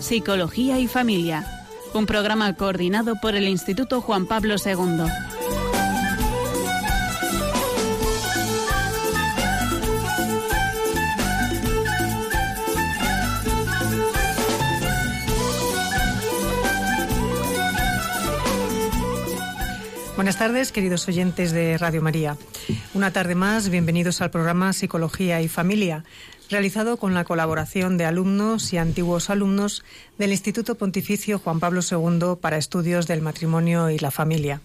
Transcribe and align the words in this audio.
Psicología 0.00 0.78
y 0.78 0.86
Familia, 0.88 1.46
un 1.94 2.04
programa 2.04 2.54
coordinado 2.54 3.14
por 3.16 3.34
el 3.34 3.48
Instituto 3.48 4.02
Juan 4.02 4.26
Pablo 4.26 4.56
II. 4.62 5.04
Buenas 20.14 20.36
tardes, 20.36 20.72
queridos 20.72 21.08
oyentes 21.08 21.52
de 21.52 21.78
Radio 21.78 22.02
María. 22.02 22.36
Una 22.92 23.12
tarde 23.14 23.34
más, 23.34 23.70
bienvenidos 23.70 24.20
al 24.20 24.30
programa 24.30 24.74
Psicología 24.74 25.40
y 25.40 25.48
Familia, 25.48 26.04
realizado 26.50 26.96
con 26.96 27.14
la 27.14 27.24
colaboración 27.24 27.98
de 27.98 28.04
alumnos 28.04 28.72
y 28.72 28.78
antiguos 28.78 29.30
alumnos 29.30 29.84
del 30.18 30.30
Instituto 30.30 30.76
Pontificio 30.76 31.38
Juan 31.38 31.60
Pablo 31.60 31.80
II 31.88 32.36
para 32.40 32.56
Estudios 32.56 33.06
del 33.06 33.22
Matrimonio 33.22 33.90
y 33.90 33.98
la 33.98 34.10
Familia. 34.10 34.60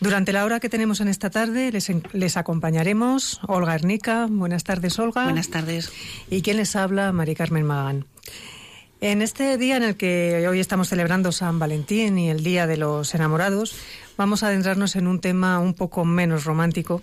Durante 0.00 0.32
la 0.32 0.44
hora 0.44 0.60
que 0.60 0.68
tenemos 0.68 1.00
en 1.00 1.08
esta 1.08 1.30
tarde 1.30 1.72
les, 1.72 1.90
les, 2.12 2.36
acompañaremos 2.36 3.40
Olga 3.46 3.74
Ernica. 3.74 4.26
Buenas 4.28 4.64
tardes, 4.64 4.98
Olga. 4.98 5.24
Buenas 5.24 5.48
tardes. 5.48 5.90
Y 6.30 6.42
quien 6.42 6.58
les 6.58 6.76
habla, 6.76 7.12
Mari 7.12 7.34
Carmen 7.34 7.64
Magán. 7.64 8.04
En 9.00 9.20
este 9.20 9.58
día 9.58 9.76
en 9.76 9.82
el 9.82 9.96
que 9.96 10.46
hoy 10.48 10.58
estamos 10.58 10.88
celebrando 10.88 11.30
San 11.30 11.58
Valentín 11.58 12.18
y 12.18 12.30
el 12.30 12.42
Día 12.42 12.66
de 12.66 12.78
los 12.78 13.14
Enamorados, 13.14 13.76
vamos 14.16 14.42
a 14.42 14.48
adentrarnos 14.48 14.96
en 14.96 15.06
un 15.06 15.20
tema 15.20 15.58
un 15.60 15.74
poco 15.74 16.04
menos 16.06 16.44
romántico, 16.44 17.02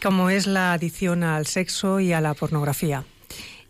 como 0.00 0.30
es 0.30 0.46
la 0.46 0.72
adicción 0.72 1.24
al 1.24 1.46
sexo 1.46 1.98
y 1.98 2.12
a 2.12 2.20
la 2.20 2.34
pornografía. 2.34 3.04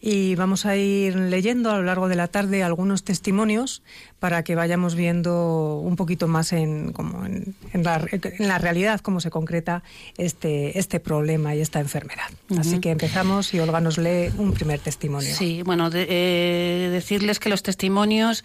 Y 0.05 0.35
vamos 0.35 0.67
a 0.67 0.77
ir 0.77 1.15
leyendo 1.15 1.71
a 1.71 1.77
lo 1.77 1.85
largo 1.85 2.09
de 2.09 2.17
la 2.17 2.27
tarde 2.27 2.65
algunos 2.65 3.05
testimonios 3.05 3.85
para 4.23 4.45
que 4.45 4.55
vayamos 4.55 4.95
viendo 4.95 5.81
un 5.83 5.97
poquito 5.97 6.29
más 6.29 6.53
en, 6.53 6.93
como 6.93 7.27
en, 7.27 7.57
la, 7.73 8.01
en 8.13 8.47
la, 8.47 8.59
realidad 8.59 9.01
cómo 9.01 9.19
se 9.19 9.31
concreta 9.31 9.83
este, 10.17 10.79
este 10.79 11.01
problema 11.01 11.57
y 11.57 11.61
esta 11.61 11.81
enfermedad. 11.81 12.31
Así 12.57 12.79
que 12.79 12.93
empezamos 12.93 13.53
y 13.53 13.59
Olga 13.59 13.81
nos 13.81 13.99
lee 13.99 14.31
un 14.39 14.53
primer 14.53 14.79
testimonio. 14.79 15.35
Sí, 15.35 15.63
bueno, 15.63 15.91
de, 15.91 16.07
eh, 16.09 16.89
decirles 16.93 17.41
que 17.41 17.49
los 17.49 17.65
testimonios, 17.65 18.45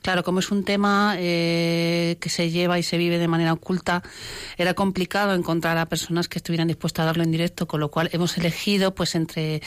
claro, 0.00 0.24
como 0.24 0.38
es 0.38 0.50
un 0.50 0.64
tema 0.64 1.16
eh, 1.18 2.16
que 2.20 2.30
se 2.30 2.50
lleva 2.50 2.78
y 2.78 2.82
se 2.82 2.96
vive 2.96 3.18
de 3.18 3.28
manera 3.28 3.52
oculta, 3.52 4.02
era 4.56 4.72
complicado 4.72 5.34
encontrar 5.34 5.76
a 5.76 5.84
personas 5.90 6.28
que 6.28 6.38
estuvieran 6.38 6.68
dispuestas 6.68 7.02
a 7.02 7.06
darlo 7.08 7.22
en 7.22 7.32
directo, 7.32 7.68
con 7.68 7.80
lo 7.80 7.90
cual 7.90 8.08
hemos 8.14 8.38
elegido 8.38 8.94
pues 8.94 9.14
entre 9.14 9.60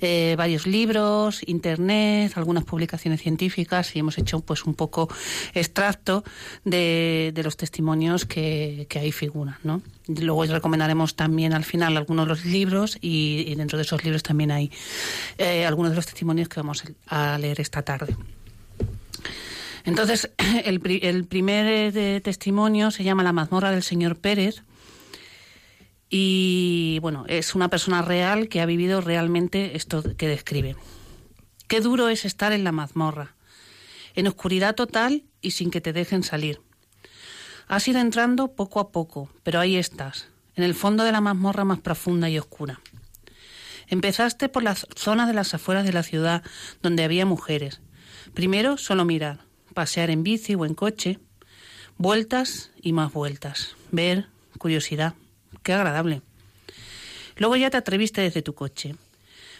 eh, 0.00 0.36
varios 0.38 0.64
libros, 0.68 1.40
internet, 1.44 2.34
algunas 2.36 2.62
publicaciones 2.62 3.20
científicas 3.20 3.96
y 3.96 3.98
hemos 3.98 4.16
hecho 4.16 4.38
pues 4.38 4.64
un 4.64 4.74
poco 4.74 5.07
extracto 5.54 6.24
de, 6.64 7.32
los 7.42 7.56
testimonios 7.56 8.24
que, 8.24 8.86
ahí 8.94 9.12
figuran. 9.12 9.56
¿no? 9.64 9.82
Luego 10.06 10.44
recomendaremos 10.44 11.14
también 11.14 11.52
al 11.52 11.64
final 11.64 11.96
algunos 11.96 12.26
de 12.26 12.28
los 12.28 12.44
libros 12.44 12.98
y, 13.00 13.54
dentro 13.54 13.78
de 13.78 13.84
esos 13.84 14.04
libros 14.04 14.22
también 14.22 14.50
hay 14.50 14.70
eh, 15.38 15.66
algunos 15.66 15.90
de 15.92 15.96
los 15.96 16.06
testimonios 16.06 16.48
que 16.48 16.60
vamos 16.60 16.84
a 17.06 17.38
leer 17.38 17.60
esta 17.60 17.82
tarde. 17.82 18.16
Entonces, 19.84 20.30
el, 20.64 20.80
el 21.02 21.24
primer 21.24 21.96
eh, 21.96 22.20
testimonio 22.20 22.90
se 22.90 23.04
llama 23.04 23.22
La 23.22 23.32
mazmorra 23.32 23.70
del 23.70 23.82
señor 23.82 24.16
Pérez. 24.16 24.62
Y 26.10 26.98
bueno, 27.00 27.24
es 27.28 27.54
una 27.54 27.68
persona 27.68 28.02
real 28.02 28.48
que 28.48 28.60
ha 28.60 28.66
vivido 28.66 29.00
realmente 29.00 29.76
esto 29.76 30.02
que 30.16 30.28
describe. 30.28 30.76
Qué 31.68 31.80
duro 31.80 32.08
es 32.08 32.24
estar 32.24 32.52
en 32.52 32.64
la 32.64 32.72
mazmorra 32.72 33.34
en 34.18 34.26
oscuridad 34.26 34.74
total 34.74 35.22
y 35.40 35.52
sin 35.52 35.70
que 35.70 35.80
te 35.80 35.92
dejen 35.92 36.24
salir. 36.24 36.60
Has 37.68 37.86
ido 37.86 38.00
entrando 38.00 38.56
poco 38.56 38.80
a 38.80 38.90
poco, 38.90 39.30
pero 39.44 39.60
ahí 39.60 39.76
estás, 39.76 40.26
en 40.56 40.64
el 40.64 40.74
fondo 40.74 41.04
de 41.04 41.12
la 41.12 41.20
mazmorra 41.20 41.64
más 41.64 41.78
profunda 41.78 42.28
y 42.28 42.36
oscura. 42.36 42.80
Empezaste 43.86 44.48
por 44.48 44.64
las 44.64 44.88
zonas 44.96 45.28
de 45.28 45.34
las 45.34 45.54
afueras 45.54 45.84
de 45.84 45.92
la 45.92 46.02
ciudad 46.02 46.42
donde 46.82 47.04
había 47.04 47.26
mujeres. 47.26 47.80
Primero 48.34 48.76
solo 48.76 49.04
mirar, 49.04 49.44
pasear 49.72 50.10
en 50.10 50.24
bici 50.24 50.56
o 50.56 50.66
en 50.66 50.74
coche, 50.74 51.20
vueltas 51.96 52.72
y 52.82 52.92
más 52.92 53.12
vueltas, 53.12 53.76
ver, 53.92 54.26
curiosidad. 54.58 55.14
Qué 55.62 55.74
agradable. 55.74 56.22
Luego 57.36 57.54
ya 57.54 57.70
te 57.70 57.76
atreviste 57.76 58.20
desde 58.20 58.42
tu 58.42 58.56
coche. 58.56 58.96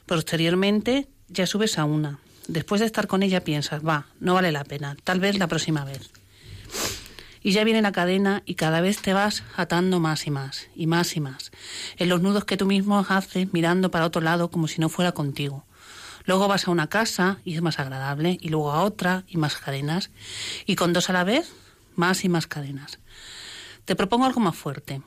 Posteriormente 0.04 1.06
ya 1.28 1.46
subes 1.46 1.78
a 1.78 1.84
una, 1.84 2.18
después 2.48 2.80
de 2.80 2.86
estar 2.86 3.06
con 3.06 3.22
ella 3.22 3.44
piensas, 3.44 3.86
va, 3.86 4.06
no 4.18 4.34
vale 4.34 4.50
la 4.50 4.64
pena, 4.64 4.96
tal 5.04 5.20
vez 5.20 5.38
la 5.38 5.46
próxima 5.46 5.84
vez. 5.84 6.10
Y 7.40 7.52
ya 7.52 7.62
viene 7.62 7.82
la 7.82 7.92
cadena 7.92 8.42
y 8.44 8.56
cada 8.56 8.80
vez 8.80 9.00
te 9.00 9.12
vas 9.12 9.44
atando 9.56 10.00
más 10.00 10.26
y 10.26 10.30
más, 10.30 10.66
y 10.74 10.88
más 10.88 11.14
y 11.16 11.20
más, 11.20 11.52
en 11.96 12.08
los 12.08 12.20
nudos 12.20 12.44
que 12.44 12.56
tú 12.56 12.66
mismo 12.66 12.98
haces 13.08 13.52
mirando 13.52 13.92
para 13.92 14.06
otro 14.06 14.20
lado 14.20 14.50
como 14.50 14.66
si 14.66 14.80
no 14.80 14.88
fuera 14.88 15.12
contigo. 15.12 15.64
Luego 16.24 16.48
vas 16.48 16.66
a 16.66 16.70
una 16.70 16.88
casa 16.88 17.38
y 17.44 17.54
es 17.54 17.62
más 17.62 17.78
agradable, 17.78 18.36
y 18.40 18.48
luego 18.48 18.72
a 18.72 18.82
otra 18.82 19.24
y 19.28 19.36
más 19.36 19.56
cadenas, 19.56 20.10
y 20.66 20.74
con 20.74 20.92
dos 20.92 21.08
a 21.08 21.12
la 21.12 21.24
vez, 21.24 21.52
más 21.94 22.24
y 22.24 22.28
más 22.28 22.46
cadenas. 22.46 22.98
Te 23.84 23.96
propongo 23.96 24.26
algo 24.26 24.40
más 24.40 24.56
fuerte, 24.56 25.00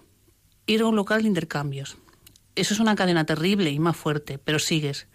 ir 0.66 0.82
a 0.82 0.88
un 0.88 0.96
local 0.96 1.22
de 1.22 1.28
intercambios. 1.28 1.98
Eso 2.56 2.74
es 2.74 2.80
una 2.80 2.96
cadena 2.96 3.26
terrible 3.26 3.70
y 3.70 3.80
más 3.80 3.96
fuerte, 3.96 4.40
pero 4.40 4.58
sigues 4.58 5.08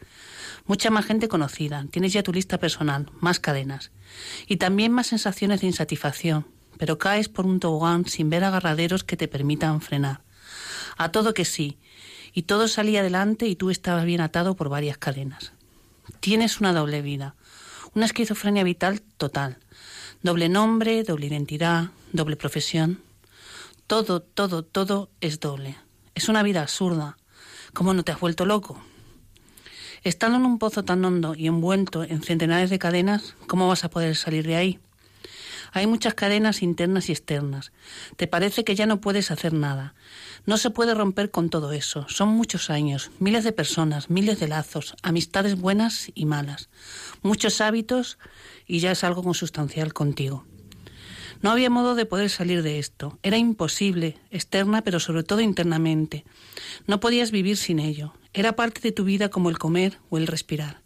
mucha 0.66 0.90
más 0.90 1.06
gente 1.06 1.28
conocida, 1.28 1.86
tienes 1.90 2.12
ya 2.12 2.22
tu 2.22 2.32
lista 2.32 2.58
personal, 2.58 3.10
más 3.20 3.40
cadenas. 3.40 3.90
Y 4.46 4.56
también 4.56 4.92
más 4.92 5.08
sensaciones 5.08 5.60
de 5.60 5.68
insatisfacción, 5.68 6.46
pero 6.78 6.98
caes 6.98 7.28
por 7.28 7.46
un 7.46 7.60
tobogán 7.60 8.06
sin 8.06 8.30
ver 8.30 8.44
agarraderos 8.44 9.04
que 9.04 9.16
te 9.16 9.28
permitan 9.28 9.80
frenar. 9.80 10.22
A 10.96 11.12
todo 11.12 11.34
que 11.34 11.44
sí, 11.44 11.78
y 12.32 12.42
todo 12.42 12.68
salía 12.68 13.00
adelante 13.00 13.46
y 13.46 13.56
tú 13.56 13.70
estabas 13.70 14.04
bien 14.04 14.20
atado 14.20 14.56
por 14.56 14.68
varias 14.68 14.98
cadenas. 14.98 15.52
Tienes 16.20 16.60
una 16.60 16.72
doble 16.72 17.02
vida, 17.02 17.34
una 17.94 18.06
esquizofrenia 18.06 18.62
vital 18.62 19.00
total. 19.00 19.58
Doble 20.22 20.48
nombre, 20.48 21.02
doble 21.02 21.26
identidad, 21.26 21.90
doble 22.12 22.36
profesión. 22.36 23.00
Todo, 23.86 24.20
todo, 24.20 24.64
todo 24.64 25.10
es 25.20 25.40
doble. 25.40 25.76
Es 26.14 26.28
una 26.28 26.42
vida 26.42 26.62
absurda. 26.62 27.16
¿Cómo 27.72 27.94
no 27.94 28.02
te 28.02 28.12
has 28.12 28.20
vuelto 28.20 28.44
loco? 28.44 28.82
Estando 30.06 30.38
en 30.38 30.46
un 30.46 30.60
pozo 30.60 30.84
tan 30.84 31.04
hondo 31.04 31.34
y 31.34 31.48
envuelto 31.48 32.04
en 32.04 32.22
centenares 32.22 32.70
de 32.70 32.78
cadenas, 32.78 33.34
¿cómo 33.48 33.66
vas 33.66 33.82
a 33.82 33.90
poder 33.90 34.14
salir 34.14 34.46
de 34.46 34.54
ahí? 34.54 34.78
Hay 35.72 35.88
muchas 35.88 36.14
cadenas 36.14 36.62
internas 36.62 37.08
y 37.08 37.12
externas. 37.12 37.72
Te 38.14 38.28
parece 38.28 38.62
que 38.62 38.76
ya 38.76 38.86
no 38.86 39.00
puedes 39.00 39.32
hacer 39.32 39.52
nada. 39.52 39.96
No 40.44 40.58
se 40.58 40.70
puede 40.70 40.94
romper 40.94 41.32
con 41.32 41.50
todo 41.50 41.72
eso. 41.72 42.06
Son 42.08 42.28
muchos 42.28 42.70
años, 42.70 43.10
miles 43.18 43.42
de 43.42 43.50
personas, 43.50 44.08
miles 44.08 44.38
de 44.38 44.46
lazos, 44.46 44.94
amistades 45.02 45.60
buenas 45.60 46.12
y 46.14 46.24
malas, 46.24 46.68
muchos 47.22 47.60
hábitos 47.60 48.16
y 48.64 48.78
ya 48.78 48.92
es 48.92 49.02
algo 49.02 49.24
consustancial 49.24 49.92
contigo. 49.92 50.44
No 51.42 51.50
había 51.50 51.70
modo 51.70 51.94
de 51.94 52.06
poder 52.06 52.30
salir 52.30 52.62
de 52.62 52.78
esto. 52.78 53.18
Era 53.22 53.36
imposible, 53.36 54.18
externa, 54.30 54.82
pero 54.82 55.00
sobre 55.00 55.22
todo 55.22 55.40
internamente. 55.40 56.24
No 56.86 57.00
podías 57.00 57.30
vivir 57.30 57.56
sin 57.56 57.78
ello. 57.78 58.14
Era 58.32 58.56
parte 58.56 58.80
de 58.80 58.92
tu 58.92 59.04
vida 59.04 59.28
como 59.28 59.50
el 59.50 59.58
comer 59.58 59.98
o 60.10 60.18
el 60.18 60.26
respirar. 60.26 60.82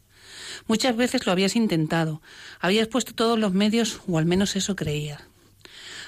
Muchas 0.67 0.97
veces 0.97 1.27
lo 1.27 1.33
habías 1.33 1.57
intentado. 1.57 2.21
Habías 2.61 2.89
puesto 2.89 3.15
todos 3.15 3.39
los 3.39 3.53
medios, 3.53 4.01
o 4.07 4.19
al 4.19 4.27
menos 4.27 4.57
eso 4.57 4.77
creías. 4.77 5.23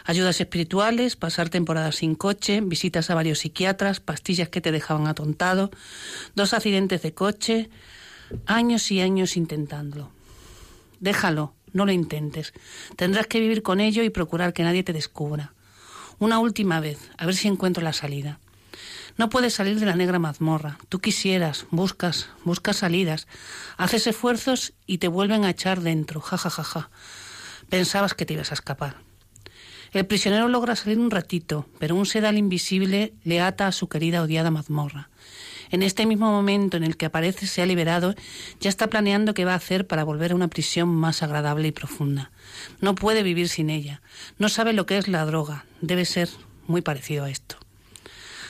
Ayudas 0.04 0.40
espirituales, 0.40 1.16
pasar 1.16 1.48
temporadas 1.48 1.96
sin 1.96 2.16
coche, 2.16 2.60
visitas 2.60 3.10
a 3.10 3.14
varios 3.14 3.40
psiquiatras, 3.40 4.00
pastillas 4.00 4.48
que 4.48 4.60
te 4.60 4.72
dejaban 4.72 5.06
atontado, 5.06 5.70
dos 6.34 6.54
accidentes 6.54 7.02
de 7.02 7.14
coche, 7.14 7.70
años 8.46 8.90
y 8.90 9.00
años 9.00 9.36
intentándolo. 9.36 10.10
Déjalo, 10.98 11.54
no 11.72 11.86
lo 11.86 11.92
intentes. 11.92 12.52
Tendrás 12.96 13.26
que 13.26 13.40
vivir 13.40 13.62
con 13.62 13.80
ello 13.80 14.02
y 14.02 14.10
procurar 14.10 14.52
que 14.52 14.62
nadie 14.62 14.82
te 14.82 14.92
descubra. 14.92 15.52
Una 16.18 16.38
última 16.38 16.80
vez, 16.80 17.10
a 17.18 17.26
ver 17.26 17.34
si 17.34 17.48
encuentro 17.48 17.82
la 17.82 17.92
salida. 17.92 18.38
No 19.16 19.28
puedes 19.28 19.54
salir 19.54 19.78
de 19.78 19.86
la 19.86 19.94
negra 19.94 20.18
mazmorra. 20.18 20.78
Tú 20.88 21.00
quisieras, 21.00 21.66
buscas, 21.70 22.28
buscas 22.44 22.76
salidas, 22.76 23.26
haces 23.76 24.06
esfuerzos 24.06 24.72
y 24.86 24.98
te 24.98 25.08
vuelven 25.08 25.44
a 25.44 25.50
echar 25.50 25.80
dentro. 25.80 26.20
Ja, 26.20 26.38
ja, 26.38 26.50
ja, 26.50 26.64
ja. 26.64 26.90
Pensabas 27.68 28.14
que 28.14 28.24
te 28.24 28.34
ibas 28.34 28.50
a 28.50 28.54
escapar. 28.54 29.11
El 29.92 30.06
prisionero 30.06 30.48
logra 30.48 30.74
salir 30.74 30.98
un 30.98 31.10
ratito, 31.10 31.66
pero 31.78 31.94
un 31.94 32.06
sedal 32.06 32.38
invisible 32.38 33.12
le 33.24 33.40
ata 33.40 33.66
a 33.66 33.72
su 33.72 33.88
querida 33.88 34.22
odiada 34.22 34.50
mazmorra. 34.50 35.10
En 35.70 35.82
este 35.82 36.06
mismo 36.06 36.30
momento 36.30 36.76
en 36.76 36.84
el 36.84 36.96
que 36.96 37.06
aparece 37.06 37.46
se 37.46 37.60
ha 37.60 37.66
liberado, 37.66 38.14
ya 38.60 38.70
está 38.70 38.88
planeando 38.88 39.34
qué 39.34 39.44
va 39.44 39.52
a 39.52 39.56
hacer 39.56 39.86
para 39.86 40.04
volver 40.04 40.32
a 40.32 40.34
una 40.34 40.48
prisión 40.48 40.88
más 40.88 41.22
agradable 41.22 41.68
y 41.68 41.72
profunda. 41.72 42.30
No 42.80 42.94
puede 42.94 43.22
vivir 43.22 43.48
sin 43.48 43.68
ella. 43.68 44.00
No 44.38 44.48
sabe 44.48 44.72
lo 44.72 44.86
que 44.86 44.96
es 44.96 45.08
la 45.08 45.24
droga. 45.26 45.66
Debe 45.80 46.04
ser 46.04 46.28
muy 46.66 46.80
parecido 46.80 47.24
a 47.24 47.30
esto. 47.30 47.56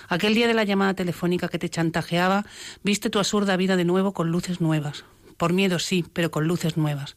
Aquel 0.08 0.34
día 0.34 0.46
de 0.46 0.54
la 0.54 0.64
llamada 0.64 0.94
telefónica 0.94 1.48
que 1.48 1.58
te 1.58 1.68
chantajeaba, 1.68 2.44
viste 2.82 3.10
tu 3.10 3.18
absurda 3.18 3.56
vida 3.56 3.76
de 3.76 3.84
nuevo 3.84 4.12
con 4.12 4.30
luces 4.30 4.60
nuevas. 4.60 5.04
Por 5.42 5.54
miedo 5.54 5.80
sí, 5.80 6.04
pero 6.12 6.30
con 6.30 6.46
luces 6.46 6.76
nuevas. 6.76 7.16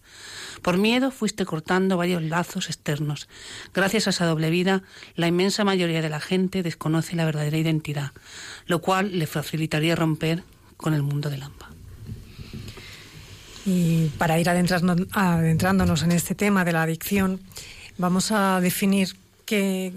Por 0.64 0.80
miedo 0.80 1.12
fuiste 1.12 1.46
cortando 1.46 1.96
varios 1.96 2.24
lazos 2.24 2.70
externos. 2.70 3.30
Gracias 3.72 4.08
a 4.08 4.10
esa 4.10 4.26
doble 4.26 4.50
vida, 4.50 4.82
la 5.16 5.28
inmensa 5.28 5.64
mayoría 5.64 6.02
de 6.02 6.10
la 6.10 6.20
gente 6.20 6.64
desconoce 6.64 7.16
la 7.16 7.26
verdadera 7.26 7.60
identidad, 7.60 8.14
lo 8.66 8.82
cual 8.82 9.20
le 9.20 9.28
facilitaría 9.28 9.96
romper 9.96 10.42
con 10.76 10.96
el 10.96 11.04
mundo 11.04 11.30
del 11.30 11.44
AMPA. 11.44 11.70
Y 13.64 14.08
para 14.18 14.40
ir 14.40 14.50
adentrándonos 14.50 16.02
en 16.02 16.12
este 16.12 16.34
tema 16.34 16.66
de 16.66 16.74
la 16.74 16.82
adicción, 16.82 17.42
vamos 18.00 18.32
a 18.32 18.60
definir 18.60 19.16
que, 19.46 19.94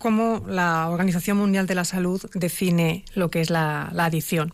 cómo 0.00 0.42
la 0.48 0.88
Organización 0.88 1.36
Mundial 1.36 1.68
de 1.68 1.76
la 1.76 1.84
Salud 1.84 2.20
define 2.34 3.04
lo 3.14 3.30
que 3.30 3.40
es 3.40 3.50
la, 3.50 3.90
la 3.92 4.06
adicción. 4.06 4.52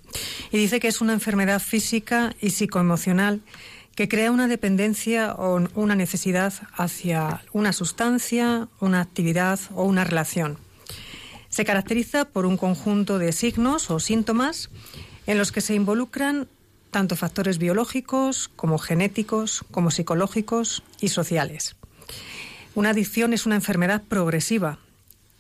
Y 0.52 0.58
dice 0.58 0.78
que 0.80 0.88
es 0.88 1.00
una 1.00 1.14
enfermedad 1.14 1.62
física 1.62 2.34
y 2.42 2.50
psicoemocional 2.50 3.40
que 3.94 4.08
crea 4.08 4.30
una 4.30 4.46
dependencia 4.46 5.32
o 5.32 5.58
una 5.74 5.94
necesidad 5.94 6.52
hacia 6.74 7.42
una 7.54 7.72
sustancia, 7.72 8.68
una 8.78 9.00
actividad 9.00 9.58
o 9.74 9.84
una 9.84 10.04
relación. 10.04 10.58
Se 11.48 11.64
caracteriza 11.64 12.26
por 12.26 12.44
un 12.44 12.58
conjunto 12.58 13.18
de 13.18 13.32
signos 13.32 13.90
o 13.90 13.98
síntomas 13.98 14.68
en 15.26 15.38
los 15.38 15.50
que 15.50 15.62
se 15.62 15.74
involucran 15.74 16.48
tanto 16.90 17.16
factores 17.16 17.58
biológicos 17.58 18.48
como 18.54 18.78
genéticos, 18.78 19.64
como 19.70 19.90
psicológicos 19.90 20.82
y 21.00 21.08
sociales. 21.08 21.76
Una 22.74 22.90
adicción 22.90 23.32
es 23.32 23.46
una 23.46 23.54
enfermedad 23.54 24.02
progresiva, 24.06 24.78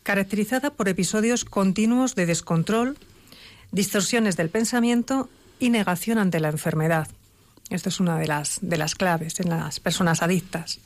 caracterizada 0.06 0.70
por 0.70 0.88
episodios 0.88 1.44
continuos 1.44 2.14
de 2.14 2.26
descontrol, 2.26 2.96
distorsiones 3.72 4.36
del 4.36 4.50
pensamiento 4.50 5.28
y 5.58 5.70
negación 5.70 6.18
ante 6.18 6.38
la 6.38 6.48
enfermedad. 6.48 7.08
Esto 7.70 7.88
es 7.88 7.98
una 7.98 8.16
de 8.16 8.28
las, 8.28 8.60
de 8.62 8.76
las 8.76 8.94
claves 8.94 9.40
en 9.40 9.48
las 9.48 9.80
personas 9.80 10.22
adictas. 10.22 10.78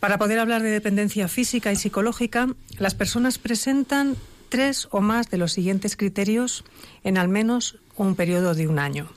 Para 0.00 0.18
poder 0.18 0.38
hablar 0.38 0.62
de 0.62 0.68
dependencia 0.68 1.28
física 1.28 1.72
y 1.72 1.76
psicológica, 1.76 2.48
las 2.76 2.94
personas 2.94 3.38
presentan 3.38 4.16
tres 4.50 4.86
o 4.90 5.00
más 5.00 5.30
de 5.30 5.38
los 5.38 5.54
siguientes 5.54 5.96
criterios 5.96 6.62
en 7.04 7.16
al 7.16 7.30
menos 7.30 7.78
un 7.96 8.16
periodo 8.16 8.54
de 8.54 8.68
un 8.68 8.78
año. 8.78 9.08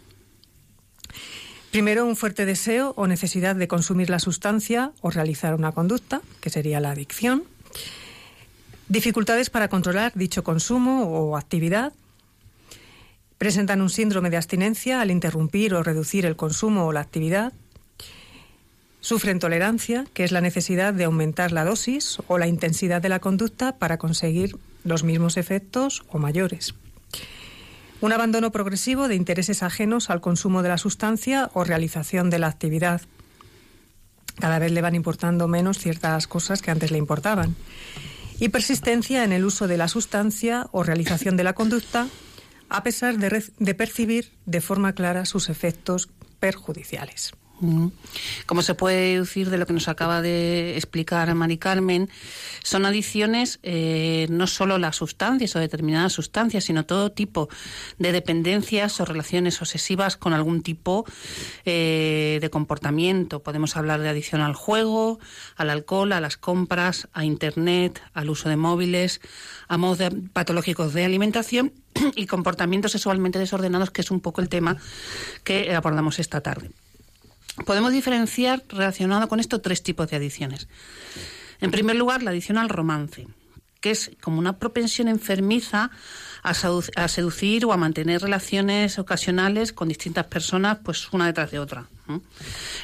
Primero, 1.71 2.06
un 2.06 2.16
fuerte 2.16 2.45
deseo 2.45 2.94
o 2.95 3.06
necesidad 3.06 3.57
de 3.57 3.68
consumir 3.68 4.10
la 4.10 4.19
sustancia 4.19 4.94
o 5.01 5.10
realizar 5.10 5.56
una 5.56 5.74
conducta, 5.74 6.21
que 6.39 6.50
sería 6.50 6.80
la 6.80 6.92
adicción. 6.92 7.44
Dificultades 8.89 9.50
para 9.50 9.69
controlar 9.69 10.12
dicho 10.15 10.44
consumo 10.44 11.03
o 11.03 11.38
actividad, 11.38 11.94
Presentan 13.39 13.81
un 13.81 13.89
síndrome 13.89 14.30
de 14.30 14.36
abstinencia 14.36 15.00
al 15.00 15.12
interrumpir 15.12 15.74
o 15.74 15.81
reducir 15.81 16.25
el 16.25 16.36
consumo 16.36 16.86
o 16.86 16.91
la 16.91 17.00
actividad. 17.00 17.53
Sufren 19.00 19.39
tolerancia, 19.39 20.06
que 20.13 20.25
es 20.25 20.33
la 20.33 20.41
necesidad 20.41 20.94
de 20.94 21.06
aumentar 21.06 21.53
la 21.53 21.63
dosis 21.63 22.18
o 22.27 22.38
la 22.38 22.47
intensidad 22.47 23.01
de 23.01 23.07
la 23.07 23.19
conducta 23.19 23.77
para 23.77 23.97
conseguir 23.97 24.57
los 24.83 25.06
mismos 25.06 25.38
efectos 25.38 26.03
o 26.09 26.19
mayores. 26.19 26.75
Un 28.01 28.12
abandono 28.12 28.51
progresivo 28.51 29.07
de 29.07 29.15
intereses 29.15 29.63
ajenos 29.63 30.09
al 30.09 30.19
consumo 30.19 30.62
de 30.62 30.69
la 30.69 30.77
sustancia 30.77 31.50
o 31.53 31.63
realización 31.63 32.30
de 32.30 32.39
la 32.39 32.47
actividad. 32.47 33.03
Cada 34.38 34.59
vez 34.59 34.74
le 34.74 34.81
van 34.81 34.95
importando 34.95 35.47
menos 35.47 35.77
ciertas 35.77 36.27
cosas 36.27 36.62
que 36.62 36.71
antes 36.71 36.92
le 36.92 36.97
importaban. 36.97 37.56
Y 38.39 38.50
persistencia 38.50 39.24
en 39.24 39.33
el 39.33 39.45
uso 39.45 39.68
de 39.68 39.77
la 39.77 39.88
sustancia 39.88 40.68
o 40.71 40.83
realización 40.83 41.38
de 41.38 41.44
la 41.44 41.53
conducta 41.53 42.07
a 42.69 42.83
pesar 42.83 43.18
de, 43.18 43.75
percibir 43.75 44.31
de 44.45 44.62
forma 44.62 44.94
clara 44.94 45.25
sus 45.25 45.50
efectos 45.50 46.09
perjudiciales. 46.39 47.33
Como 48.45 48.61
se 48.61 48.73
puede 48.73 49.13
deducir 49.13 49.50
de 49.50 49.57
lo 49.57 49.65
que 49.65 49.73
nos 49.73 49.88
acaba 49.88 50.21
de 50.21 50.75
explicar 50.77 51.33
Mari 51.35 51.57
Carmen, 51.57 52.09
son 52.63 52.85
adicciones 52.85 53.59
eh, 53.63 54.27
no 54.29 54.47
solo 54.47 54.77
las 54.77 54.95
sustancias 54.95 55.56
o 55.56 55.59
determinadas 55.59 56.13
sustancias, 56.13 56.63
sino 56.63 56.85
todo 56.85 57.11
tipo 57.11 57.50
de 57.97 58.11
dependencias 58.11 59.00
o 59.00 59.06
relaciones 59.06 59.61
obsesivas 59.61 60.17
con 60.17 60.33
algún 60.33 60.63
tipo 60.63 61.06
eh, 61.65 62.39
de 62.41 62.50
comportamiento. 62.50 63.44
Podemos 63.44 63.75
hablar 63.75 64.00
de 64.01 64.09
adicción 64.09 64.41
al 64.41 64.53
juego, 64.53 65.19
al 65.56 65.69
alcohol, 65.69 66.13
a 66.13 66.21
las 66.21 66.38
compras, 66.38 67.07
a 67.13 67.25
Internet, 67.25 68.01
al 68.13 68.29
uso 68.29 68.50
de 68.50 68.56
móviles, 68.56 69.21
a 69.67 69.77
modos 69.77 70.00
patológicos 70.33 70.94
de 70.94 71.06
alimentación 71.06 71.73
y 72.15 72.25
comportamientos 72.25 72.91
sexualmente 72.94 73.39
desordenados, 73.39 73.91
que 73.91 74.01
es 74.01 74.11
un 74.11 74.21
poco 74.21 74.41
el 74.41 74.50
tema 74.50 74.77
que 75.44 75.73
abordamos 75.75 76.19
esta 76.19 76.41
tarde. 76.41 76.71
Podemos 77.65 77.91
diferenciar 77.91 78.63
relacionado 78.69 79.27
con 79.27 79.39
esto 79.39 79.61
tres 79.61 79.83
tipos 79.83 80.09
de 80.09 80.17
adicciones. 80.17 80.67
En 81.61 81.71
primer 81.71 81.95
lugar, 81.95 82.23
la 82.23 82.31
adicción 82.31 82.57
al 82.57 82.69
romance, 82.69 83.27
que 83.81 83.91
es 83.91 84.11
como 84.21 84.39
una 84.39 84.57
propensión 84.57 85.07
enfermiza 85.07 85.91
a, 86.44 87.07
seducir 87.07 87.65
o 87.65 87.73
a 87.73 87.77
mantener 87.77 88.21
relaciones 88.21 88.97
ocasionales 88.97 89.73
con 89.73 89.89
distintas 89.89 90.25
personas, 90.27 90.79
pues 90.83 91.11
una 91.11 91.27
detrás 91.27 91.51
de 91.51 91.59
otra. 91.59 91.88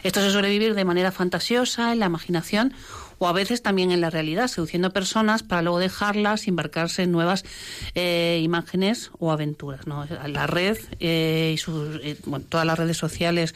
Esto 0.03 0.21
se 0.21 0.31
suele 0.31 0.49
vivir 0.49 0.75
de 0.75 0.85
manera 0.85 1.11
fantasiosa, 1.11 1.93
en 1.93 1.99
la 1.99 2.05
imaginación 2.07 2.73
o 3.17 3.27
a 3.27 3.33
veces 3.33 3.61
también 3.61 3.91
en 3.91 4.01
la 4.01 4.09
realidad, 4.09 4.47
seduciendo 4.47 4.91
personas 4.91 5.43
para 5.43 5.61
luego 5.61 5.79
dejarlas 5.79 6.47
embarcarse 6.47 7.03
en 7.03 7.11
nuevas 7.11 7.45
eh, 7.93 8.39
imágenes 8.43 9.11
o 9.19 9.31
aventuras. 9.31 9.81
La 10.27 10.47
red 10.47 10.77
eh, 10.99 11.51
y 11.53 11.57
sus, 11.57 11.99
eh, 12.03 12.17
todas 12.49 12.65
las 12.65 12.77
redes 12.77 12.97
sociales 12.97 13.53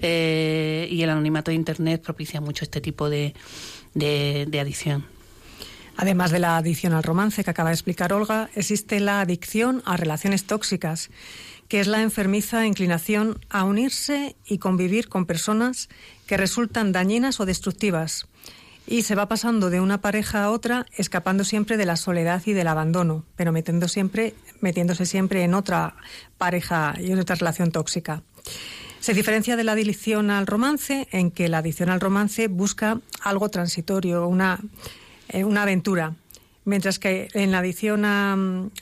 y 0.00 1.02
el 1.02 1.10
anonimato 1.10 1.50
de 1.50 1.56
Internet 1.56 2.02
propicia 2.02 2.40
mucho 2.40 2.64
este 2.64 2.80
tipo 2.80 3.08
de, 3.08 3.34
de 3.94 4.60
adicción. 4.60 5.06
Además 5.96 6.32
de 6.32 6.40
la 6.40 6.56
adicción 6.56 6.92
al 6.92 7.04
romance 7.04 7.44
que 7.44 7.50
acaba 7.50 7.70
de 7.70 7.74
explicar 7.74 8.12
Olga, 8.12 8.50
existe 8.54 8.98
la 8.98 9.20
adicción 9.20 9.82
a 9.84 9.96
relaciones 9.96 10.44
tóxicas, 10.44 11.10
que 11.68 11.80
es 11.80 11.86
la 11.86 12.02
enfermiza 12.02 12.66
inclinación 12.66 13.38
a 13.48 13.64
unirse 13.64 14.36
y 14.44 14.58
convivir 14.58 15.08
con 15.08 15.24
personas 15.24 15.88
que 16.26 16.36
resultan 16.36 16.92
dañinas 16.92 17.38
o 17.40 17.46
destructivas, 17.46 18.26
y 18.86 19.02
se 19.02 19.14
va 19.14 19.28
pasando 19.28 19.70
de 19.70 19.80
una 19.80 20.00
pareja 20.00 20.44
a 20.44 20.50
otra, 20.50 20.86
escapando 20.96 21.44
siempre 21.44 21.76
de 21.76 21.86
la 21.86 21.96
soledad 21.96 22.42
y 22.44 22.52
del 22.52 22.68
abandono, 22.68 23.24
pero 23.36 23.52
metiendo 23.52 23.88
siempre, 23.88 24.34
metiéndose 24.60 25.06
siempre 25.06 25.42
en 25.42 25.54
otra 25.54 25.96
pareja 26.38 26.94
y 26.98 27.12
en 27.12 27.18
otra 27.18 27.36
relación 27.36 27.70
tóxica. 27.70 28.22
Se 29.00 29.14
diferencia 29.14 29.56
de 29.56 29.64
la 29.64 29.72
adicción 29.72 30.30
al 30.30 30.46
romance 30.46 31.08
en 31.12 31.30
que 31.30 31.48
la 31.48 31.58
adicción 31.58 31.90
al 31.90 32.00
romance 32.00 32.48
busca 32.48 33.00
algo 33.22 33.48
transitorio, 33.50 34.26
una, 34.26 34.60
eh, 35.28 35.44
una 35.44 35.62
aventura, 35.62 36.14
mientras 36.64 36.98
que 36.98 37.28
en 37.34 37.52
la 37.52 37.58
adicción 37.58 38.04
a, 38.04 38.32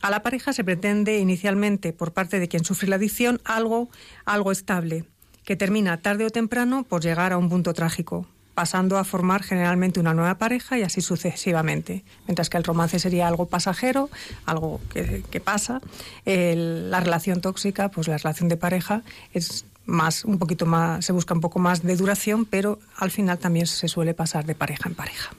a, 0.00 0.10
la 0.10 0.22
pareja 0.22 0.52
se 0.52 0.62
pretende 0.62 1.18
inicialmente 1.18 1.92
por 1.92 2.12
parte 2.12 2.38
de 2.38 2.48
quien 2.48 2.64
sufre 2.64 2.88
la 2.88 2.96
adicción 2.96 3.40
algo, 3.44 3.90
algo 4.24 4.52
estable, 4.52 5.04
que 5.44 5.56
termina 5.56 5.96
tarde 5.96 6.24
o 6.24 6.30
temprano 6.30 6.84
por 6.84 7.02
llegar 7.02 7.32
a 7.32 7.38
un 7.38 7.48
punto 7.48 7.74
trágico, 7.74 8.26
pasando 8.54 8.98
a 8.98 9.04
formar 9.04 9.42
generalmente 9.42 10.00
una 10.00 10.14
nueva 10.14 10.36
pareja 10.36 10.78
y 10.78 10.82
así 10.82 11.00
sucesivamente. 11.00 12.04
Mientras 12.26 12.50
que 12.50 12.58
el 12.58 12.64
romance 12.64 12.98
sería 12.98 13.28
algo 13.28 13.46
pasajero, 13.46 14.10
algo 14.46 14.80
que, 14.92 15.40
pasa. 15.40 15.80
la 16.24 17.00
relación 17.00 17.40
tóxica, 17.40 17.90
pues 17.90 18.08
la 18.08 18.18
relación 18.18 18.48
de 18.48 18.56
pareja 18.56 19.02
es 19.32 19.64
más, 19.86 20.24
un 20.24 20.38
poquito 20.38 20.66
más, 20.66 21.04
se 21.04 21.12
busca 21.12 21.34
un 21.34 21.40
poco 21.40 21.58
más 21.58 21.82
de 21.82 21.96
duración, 21.96 22.44
pero 22.44 22.78
al 22.96 23.10
final 23.10 23.38
también 23.38 23.66
se 23.66 23.88
suele 23.88 24.14
pasar 24.14 24.44
de 24.46 24.54
pareja 24.54 24.88
en 24.88 24.94
pareja. 24.94 25.34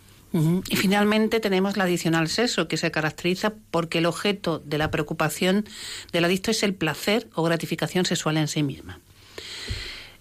Y 0.67 0.75
finalmente 0.77 1.39
tenemos 1.39 1.77
la 1.77 1.83
adicional 1.83 2.27
sexo, 2.27 2.67
que 2.67 2.75
se 2.75 2.89
caracteriza 2.89 3.53
porque 3.69 3.99
el 3.99 4.07
objeto 4.07 4.57
de 4.57 4.79
la 4.79 4.89
preocupación 4.89 5.65
del 6.11 6.25
adicto 6.25 6.49
es 6.49 6.63
el 6.63 6.73
placer 6.73 7.29
o 7.35 7.43
gratificación 7.43 8.05
sexual 8.07 8.37
en 8.37 8.47
sí 8.47 8.63
misma. 8.63 8.99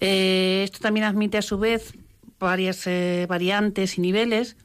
Eh, 0.00 0.62
esto 0.64 0.80
también 0.80 1.06
admite 1.06 1.38
a 1.38 1.42
su 1.42 1.58
vez 1.58 1.94
varias 2.42 2.86
eh, 2.86 3.26
variantes 3.28 3.98
y 3.98 4.00
niveles. 4.00 4.56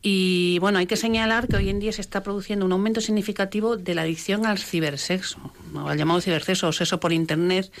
Y 0.00 0.58
bueno, 0.60 0.78
hay 0.78 0.86
que 0.86 0.96
señalar 0.96 1.48
que 1.48 1.56
hoy 1.56 1.70
en 1.70 1.80
día 1.80 1.90
se 1.92 2.00
está 2.00 2.22
produciendo 2.22 2.64
un 2.64 2.70
aumento 2.70 3.00
significativo 3.00 3.76
de 3.76 3.96
la 3.96 4.02
adicción 4.02 4.46
al 4.46 4.58
cibersexo, 4.58 5.52
al 5.74 5.98
llamado 5.98 6.20
cibersexo 6.20 6.68
o 6.68 6.72
sexo 6.72 7.00
por 7.00 7.12
Internet, 7.12 7.72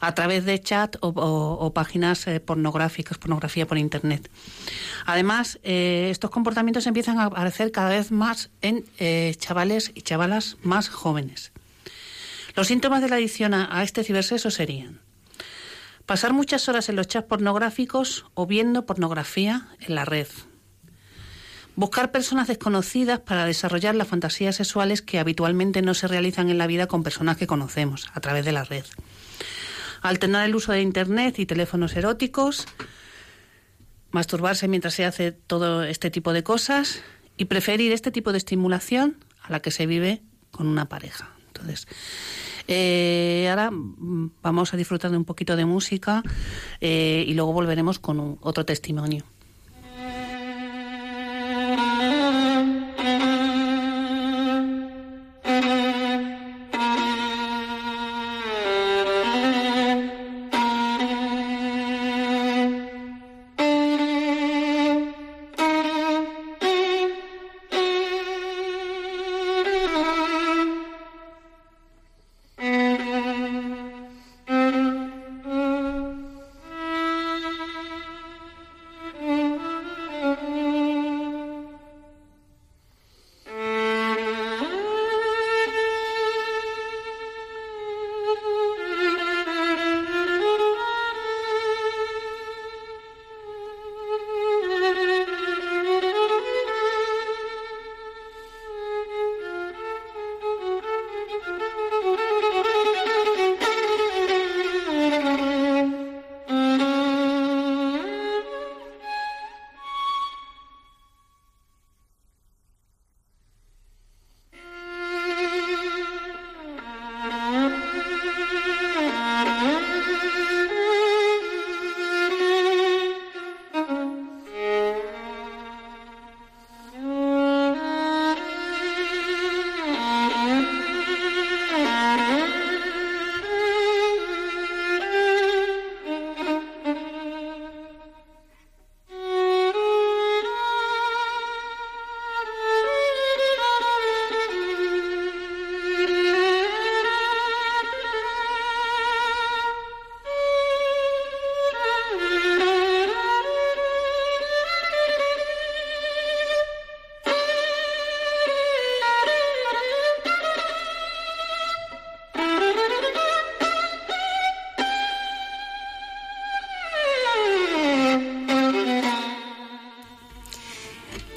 a 0.00 0.14
través 0.14 0.44
de 0.44 0.60
chat 0.60 0.96
o, 1.00 1.72
páginas 1.72 2.26
eh, 2.26 2.40
pornográficas, 2.40 3.16
pornografía 3.16 3.66
por 3.66 3.78
Internet. 3.78 4.30
Además, 5.06 5.60
eh, 5.62 6.08
estos 6.10 6.30
comportamientos 6.30 6.86
empiezan 6.86 7.18
a 7.18 7.24
aparecer 7.24 7.72
cada 7.72 7.88
vez 7.88 8.10
más 8.10 8.50
en 8.60 8.84
chavales 9.38 9.92
y 9.94 10.02
chavalas 10.02 10.58
más 10.62 10.90
jóvenes. 10.90 11.52
Los 12.54 12.66
síntomas 12.66 13.00
de 13.00 13.08
la 13.08 13.16
adicción 13.16 13.54
a 13.54 13.82
este 13.82 14.04
cibersexo 14.04 14.50
serían 14.50 15.00
Pasar 16.06 16.32
muchas 16.32 16.68
horas 16.68 16.88
en 16.88 16.96
los 16.96 17.06
chats 17.06 17.28
pornográficos 17.28 18.26
o 18.34 18.46
viendo 18.46 18.86
pornografía 18.86 19.68
en 19.80 19.94
la 19.94 20.04
red. 20.04 20.26
Buscar 21.74 22.12
personas 22.12 22.48
desconocidas 22.48 23.20
para 23.20 23.46
desarrollar 23.46 23.94
las 23.94 24.08
fantasías 24.08 24.56
sexuales 24.56 25.00
que 25.00 25.18
habitualmente 25.18 25.80
no 25.80 25.94
se 25.94 26.06
realizan 26.06 26.50
en 26.50 26.58
la 26.58 26.66
vida 26.66 26.86
con 26.86 27.02
personas 27.02 27.38
que 27.38 27.46
conocemos 27.46 28.10
a 28.12 28.20
través 28.20 28.44
de 28.44 28.52
la 28.52 28.64
red. 28.64 28.84
Alternar 30.02 30.44
el 30.44 30.54
uso 30.54 30.72
de 30.72 30.82
Internet 30.82 31.38
y 31.38 31.46
teléfonos 31.46 31.96
eróticos, 31.96 32.66
masturbarse 34.10 34.68
mientras 34.68 34.94
se 34.94 35.06
hace 35.06 35.32
todo 35.32 35.84
este 35.84 36.10
tipo 36.10 36.32
de 36.32 36.42
cosas 36.42 37.02
y 37.36 37.46
preferir 37.46 37.92
este 37.92 38.10
tipo 38.10 38.32
de 38.32 38.38
estimulación 38.38 39.24
a 39.42 39.50
la 39.52 39.60
que 39.60 39.70
se 39.70 39.86
vive 39.86 40.20
con 40.50 40.66
una 40.66 40.88
pareja. 40.88 41.30
Entonces, 41.46 41.86
eh, 42.72 43.48
ahora 43.50 43.70
mm, 43.70 44.30
vamos 44.42 44.74
a 44.74 44.76
disfrutar 44.76 45.10
de 45.10 45.16
un 45.16 45.24
poquito 45.24 45.56
de 45.56 45.64
música 45.64 46.22
eh, 46.80 47.24
y 47.26 47.34
luego 47.34 47.52
volveremos 47.52 47.98
con 47.98 48.38
otro 48.40 48.64
testimonio. 48.64 49.24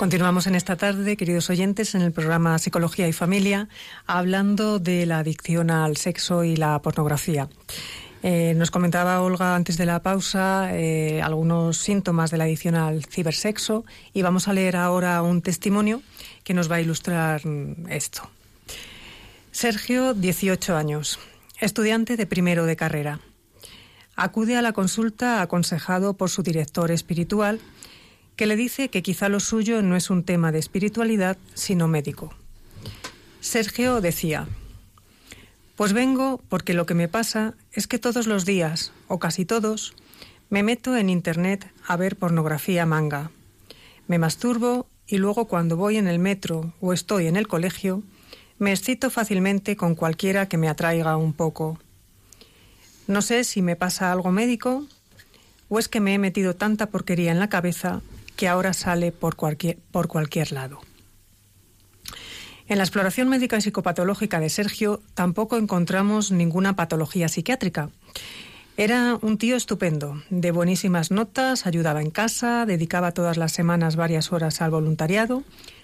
Continuamos 0.06 0.46
en 0.46 0.54
esta 0.54 0.76
tarde, 0.76 1.18
queridos 1.18 1.50
oyentes, 1.50 1.96
en 1.96 2.04
el 2.04 2.12
programa 2.12 2.60
Psicología 2.60 3.08
y 3.08 3.12
Familia, 3.12 3.70
hablando 4.06 4.78
de 4.78 5.08
la 5.08 5.18
adicción 5.18 5.72
al 5.72 5.98
sexo 5.98 6.44
y 6.44 6.56
la 6.56 6.80
pornografía. 6.84 7.50
Eh, 8.22 8.54
nos 8.56 8.70
comentaba 8.70 9.20
Olga 9.22 9.56
antes 9.56 9.78
de 9.78 9.88
la 9.88 10.04
pausa 10.04 10.70
eh, 10.74 11.24
algunos 11.24 11.78
síntomas 11.78 12.30
de 12.30 12.38
la 12.38 12.44
adicción 12.44 12.76
al 12.76 13.04
cibersexo 13.04 13.84
y 14.14 14.22
vamos 14.22 14.48
a 14.48 14.54
leer 14.54 14.76
ahora 14.76 15.24
un 15.24 15.42
testimonio 15.42 16.04
que 16.44 16.54
nos 16.54 16.70
va 16.70 16.76
a 16.76 16.82
ilustrar 16.82 17.44
mm, 17.44 17.90
esto. 17.90 18.30
Sergio, 19.52 20.14
18 20.14 20.76
años, 20.76 21.18
estudiante 21.60 22.16
de 22.16 22.28
primero 22.28 22.68
de 22.68 22.76
carrera. 22.76 23.22
Acude 24.16 24.56
a 24.56 24.62
la 24.62 24.72
consulta 24.72 25.42
aconsejado 25.42 26.14
por 26.14 26.30
su 26.30 26.44
director 26.44 26.92
espiritual 26.92 27.60
que 28.36 28.46
le 28.46 28.56
dice 28.56 28.90
que 28.90 29.04
quizá 29.04 29.30
lo 29.30 29.40
suyo 29.40 29.82
no 29.82 29.96
es 29.96 30.10
un 30.10 30.24
tema 30.24 30.52
de 30.52 30.60
espiritualidad, 30.60 31.38
sino 31.54 31.88
médico. 31.88 32.34
Sergio 33.40 34.02
decía, 34.02 34.48
pues 35.76 35.94
vengo 35.94 36.42
porque 36.50 36.74
lo 36.74 36.86
que 36.86 36.94
me 36.94 37.08
pasa 37.08 37.54
es 37.72 37.88
que 37.88 38.00
todos 38.00 38.28
los 38.28 38.46
días, 38.46 38.92
o 39.08 39.20
casi 39.20 39.46
todos, 39.46 39.94
me 40.50 40.64
meto 40.64 40.96
en 40.96 41.10
Internet 41.10 41.72
a 41.88 41.98
ver 41.98 42.18
pornografía 42.18 42.86
manga. 42.86 43.32
Me 44.08 44.20
masturbo 44.20 44.88
y 45.08 45.18
luego 45.18 45.46
cuando 45.46 45.78
voy 45.78 45.98
en 45.98 46.08
el 46.08 46.20
metro 46.20 46.74
o 46.82 46.94
estoy 46.94 47.28
en 47.28 47.36
el 47.36 47.48
colegio, 47.48 48.04
me 48.58 48.72
excito 48.72 49.10
fácilmente 49.10 49.76
con 49.76 49.96
cualquiera 49.96 50.48
que 50.48 50.58
me 50.58 50.70
atraiga 50.70 51.18
un 51.18 51.34
poco. 51.34 51.80
No 53.08 53.22
sé 53.22 53.44
si 53.44 53.62
me 53.62 53.76
pasa 53.76 54.12
algo 54.12 54.32
médico 54.32 54.86
o 55.70 55.80
es 55.80 55.88
que 55.88 56.00
me 56.00 56.14
he 56.14 56.20
metido 56.20 56.56
tanta 56.56 56.88
porquería 56.88 57.32
en 57.32 57.40
la 57.40 57.50
cabeza 57.50 58.02
que 58.36 58.48
ahora 58.48 58.74
sale 58.74 59.12
por 59.12 59.36
cualquier, 59.36 59.78
por 59.92 60.08
cualquier 60.08 60.52
lado. 60.52 60.82
En 62.68 62.78
la 62.80 62.84
exploración 62.84 63.30
médica 63.30 63.58
y 63.58 63.62
psicopatológica 63.62 64.40
de 64.40 64.50
Sergio 64.50 65.02
tampoco 65.14 65.58
encontramos 65.58 66.32
ninguna 66.32 66.76
patología 66.76 67.28
psiquiátrica. 67.28 67.90
Era 68.76 69.18
un 69.22 69.38
tío 69.38 69.56
estupendo, 69.56 70.22
de 70.30 70.52
buenísimas 70.52 71.12
notas, 71.12 71.66
ayudaba 71.68 72.02
en 72.02 72.10
casa, 72.10 72.66
dedicaba 72.66 73.14
todas 73.14 73.38
las 73.38 73.52
semanas 73.52 73.96
varias 73.96 74.34
horas 74.34 74.62
al 74.62 74.72
voluntariado, 74.72 75.44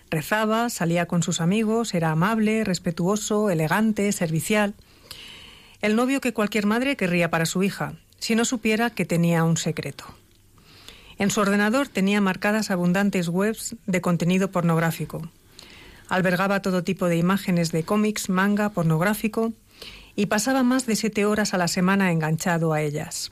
rezaba, 0.10 0.70
salía 0.70 1.06
con 1.06 1.24
sus 1.24 1.40
amigos, 1.40 1.94
era 1.94 2.12
amable, 2.12 2.64
respetuoso, 2.64 3.50
elegante, 3.50 4.12
servicial. 4.12 4.74
El 5.82 5.96
novio 5.96 6.20
que 6.20 6.34
cualquier 6.34 6.66
madre 6.66 6.98
querría 6.98 7.30
para 7.30 7.46
su 7.46 7.64
hija, 7.64 7.94
si 8.20 8.36
no 8.36 8.44
supiera 8.44 8.90
que 8.90 9.06
tenía 9.06 9.44
un 9.44 9.56
secreto. 9.56 10.06
En 11.22 11.30
su 11.30 11.40
ordenador 11.40 11.88
tenía 11.88 12.20
marcadas 12.20 12.72
abundantes 12.72 13.28
webs 13.28 13.76
de 13.86 14.02
contenido 14.02 14.50
pornográfico. 14.50 15.30
Albergaba 16.10 16.64
todo 16.64 16.84
tipo 16.84 17.06
de 17.10 17.18
imágenes 17.18 17.72
de 17.72 17.84
cómics, 17.84 18.28
manga, 18.28 18.70
pornográfico 18.70 19.54
y 20.16 20.26
pasaba 20.26 20.64
más 20.64 20.88
de 20.88 20.96
siete 20.96 21.26
horas 21.26 21.54
a 21.54 21.60
la 21.60 21.68
semana 21.68 22.12
enganchado 22.12 22.74
a 22.74 22.82
ellas. 22.82 23.30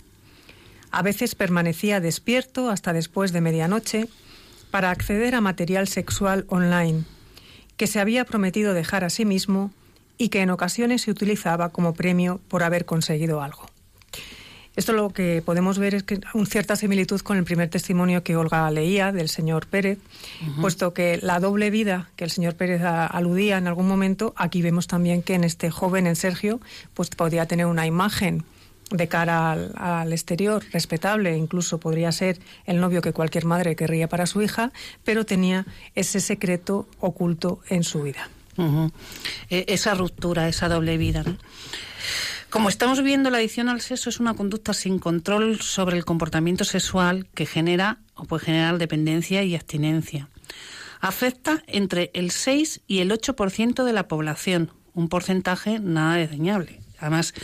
A 0.92 1.02
veces 1.02 1.34
permanecía 1.34 2.00
despierto 2.00 2.70
hasta 2.70 2.94
después 2.94 3.34
de 3.34 3.42
medianoche 3.42 4.08
para 4.70 4.92
acceder 4.92 5.34
a 5.34 5.42
material 5.42 5.88
sexual 5.88 6.46
online 6.50 7.06
que 7.76 7.88
se 7.88 8.00
había 8.00 8.24
prometido 8.24 8.76
dejar 8.76 9.04
a 9.04 9.10
sí 9.10 9.26
mismo 9.26 9.72
y 10.16 10.30
que 10.30 10.42
en 10.42 10.52
ocasiones 10.52 11.02
se 11.02 11.10
utilizaba 11.10 11.70
como 11.70 11.96
premio 11.96 12.40
por 12.50 12.62
haber 12.62 12.86
conseguido 12.86 13.42
algo. 13.42 13.66
Esto 14.76 14.94
lo 14.94 15.10
que 15.10 15.42
podemos 15.44 15.78
ver 15.78 15.96
es 15.96 16.04
que 16.04 16.20
una 16.34 16.46
cierta 16.46 16.76
similitud 16.76 17.20
con 17.22 17.38
el 17.38 17.44
primer 17.44 17.70
testimonio 17.70 18.24
que 18.24 18.36
Olga 18.36 18.70
leía 18.72 19.12
del 19.12 19.28
señor 19.28 19.68
Pérez, 19.68 20.00
puesto 20.62 20.94
que 20.94 21.20
la 21.22 21.40
doble 21.40 21.70
vida 21.70 22.10
que 22.16 22.24
el 22.24 22.32
señor 22.32 22.56
Pérez 22.56 22.82
aludía 22.84 23.58
en 23.58 23.68
algún 23.68 23.88
momento, 23.88 24.34
aquí 24.38 24.62
vemos 24.62 24.88
también 24.88 25.22
que 25.22 25.34
en 25.34 25.44
este 25.44 25.70
joven, 25.70 26.08
en 26.08 26.16
Sergio, 26.16 26.62
pues 26.94 27.10
podría 27.10 27.46
tener 27.46 27.66
una 27.66 27.86
imagen 27.88 28.46
de 28.92 29.08
cara 29.08 29.52
al, 29.52 30.14
exterior 30.14 30.64
respetable, 30.72 31.36
incluso 31.38 31.80
podría 31.80 32.12
ser 32.12 32.40
el 32.66 32.80
novio 32.80 33.02
que 33.02 33.14
cualquier 33.14 33.46
madre 33.46 33.76
querría 33.76 34.08
para 34.08 34.26
su 34.26 34.42
hija, 34.42 34.72
pero 35.04 35.26
tenía 35.26 35.66
ese 35.96 36.20
secreto 36.20 36.88
oculto 37.00 37.60
en 37.70 37.84
su 37.84 38.02
vida. 38.04 38.30
E, 39.50 39.66
esa 39.68 39.94
ruptura, 39.94 40.50
esa 40.50 40.68
doble 40.68 40.98
vida. 40.98 41.24
¿no? 41.24 41.38
Como 42.50 42.70
estamos 42.70 43.04
viendo, 43.04 43.30
la 43.30 43.38
adicción 43.38 43.70
al 43.70 43.80
sexo 43.80 44.10
es 44.10 44.20
una 44.20 44.34
conducta 44.34 44.74
sin 44.74 44.98
control 44.98 45.62
sobre 45.62 45.98
el 45.98 46.04
comportamiento 46.04 46.64
sexual 46.64 47.28
que 47.36 47.46
genera 47.46 48.00
o 48.16 48.26
puede 48.26 48.46
generar 48.46 48.80
dependencia 48.80 49.44
y 49.44 49.54
abstinencia. 49.54 50.30
Afecta 51.00 51.64
entre 51.68 52.10
el 52.16 52.32
6 52.32 52.82
y 52.88 53.00
el 53.00 53.12
8% 53.12 53.84
de 53.84 53.94
la 53.94 54.08
población, 54.08 54.72
un 54.96 55.10
porcentaje 55.10 55.80
nada 55.80 56.16
desdeñable. 56.16 56.82
Además, 56.98 57.36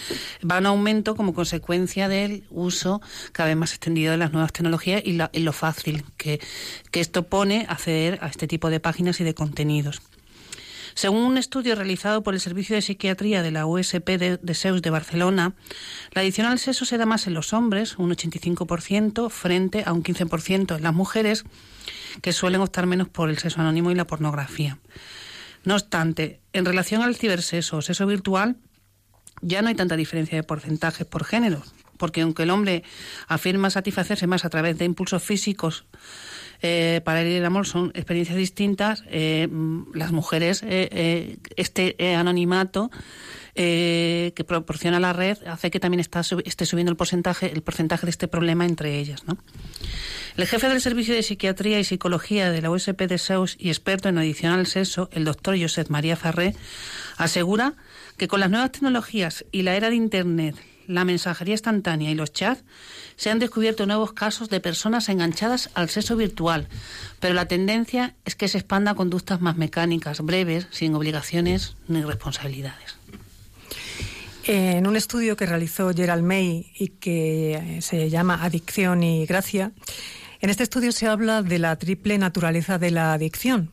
va 0.44 0.58
en 0.58 0.66
aumento 0.66 1.16
como 1.16 1.36
consecuencia 1.36 2.10
del 2.10 2.46
uso 2.50 3.00
cada 3.32 3.50
vez 3.50 3.58
más 3.58 3.72
extendido 3.72 4.12
de 4.12 4.18
las 4.18 4.34
nuevas 4.34 4.54
tecnologías 4.54 5.04
y, 5.06 5.14
lo 5.14 5.54
fácil 5.54 6.04
que, 6.18 6.42
que 6.90 7.00
esto 7.00 7.28
pone 7.28 7.68
acceder 7.70 8.18
a 8.24 8.28
este 8.28 8.48
tipo 8.48 8.72
de 8.72 8.80
páginas 8.80 9.22
y 9.22 9.24
de 9.24 9.36
contenidos. 9.36 10.02
Según 10.96 11.24
un 11.24 11.38
estudio 11.38 11.76
realizado 11.76 12.24
por 12.24 12.36
el 12.36 12.40
Servicio 12.40 12.74
de 12.74 12.82
Psiquiatría 12.82 13.44
de 13.44 13.52
la 13.52 13.66
USP 13.66 14.18
de, 14.18 14.54
SEUS 14.54 14.82
de 14.82 14.90
Barcelona, 14.90 15.54
la 16.14 16.22
adicción 16.22 16.48
al 16.48 16.58
sexo 16.58 16.86
se 16.86 16.98
da 16.98 17.06
más 17.06 17.28
en 17.28 17.34
los 17.34 17.52
hombres, 17.52 17.98
un 17.98 18.12
85%, 18.12 19.30
frente 19.30 19.84
a 19.86 19.92
un 19.92 20.04
15% 20.04 20.78
en 20.78 20.84
las 20.84 20.94
mujeres, 20.94 21.44
que 22.22 22.32
suelen 22.32 22.62
optar 22.62 22.86
menos 22.86 23.10
por 23.10 23.30
el 23.30 23.38
sexo 23.38 23.60
anónimo 23.60 23.92
y 23.92 23.96
la 23.96 24.08
pornografía. 24.08 24.80
No 25.66 25.76
obstante, 25.76 26.40
en 26.54 26.64
relación 26.64 27.02
al 27.02 27.18
cibersexo 27.18 27.76
o 27.76 27.82
sexo 27.82 28.08
virtual, 28.08 28.56
ya 29.42 29.62
no 29.62 29.68
hay 29.68 29.76
tanta 29.76 29.98
diferencia 29.98 30.38
de 30.38 30.44
porcentajes 30.44 31.06
por 31.06 31.26
género, 31.26 31.62
porque 31.98 32.22
aunque 32.22 32.44
el 32.44 32.52
hombre 32.52 32.84
afirma 33.28 33.70
satisfacerse 33.70 34.28
más 34.28 34.46
a 34.46 34.50
través 34.50 34.78
de 34.78 34.86
impulsos 34.86 35.22
físicos 35.22 35.84
eh, 36.62 37.02
para 37.04 37.22
el 37.22 37.46
amor 37.46 37.68
son 37.68 37.92
experiencias 37.96 38.38
distintas, 38.38 39.04
eh, 39.10 39.48
las 39.94 40.12
mujeres, 40.12 40.64
eh, 40.66 41.38
este 41.56 41.96
anonimato 42.16 42.92
que 43.56 44.46
proporciona 44.46 45.00
la 45.00 45.14
red 45.14 45.38
hace 45.48 45.72
que 45.72 45.80
también 45.80 46.02
está, 46.02 46.22
esté 46.44 46.66
subiendo 46.66 46.92
el 46.92 46.98
porcentaje, 46.98 47.50
el 47.54 47.62
porcentaje 47.62 48.06
de 48.06 48.10
este 48.10 48.28
problema 48.28 48.66
entre 48.66 49.00
ellas. 49.00 49.24
¿no? 49.26 49.38
El 50.36 50.46
jefe 50.46 50.68
del 50.68 50.82
Servicio 50.82 51.16
de 51.16 51.24
Psiquiatría 51.24 51.80
y 51.80 51.86
Psicología 51.86 52.52
de 52.52 52.62
la 52.62 52.70
USP 52.70 53.04
de 53.04 53.18
Seus 53.18 53.56
y 53.58 53.70
experto 53.70 54.10
en 54.10 54.18
adicional 54.18 54.68
sexo, 54.68 55.10
el 55.14 55.24
doctor 55.24 55.58
Josep 55.58 55.88
María 55.88 56.18
Farré, 56.18 56.54
asegura 57.16 57.76
que 58.18 58.28
con 58.28 58.42
las 58.42 58.50
nuevas 58.50 58.74
tecnologías 58.74 59.46
y 59.54 59.62
la 59.62 59.76
era 59.76 59.90
de 59.90 59.96
Internet, 59.96 60.56
la 60.88 61.06
mensajería 61.06 61.54
instantánea 61.54 62.12
y 62.12 62.16
los 62.16 62.34
chats, 62.34 62.64
se 63.16 63.30
han 63.30 63.40
descubierto 63.40 63.86
nuevos 63.86 64.14
casos 64.14 64.50
de 64.50 64.60
personas 64.60 65.10
enganchadas 65.10 65.70
al 65.74 65.90
sexo 65.90 66.16
virtual, 66.16 66.68
pero 67.20 67.34
la 67.34 67.48
tendencia 67.48 68.16
es 68.26 68.36
que 68.36 68.48
se 68.48 68.58
expanda 68.58 68.92
a 68.92 68.96
conductas 68.96 69.42
más 69.42 69.58
mecánicas, 69.58 70.22
breves, 70.22 70.68
sin 70.72 70.96
obligaciones 70.96 71.76
ni 71.88 72.04
responsabilidades. 72.04 72.96
En 74.48 74.86
un 74.86 74.96
estudio 74.96 75.36
que 75.36 75.48
realizó 75.48 75.92
Gerald 75.92 76.24
May 76.24 76.72
y 76.78 76.90
que 76.90 77.80
se 77.82 78.10
llama 78.12 78.44
Adicción 78.44 79.02
y 79.02 79.26
Gracia, 79.26 79.72
en 80.40 80.50
este 80.52 80.62
estudio 80.62 80.92
se 80.92 81.08
habla 81.08 81.42
de 81.42 81.58
la 81.58 81.76
triple 81.78 82.20
naturaleza 82.20 82.78
de 82.78 82.92
la 82.92 83.14
adicción. 83.14 83.72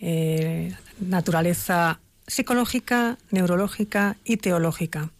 Eh, 0.00 0.74
naturaleza 0.98 2.00
psicológica, 2.26 3.18
neurológica 3.30 4.16
y 4.24 4.38
teológica. 4.38 5.10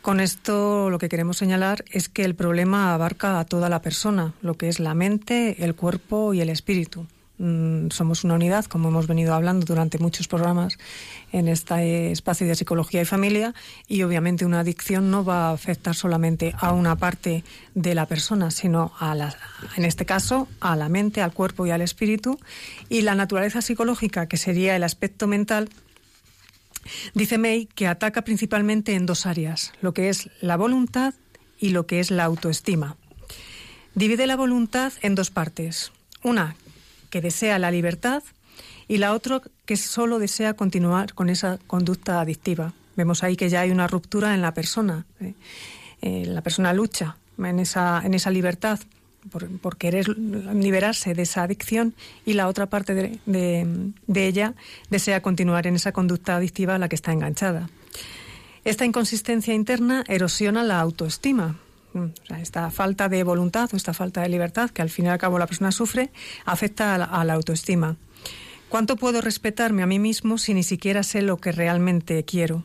Con 0.00 0.20
esto 0.20 0.90
lo 0.90 0.98
que 0.98 1.08
queremos 1.08 1.36
señalar 1.36 1.84
es 1.90 2.08
que 2.08 2.24
el 2.24 2.34
problema 2.34 2.94
abarca 2.94 3.38
a 3.38 3.44
toda 3.44 3.68
la 3.68 3.82
persona, 3.82 4.34
lo 4.42 4.54
que 4.54 4.68
es 4.68 4.80
la 4.80 4.94
mente, 4.94 5.64
el 5.64 5.74
cuerpo 5.74 6.34
y 6.34 6.40
el 6.40 6.48
espíritu. 6.48 7.06
Mm, 7.38 7.90
somos 7.90 8.22
una 8.22 8.34
unidad, 8.34 8.66
como 8.66 8.88
hemos 8.88 9.06
venido 9.06 9.34
hablando 9.34 9.64
durante 9.66 9.98
muchos 9.98 10.28
programas 10.28 10.78
en 11.32 11.48
este 11.48 12.12
espacio 12.12 12.46
de 12.46 12.54
psicología 12.54 13.02
y 13.02 13.04
familia, 13.04 13.52
y 13.88 14.02
obviamente 14.02 14.44
una 14.44 14.60
adicción 14.60 15.10
no 15.10 15.24
va 15.24 15.48
a 15.48 15.52
afectar 15.52 15.94
solamente 15.94 16.54
a 16.58 16.72
una 16.72 16.94
parte 16.94 17.42
de 17.74 17.94
la 17.94 18.06
persona, 18.06 18.50
sino 18.50 18.92
a 18.98 19.14
la, 19.14 19.34
en 19.76 19.84
este 19.84 20.04
caso 20.04 20.46
a 20.60 20.76
la 20.76 20.88
mente, 20.88 21.20
al 21.20 21.32
cuerpo 21.32 21.66
y 21.66 21.70
al 21.70 21.80
espíritu, 21.80 22.38
y 22.88 23.02
la 23.02 23.14
naturaleza 23.14 23.60
psicológica, 23.60 24.26
que 24.26 24.36
sería 24.36 24.76
el 24.76 24.84
aspecto 24.84 25.26
mental, 25.26 25.68
Dice 27.14 27.38
May 27.38 27.66
que 27.66 27.86
ataca 27.86 28.22
principalmente 28.22 28.94
en 28.94 29.06
dos 29.06 29.26
áreas, 29.26 29.72
lo 29.80 29.94
que 29.94 30.08
es 30.08 30.30
la 30.40 30.56
voluntad 30.56 31.14
y 31.58 31.70
lo 31.70 31.86
que 31.86 32.00
es 32.00 32.10
la 32.10 32.24
autoestima. 32.24 32.96
Divide 33.94 34.26
la 34.26 34.36
voluntad 34.36 34.92
en 35.02 35.14
dos 35.14 35.30
partes. 35.30 35.92
Una 36.22 36.56
que 37.10 37.20
desea 37.20 37.58
la 37.58 37.70
libertad 37.70 38.22
y 38.88 38.98
la 38.98 39.12
otra 39.12 39.42
que 39.64 39.76
solo 39.76 40.18
desea 40.18 40.54
continuar 40.54 41.14
con 41.14 41.28
esa 41.28 41.58
conducta 41.66 42.20
adictiva. 42.20 42.72
Vemos 42.96 43.22
ahí 43.22 43.36
que 43.36 43.48
ya 43.48 43.60
hay 43.60 43.70
una 43.70 43.86
ruptura 43.86 44.34
en 44.34 44.42
la 44.42 44.54
persona. 44.54 45.06
¿eh? 45.20 45.34
Eh, 46.00 46.24
la 46.26 46.42
persona 46.42 46.72
lucha 46.72 47.16
en 47.38 47.58
esa, 47.58 48.02
en 48.04 48.14
esa 48.14 48.30
libertad 48.30 48.80
por, 49.30 49.76
querer 49.76 50.08
liberarse 50.08 51.14
de 51.14 51.22
esa 51.22 51.42
adicción 51.42 51.94
y 52.24 52.34
la 52.34 52.48
otra 52.48 52.66
parte 52.66 52.94
de, 52.94 53.92
ella 54.14 54.54
desea 54.90 55.22
continuar 55.22 55.66
en 55.66 55.76
esa 55.76 55.92
conducta 55.92 56.36
adictiva 56.36 56.74
a 56.74 56.78
la 56.78 56.88
que 56.88 56.96
está 56.96 57.12
enganchada. 57.12 57.68
Esta 58.64 58.84
inconsistencia 58.84 59.54
interna 59.54 60.04
erosiona 60.08 60.62
la 60.62 60.80
autoestima. 60.80 61.56
esta 62.40 62.70
falta 62.70 63.08
de 63.08 63.22
voluntad 63.22 63.68
o 63.72 63.76
esta 63.76 63.92
falta 63.92 64.22
de 64.22 64.28
libertad 64.28 64.70
que 64.70 64.82
al 64.82 64.88
fin 64.90 65.06
y 65.06 65.08
al 65.08 65.18
cabo 65.18 65.38
la 65.38 65.46
persona 65.46 65.72
sufre 65.72 66.10
afecta 66.44 66.94
a 66.94 67.24
la 67.24 67.34
autoestima. 67.34 67.96
¿Cuánto 68.68 68.96
puedo 68.96 69.20
respetarme 69.20 69.82
a 69.82 69.86
mí 69.86 69.98
mismo 69.98 70.38
si 70.38 70.54
ni 70.54 70.62
siquiera 70.62 71.02
sé 71.02 71.20
lo 71.20 71.36
que 71.36 71.52
realmente 71.52 72.24
quiero? 72.24 72.64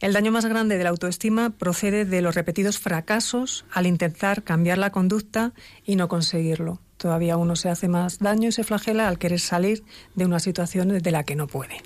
El 0.00 0.12
daño 0.12 0.30
más 0.30 0.44
grande 0.44 0.76
de 0.76 0.84
la 0.84 0.90
autoestima 0.90 1.50
procede 1.50 2.04
de 2.04 2.20
los 2.20 2.34
repetidos 2.34 2.78
fracasos 2.78 3.64
al 3.72 3.86
intentar 3.86 4.42
cambiar 4.42 4.76
la 4.76 4.92
conducta 4.92 5.52
y 5.84 5.96
no 5.96 6.08
conseguirlo. 6.08 6.80
Todavía 6.98 7.36
uno 7.36 7.56
se 7.56 7.70
hace 7.70 7.88
más 7.88 8.18
daño 8.18 8.48
y 8.48 8.52
se 8.52 8.64
flagela 8.64 9.08
al 9.08 9.18
querer 9.18 9.40
salir 9.40 9.84
de 10.14 10.26
una 10.26 10.38
situación 10.38 10.88
de 10.88 11.10
la 11.10 11.24
que 11.24 11.36
no 11.36 11.46
puede. 11.46 11.82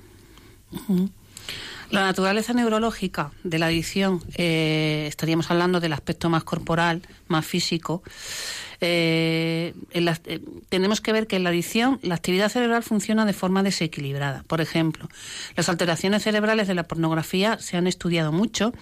La 1.89 2.03
naturaleza 2.03 2.53
neurológica 2.53 3.31
de 3.43 3.59
la 3.59 3.65
adicción, 3.65 4.23
eh, 4.35 5.05
estaríamos 5.07 5.51
hablando 5.51 5.79
del 5.81 5.91
aspecto 5.91 6.29
más 6.29 6.43
corporal, 6.45 7.01
más 7.27 7.45
físico, 7.45 8.03
eh, 8.83 9.75
eh, 9.91 10.39
tenemos 10.69 11.01
que 11.01 11.13
ver 11.13 11.27
que 11.27 11.35
en 11.35 11.43
la 11.43 11.51
adicción 11.51 11.99
la 12.01 12.15
actividad 12.15 12.49
cerebral 12.49 12.81
funciona 12.81 13.25
de 13.25 13.33
forma 13.33 13.61
desequilibrada. 13.61 14.43
Por 14.47 14.59
ejemplo, 14.59 15.07
las 15.55 15.69
alteraciones 15.69 16.23
cerebrales 16.23 16.67
de 16.67 16.73
la 16.73 16.83
pornografía 16.83 17.59
se 17.59 17.77
han 17.77 17.85
estudiado 17.85 18.31
mucho 18.31 18.73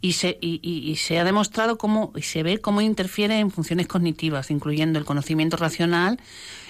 y 0.00 0.14
se, 0.14 0.38
y, 0.40 0.96
se 0.96 1.18
ha 1.18 1.24
demostrado 1.24 1.76
cómo 1.76 2.12
y 2.16 2.22
se 2.22 2.42
ve 2.42 2.58
cómo 2.58 2.80
interfiere 2.80 3.38
en 3.38 3.50
funciones 3.50 3.86
cognitivas, 3.86 4.50
incluyendo 4.50 4.98
el 4.98 5.04
conocimiento 5.04 5.58
racional 5.58 6.18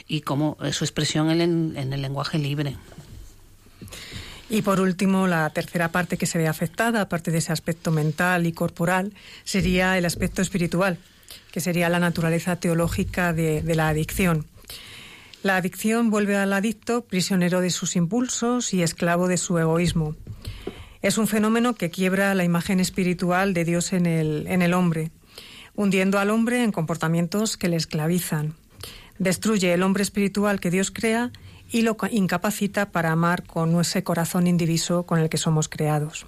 y 0.08 0.22
cómo 0.22 0.56
su 0.72 0.84
expresión 0.84 1.30
en, 1.30 1.74
en 1.76 1.92
el 1.92 2.02
lenguaje 2.02 2.38
libre. 2.38 2.76
Y 4.48 4.62
por 4.62 4.80
último, 4.80 5.26
la 5.26 5.50
tercera 5.50 5.90
parte 5.90 6.16
que 6.16 6.26
se 6.26 6.38
ve 6.38 6.48
afectada, 6.48 7.00
aparte 7.00 7.30
de 7.30 7.38
ese 7.38 7.52
aspecto 7.52 7.90
mental 7.90 8.46
y 8.46 8.52
corporal, 8.52 9.12
sería 9.44 9.98
el 9.98 10.04
aspecto 10.04 10.42
espiritual 10.42 10.98
que 11.56 11.62
sería 11.62 11.88
la 11.88 11.98
naturaleza 11.98 12.56
teológica 12.56 13.32
de, 13.32 13.62
la 13.74 13.88
adicción. 13.88 14.44
La 15.42 15.56
adicción 15.56 16.10
vuelve 16.10 16.36
al 16.36 16.52
adicto 16.52 17.06
prisionero 17.06 17.62
de 17.62 17.70
sus 17.70 17.96
impulsos 17.96 18.74
y 18.74 18.82
esclavo 18.82 19.26
de 19.26 19.38
su 19.38 19.56
egoísmo. 19.56 20.14
Es 21.00 21.16
un 21.16 21.26
fenómeno 21.26 21.74
que 21.74 21.88
quiebra 21.88 22.34
la 22.34 22.44
imagen 22.44 22.78
espiritual 22.78 23.54
de 23.54 23.64
Dios 23.64 23.94
en 23.94 24.04
el, 24.04 24.74
hombre, 24.74 25.12
hundiendo 25.74 26.18
al 26.18 26.28
hombre 26.28 26.62
en 26.62 26.72
comportamientos 26.72 27.56
que 27.56 27.70
le 27.70 27.76
esclavizan. 27.76 28.52
Destruye 29.18 29.72
el 29.72 29.82
hombre 29.82 30.02
espiritual 30.02 30.60
que 30.60 30.70
Dios 30.70 30.90
crea 30.90 31.30
y 31.70 31.80
lo 31.80 31.96
incapacita 32.10 32.90
para 32.90 33.12
amar 33.12 33.44
con 33.44 33.80
ese 33.80 34.04
corazón 34.04 34.46
indiviso 34.46 35.06
con 35.06 35.20
el 35.20 35.30
que 35.30 35.38
somos 35.38 35.70
creados. 35.70 36.26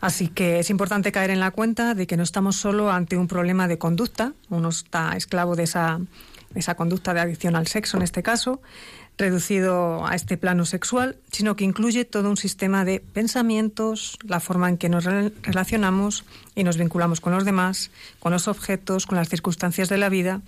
Así 0.00 0.28
que 0.28 0.60
es 0.60 0.70
importante 0.70 1.10
caer 1.10 1.30
en 1.30 1.40
la 1.40 1.50
cuenta 1.50 1.94
de 1.94 2.06
que 2.06 2.16
no 2.16 2.22
estamos 2.22 2.56
solo 2.56 2.90
ante 2.90 3.16
un 3.16 3.26
problema 3.26 3.66
de 3.66 3.78
conducta, 3.78 4.32
uno 4.48 4.68
está 4.68 5.16
esclavo 5.16 5.56
de 5.56 5.64
esa, 5.64 6.00
esa 6.54 6.76
conducta 6.76 7.14
de 7.14 7.20
adicción 7.20 7.56
al 7.56 7.66
sexo 7.66 7.96
en 7.96 8.04
este 8.04 8.22
caso, 8.22 8.60
reducido 9.18 10.06
a 10.06 10.14
este 10.14 10.36
plano 10.36 10.64
sexual, 10.64 11.16
sino 11.32 11.56
que 11.56 11.64
incluye 11.64 12.04
todo 12.04 12.30
un 12.30 12.36
sistema 12.36 12.84
de 12.84 13.00
pensamientos, 13.00 14.16
la 14.24 14.38
forma 14.38 14.68
en 14.68 14.78
que 14.78 14.88
nos 14.88 15.04
relacionamos 15.04 16.24
y 16.54 16.62
nos 16.62 16.78
vinculamos 16.78 17.20
con 17.20 17.32
los 17.32 17.44
demás, 17.44 17.90
con 18.20 18.30
los 18.30 18.46
objetos, 18.46 19.06
con 19.06 19.16
las 19.16 19.28
circunstancias 19.28 19.88
de 19.88 19.98
la 19.98 20.08
vida. 20.08 20.40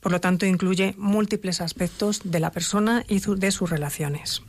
Por 0.00 0.10
lo 0.10 0.20
tanto, 0.20 0.44
incluye 0.44 0.96
múltiples 0.98 1.60
aspectos 1.60 2.22
de 2.24 2.40
la 2.40 2.50
persona 2.50 3.04
y 3.08 3.20
de 3.20 3.50
sus 3.52 3.70
relaciones. 3.70 4.42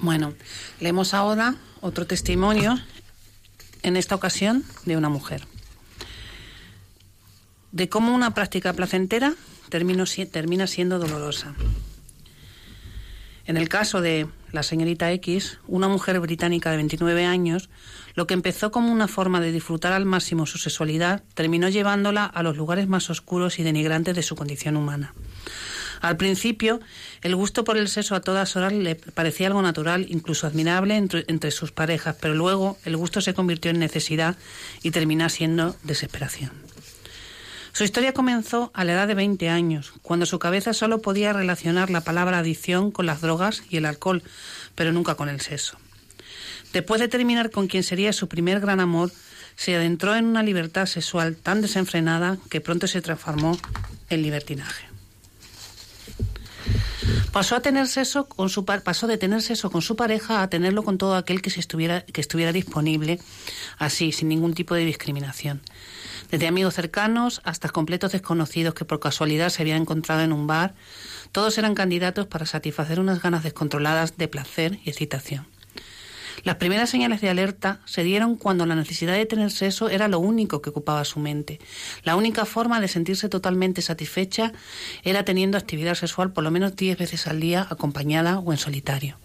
Bueno, 0.00 0.34
leemos 0.80 1.14
ahora 1.14 1.54
otro 1.80 2.06
testimonio, 2.06 2.78
en 3.82 3.96
esta 3.96 4.14
ocasión 4.14 4.64
de 4.84 4.96
una 4.96 5.08
mujer, 5.08 5.46
de 7.72 7.88
cómo 7.88 8.14
una 8.14 8.34
práctica 8.34 8.72
placentera 8.72 9.34
termina 9.68 10.66
siendo 10.66 10.98
dolorosa. 10.98 11.54
En 13.46 13.56
el 13.56 13.68
caso 13.68 14.00
de 14.00 14.26
la 14.52 14.62
señorita 14.62 15.10
X, 15.12 15.58
una 15.66 15.88
mujer 15.88 16.20
británica 16.20 16.70
de 16.70 16.76
29 16.76 17.24
años, 17.24 17.70
lo 18.14 18.26
que 18.26 18.34
empezó 18.34 18.70
como 18.70 18.92
una 18.92 19.08
forma 19.08 19.40
de 19.40 19.52
disfrutar 19.52 19.92
al 19.92 20.04
máximo 20.04 20.44
su 20.44 20.58
sexualidad 20.58 21.22
terminó 21.34 21.68
llevándola 21.68 22.24
a 22.24 22.42
los 22.42 22.56
lugares 22.56 22.88
más 22.88 23.08
oscuros 23.10 23.58
y 23.58 23.62
denigrantes 23.62 24.14
de 24.16 24.22
su 24.22 24.36
condición 24.36 24.76
humana 24.76 25.14
Al 26.00 26.16
principio, 26.16 26.80
el 27.22 27.34
gusto 27.34 27.64
por 27.64 27.76
el 27.76 27.88
sexo 27.88 28.14
a 28.14 28.20
todas 28.20 28.56
horas 28.56 28.72
le 28.72 28.94
parecía 28.94 29.48
algo 29.48 29.62
natural, 29.62 30.06
incluso 30.08 30.46
admirable 30.46 30.96
entre, 30.96 31.50
sus 31.50 31.72
parejas, 31.72 32.16
pero 32.20 32.34
luego 32.34 32.78
el 32.84 32.96
gusto 32.96 33.20
se 33.20 33.34
convirtió 33.34 33.70
en 33.70 33.78
necesidad 33.78 34.36
y 34.82 34.90
termina 34.90 35.28
siendo 35.28 35.74
desesperación. 35.82 36.50
Su 37.72 37.84
historia 37.84 38.12
comenzó 38.12 38.70
a 38.74 38.84
la 38.84 38.92
edad 38.92 39.08
de 39.08 39.14
20 39.14 39.48
años, 39.48 39.92
cuando 40.02 40.26
su 40.26 40.38
cabeza 40.38 40.72
solo 40.72 41.00
podía 41.00 41.32
relacionar 41.32 41.90
la 41.90 42.00
palabra 42.00 42.38
adicción 42.38 42.90
con 42.90 43.06
las 43.06 43.20
drogas 43.20 43.62
y 43.70 43.76
el 43.76 43.86
alcohol, 43.86 44.22
pero 44.74 44.92
nunca 44.92 45.14
con 45.14 45.28
el 45.28 45.40
sexo. 45.40 45.78
Después 46.72 47.00
de 47.00 47.08
terminar 47.08 47.50
con 47.50 47.66
quien 47.66 47.82
sería 47.82 48.12
su 48.12 48.28
primer 48.28 48.60
gran 48.60 48.80
amor, 48.80 49.10
se 49.56 49.74
adentró 49.74 50.14
en 50.14 50.24
una 50.24 50.42
libertad 50.42 50.86
sexual 50.86 51.36
tan 51.36 51.60
desenfrenada 51.60 52.38
que 52.50 52.60
pronto 52.60 52.86
se 52.86 53.00
transformó 53.00 53.58
en 54.10 54.22
libertinaje. 54.22 54.86
Pasó 57.32 57.56
a 57.56 57.60
tener 57.60 57.86
sexo 57.86 58.28
con 58.28 58.48
su 58.48 58.64
pasó 58.64 59.06
de 59.06 59.18
tener 59.18 59.42
sexo 59.42 59.70
con 59.70 59.82
su 59.82 59.96
pareja 59.96 60.42
a 60.42 60.50
tenerlo 60.50 60.82
con 60.82 60.98
todo 60.98 61.16
aquel 61.16 61.42
que 61.42 61.50
se 61.50 61.60
estuviera 61.60 62.02
que 62.02 62.20
estuviera 62.20 62.52
disponible, 62.52 63.20
así 63.78 64.12
sin 64.12 64.28
ningún 64.28 64.54
tipo 64.54 64.74
de 64.74 64.84
discriminación. 64.84 65.60
Desde 66.30 66.46
amigos 66.46 66.74
cercanos 66.74 67.40
hasta 67.44 67.68
completos 67.68 68.12
desconocidos 68.12 68.74
que 68.74 68.84
por 68.84 69.00
casualidad 69.00 69.48
se 69.50 69.62
habían 69.62 69.82
encontrado 69.82 70.22
en 70.22 70.32
un 70.32 70.46
bar, 70.46 70.74
todos 71.32 71.56
eran 71.58 71.74
candidatos 71.74 72.26
para 72.26 72.46
satisfacer 72.46 73.00
unas 73.00 73.22
ganas 73.22 73.42
descontroladas 73.42 74.16
de 74.16 74.28
placer 74.28 74.78
y 74.84 74.90
excitación. 74.90 75.46
Las 76.44 76.56
primeras 76.56 76.90
señales 76.90 77.20
de 77.20 77.28
alerta 77.28 77.80
se 77.84 78.02
dieron 78.02 78.36
cuando 78.36 78.66
la 78.66 78.74
necesidad 78.74 79.14
de 79.14 79.26
tener 79.26 79.50
sexo 79.50 79.88
era 79.88 80.08
lo 80.08 80.18
único 80.20 80.62
que 80.62 80.70
ocupaba 80.70 81.04
su 81.04 81.20
mente. 81.20 81.58
La 82.04 82.16
única 82.16 82.44
forma 82.44 82.80
de 82.80 82.88
sentirse 82.88 83.28
totalmente 83.28 83.82
satisfecha 83.82 84.52
era 85.02 85.24
teniendo 85.24 85.58
actividad 85.58 85.94
sexual 85.94 86.32
por 86.32 86.44
lo 86.44 86.50
menos 86.50 86.76
10 86.76 86.98
veces 86.98 87.26
al 87.26 87.40
día, 87.40 87.66
acompañada 87.70 88.38
o 88.38 88.52
en 88.52 88.58
solitario. 88.58 89.16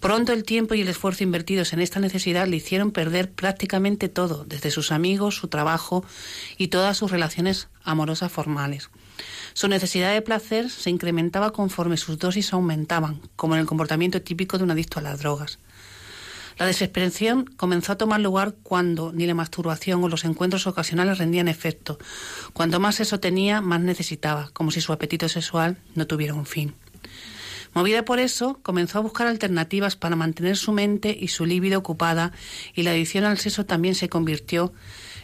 Pronto 0.00 0.32
el 0.32 0.44
tiempo 0.44 0.74
y 0.74 0.82
el 0.82 0.88
esfuerzo 0.88 1.24
invertidos 1.24 1.72
en 1.72 1.80
esta 1.80 1.98
necesidad 1.98 2.46
le 2.46 2.56
hicieron 2.56 2.90
perder 2.90 3.32
prácticamente 3.32 4.10
todo, 4.10 4.44
desde 4.44 4.70
sus 4.70 4.92
amigos, 4.92 5.36
su 5.36 5.48
trabajo 5.48 6.04
y 6.58 6.68
todas 6.68 6.98
sus 6.98 7.10
relaciones 7.10 7.68
amorosas 7.84 8.30
formales. 8.30 8.90
Su 9.54 9.68
necesidad 9.68 10.12
de 10.12 10.20
placer 10.20 10.68
se 10.68 10.90
incrementaba 10.90 11.52
conforme 11.52 11.96
sus 11.96 12.18
dosis 12.18 12.52
aumentaban, 12.52 13.20
como 13.36 13.54
en 13.54 13.60
el 13.60 13.66
comportamiento 13.66 14.20
típico 14.20 14.58
de 14.58 14.64
un 14.64 14.72
adicto 14.72 14.98
a 14.98 15.02
las 15.02 15.20
drogas. 15.20 15.58
La 16.58 16.66
desesperación 16.66 17.46
comenzó 17.56 17.92
a 17.92 17.98
tomar 17.98 18.20
lugar 18.20 18.54
cuando 18.62 19.12
ni 19.12 19.26
la 19.26 19.34
masturbación 19.34 20.02
o 20.04 20.08
los 20.08 20.24
encuentros 20.24 20.66
ocasionales 20.66 21.18
rendían 21.18 21.48
efecto. 21.48 21.98
Cuanto 22.52 22.78
más 22.78 23.00
eso 23.00 23.18
tenía, 23.18 23.60
más 23.60 23.80
necesitaba, 23.80 24.50
como 24.52 24.70
si 24.70 24.80
su 24.80 24.92
apetito 24.92 25.28
sexual 25.28 25.78
no 25.94 26.06
tuviera 26.06 26.34
un 26.34 26.46
fin. 26.46 26.74
Movida 27.74 28.04
por 28.04 28.20
eso, 28.20 28.60
comenzó 28.62 28.98
a 28.98 29.02
buscar 29.02 29.26
alternativas 29.26 29.96
para 29.96 30.14
mantener 30.14 30.56
su 30.56 30.70
mente 30.70 31.16
y 31.18 31.26
su 31.28 31.44
líbido 31.44 31.80
ocupada 31.80 32.30
y 32.72 32.84
la 32.84 32.92
adicción 32.92 33.24
al 33.24 33.38
sexo 33.38 33.66
también 33.66 33.96
se 33.96 34.08
convirtió 34.08 34.72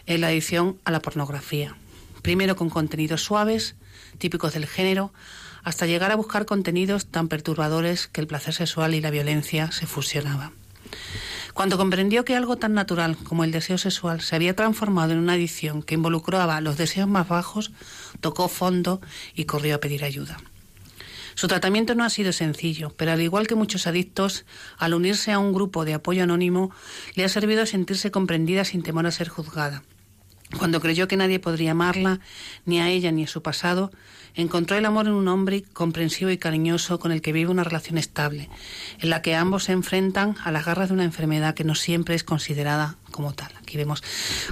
en 0.06 0.20
la 0.20 0.28
adicción 0.28 0.78
a 0.84 0.90
la 0.90 1.00
pornografía. 1.00 1.76
Primero 2.22 2.56
con 2.56 2.68
contenidos 2.68 3.22
suaves, 3.22 3.76
típicos 4.18 4.52
del 4.52 4.66
género, 4.66 5.12
hasta 5.62 5.86
llegar 5.86 6.10
a 6.10 6.16
buscar 6.16 6.44
contenidos 6.44 7.06
tan 7.06 7.28
perturbadores 7.28 8.08
que 8.08 8.20
el 8.20 8.26
placer 8.26 8.52
sexual 8.52 8.94
y 8.94 9.00
la 9.00 9.10
violencia 9.10 9.70
se 9.70 9.86
fusionaban. 9.86 10.59
Cuando 11.54 11.76
comprendió 11.76 12.24
que 12.24 12.36
algo 12.36 12.56
tan 12.56 12.74
natural 12.74 13.16
como 13.16 13.44
el 13.44 13.50
deseo 13.50 13.78
sexual 13.78 14.20
se 14.20 14.36
había 14.36 14.54
transformado 14.54 15.12
en 15.12 15.18
una 15.18 15.34
adicción 15.34 15.82
que 15.82 15.94
involucraba 15.94 16.60
los 16.60 16.76
deseos 16.76 17.08
más 17.08 17.28
bajos, 17.28 17.72
tocó 18.20 18.48
fondo 18.48 19.00
y 19.34 19.44
corrió 19.44 19.76
a 19.76 19.78
pedir 19.78 20.04
ayuda. 20.04 20.38
Su 21.34 21.48
tratamiento 21.48 21.94
no 21.94 22.04
ha 22.04 22.10
sido 22.10 22.32
sencillo, 22.32 22.92
pero 22.96 23.12
al 23.12 23.20
igual 23.20 23.46
que 23.46 23.54
muchos 23.54 23.86
adictos, 23.86 24.44
al 24.78 24.94
unirse 24.94 25.32
a 25.32 25.38
un 25.38 25.52
grupo 25.52 25.84
de 25.84 25.94
apoyo 25.94 26.22
anónimo, 26.22 26.70
le 27.14 27.24
ha 27.24 27.28
servido 27.28 27.62
a 27.62 27.66
sentirse 27.66 28.10
comprendida 28.10 28.64
sin 28.64 28.82
temor 28.82 29.06
a 29.06 29.10
ser 29.10 29.28
juzgada. 29.28 29.82
Cuando 30.58 30.80
creyó 30.80 31.06
que 31.06 31.16
nadie 31.16 31.38
podría 31.38 31.70
amarla, 31.70 32.20
ni 32.66 32.80
a 32.80 32.88
ella 32.88 33.12
ni 33.12 33.24
a 33.24 33.28
su 33.28 33.42
pasado, 33.42 33.92
encontró 34.34 34.76
el 34.76 34.84
amor 34.84 35.06
en 35.06 35.12
un 35.12 35.28
hombre 35.28 35.62
comprensivo 35.72 36.30
y 36.30 36.38
cariñoso 36.38 36.98
con 36.98 37.12
el 37.12 37.22
que 37.22 37.32
vive 37.32 37.50
una 37.50 37.64
relación 37.64 37.98
estable, 37.98 38.48
en 39.00 39.10
la 39.10 39.22
que 39.22 39.34
ambos 39.34 39.64
se 39.64 39.72
enfrentan 39.72 40.36
a 40.44 40.50
las 40.50 40.64
garras 40.64 40.88
de 40.88 40.94
una 40.94 41.04
enfermedad 41.04 41.54
que 41.54 41.64
no 41.64 41.74
siempre 41.74 42.14
es 42.14 42.24
considerada 42.24 42.96
como 43.10 43.32
tal. 43.32 43.50
Aquí 43.60 43.76
vemos 43.76 44.02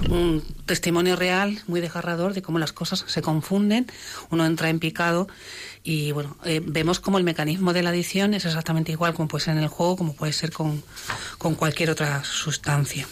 un 0.09 0.43
testimonio 0.65 1.15
real, 1.15 1.59
muy 1.67 1.81
desgarrador, 1.81 2.33
de 2.33 2.41
cómo 2.41 2.59
las 2.59 2.73
cosas 2.73 3.03
se 3.07 3.21
confunden, 3.21 3.87
uno 4.29 4.45
entra 4.45 4.69
en 4.69 4.79
picado 4.79 5.27
y 5.83 6.11
bueno, 6.11 6.37
eh, 6.43 6.61
vemos 6.63 6.99
como 6.99 7.17
el 7.17 7.23
mecanismo 7.23 7.73
de 7.73 7.83
la 7.83 7.89
adicción 7.89 8.33
es 8.33 8.45
exactamente 8.45 8.91
igual 8.91 9.13
como 9.13 9.27
puede 9.27 9.45
ser 9.45 9.57
en 9.57 9.63
el 9.63 9.69
juego, 9.69 9.97
como 9.97 10.13
puede 10.13 10.33
ser 10.33 10.51
con, 10.51 10.83
con 11.37 11.55
cualquier 11.55 11.89
otra 11.89 12.23
sustancia. 12.23 13.07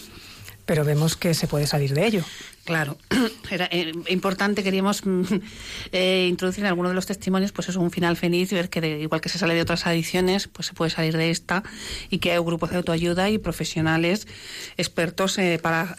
Pero 0.65 0.83
vemos 0.83 1.15
que 1.15 1.33
se 1.33 1.47
puede 1.47 1.65
salir 1.65 1.93
de 1.93 2.05
ello. 2.05 2.25
Claro, 2.67 2.97
era 3.49 3.69
eh, 3.71 3.93
importante, 4.09 4.61
queríamos 4.61 5.05
mm, 5.05 5.21
eh, 5.93 6.27
introducir 6.29 6.65
en 6.65 6.67
alguno 6.67 6.89
de 6.89 6.95
los 6.95 7.05
testimonios, 7.05 7.53
pues 7.53 7.69
es 7.69 7.77
un 7.77 7.91
final 7.91 8.17
feliz, 8.17 8.51
ver 8.51 8.69
que 8.69 8.99
igual 8.99 9.21
que 9.21 9.29
se 9.29 9.39
sale 9.39 9.53
de 9.53 9.61
otras 9.61 9.87
adicciones, 9.87 10.49
pues 10.49 10.65
se 10.65 10.73
puede 10.73 10.91
salir 10.91 11.15
de 11.15 11.31
esta 11.31 11.63
y 12.09 12.17
que 12.17 12.33
hay 12.33 12.39
grupos 12.39 12.71
de 12.71 12.75
autoayuda 12.75 13.29
y 13.29 13.37
profesionales 13.37 14.27
expertos 14.75 15.37
eh, 15.37 15.59
para 15.63 15.95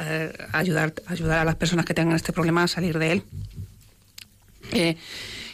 ayudar, 0.53 0.93
ayudar 1.07 1.39
a 1.39 1.47
las 1.47 1.57
personas 1.57 1.87
que 1.87 1.95
tengan 1.95 2.17
este 2.17 2.35
problema 2.35 2.65
a 2.65 2.69
salir 2.69 2.99
de 2.99 3.13
él. 3.13 3.23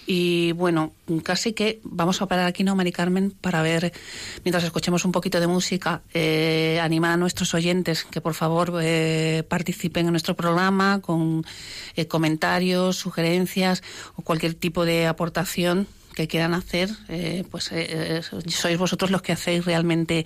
Y 0.06 0.52
bueno, 0.52 0.92
casi 1.22 1.52
que 1.52 1.80
vamos 1.82 2.20
a 2.20 2.26
parar 2.26 2.46
aquí, 2.46 2.62
¿no, 2.62 2.76
Mari 2.76 2.92
Carmen? 2.92 3.30
Para 3.30 3.62
ver, 3.62 3.92
mientras 4.44 4.64
escuchemos 4.64 5.04
un 5.04 5.12
poquito 5.12 5.40
de 5.40 5.46
música, 5.46 6.02
eh, 6.12 6.78
animar 6.82 7.12
a 7.12 7.16
nuestros 7.16 7.54
oyentes 7.54 8.04
que 8.04 8.20
por 8.20 8.34
favor 8.34 8.78
eh, 8.82 9.44
participen 9.48 10.06
en 10.06 10.12
nuestro 10.12 10.34
programa 10.34 11.00
con 11.00 11.44
eh, 11.96 12.06
comentarios, 12.06 12.96
sugerencias 12.96 13.82
o 14.16 14.22
cualquier 14.22 14.54
tipo 14.54 14.84
de 14.84 15.06
aportación 15.06 15.86
que 16.14 16.28
quieran 16.28 16.54
hacer, 16.54 16.90
pues 17.50 17.72
sois 18.46 18.78
vosotros 18.78 19.10
los 19.10 19.20
que 19.20 19.32
hacéis 19.32 19.64
realmente 19.64 20.24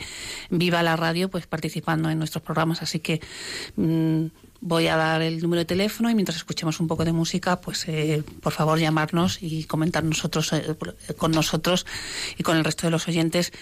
viva 0.51 0.83
la 0.83 0.97
radio, 0.97 1.31
pues 1.31 1.47
participando 1.47 2.11
en 2.11 2.19
nuestros 2.19 2.43
programas. 2.43 2.83
Así 2.83 3.01
que 3.01 3.23
mm, 3.77 4.27
Voy 4.61 4.89
a 4.89 4.97
dar 4.97 5.23
el 5.23 5.41
número 5.41 5.61
de 5.61 5.67
teléfono 5.67 6.11
y 6.11 6.17
mientras 6.17 6.37
escuchemos 6.37 6.81
un 6.81 6.89
poco 6.89 7.05
de 7.05 7.13
música, 7.13 7.61
pues 7.61 7.87
eh, 7.87 8.25
por 8.43 8.53
favor 8.53 8.81
llamarnos 8.81 9.39
y 9.41 9.65
comentar 9.65 10.03
nosotros 10.03 10.53
eh, 10.53 10.77
con 11.17 11.31
nosotros 11.31 11.87
y 12.37 12.43
con 12.43 12.57
el 12.57 12.65
resto 12.65 12.89
de 12.89 12.91
los 12.91 13.07
oyentes, 13.07 13.53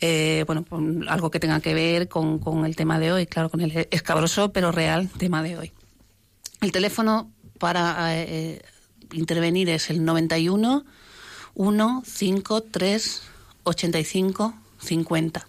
eh, 0.00 0.44
bueno, 0.46 0.66
algo 1.08 1.30
que 1.30 1.40
tenga 1.40 1.60
que 1.60 1.72
ver 1.72 2.08
con, 2.08 2.40
con, 2.40 2.66
el 2.66 2.76
tema 2.76 2.98
de 2.98 3.10
hoy, 3.10 3.26
claro, 3.26 3.48
con 3.48 3.62
el 3.62 3.88
escabroso 3.90 4.52
pero 4.52 4.70
real 4.70 5.08
tema 5.16 5.42
de 5.42 5.56
hoy. 5.56 5.72
El 6.60 6.72
teléfono 6.72 7.32
para 7.58 8.14
intervenir 9.12 9.70
es 9.70 9.88
el 9.88 10.04
91 10.04 10.84
153 11.54 13.22
85 13.62 14.54
50. 14.78 15.48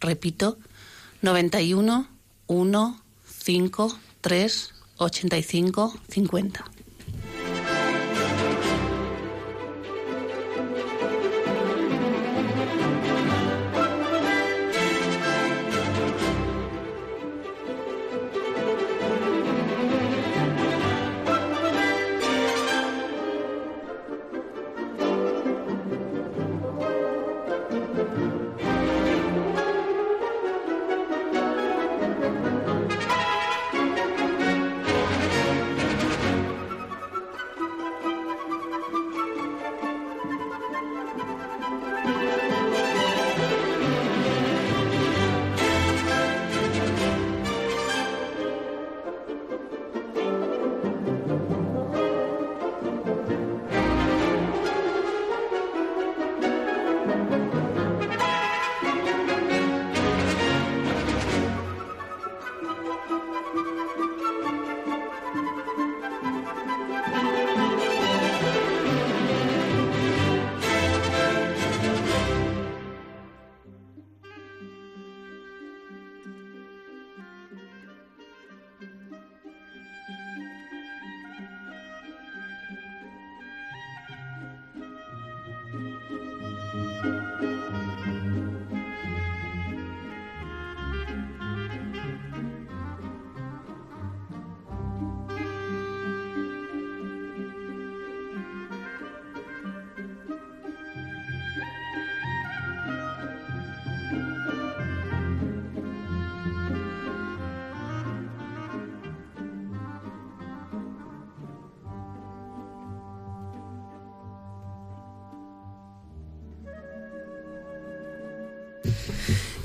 Repito, 0.00 0.58
91 1.20 2.08
1 2.46 3.01
5, 3.44 3.88
3, 4.22 4.72
85, 4.98 5.94
50. 6.08 6.81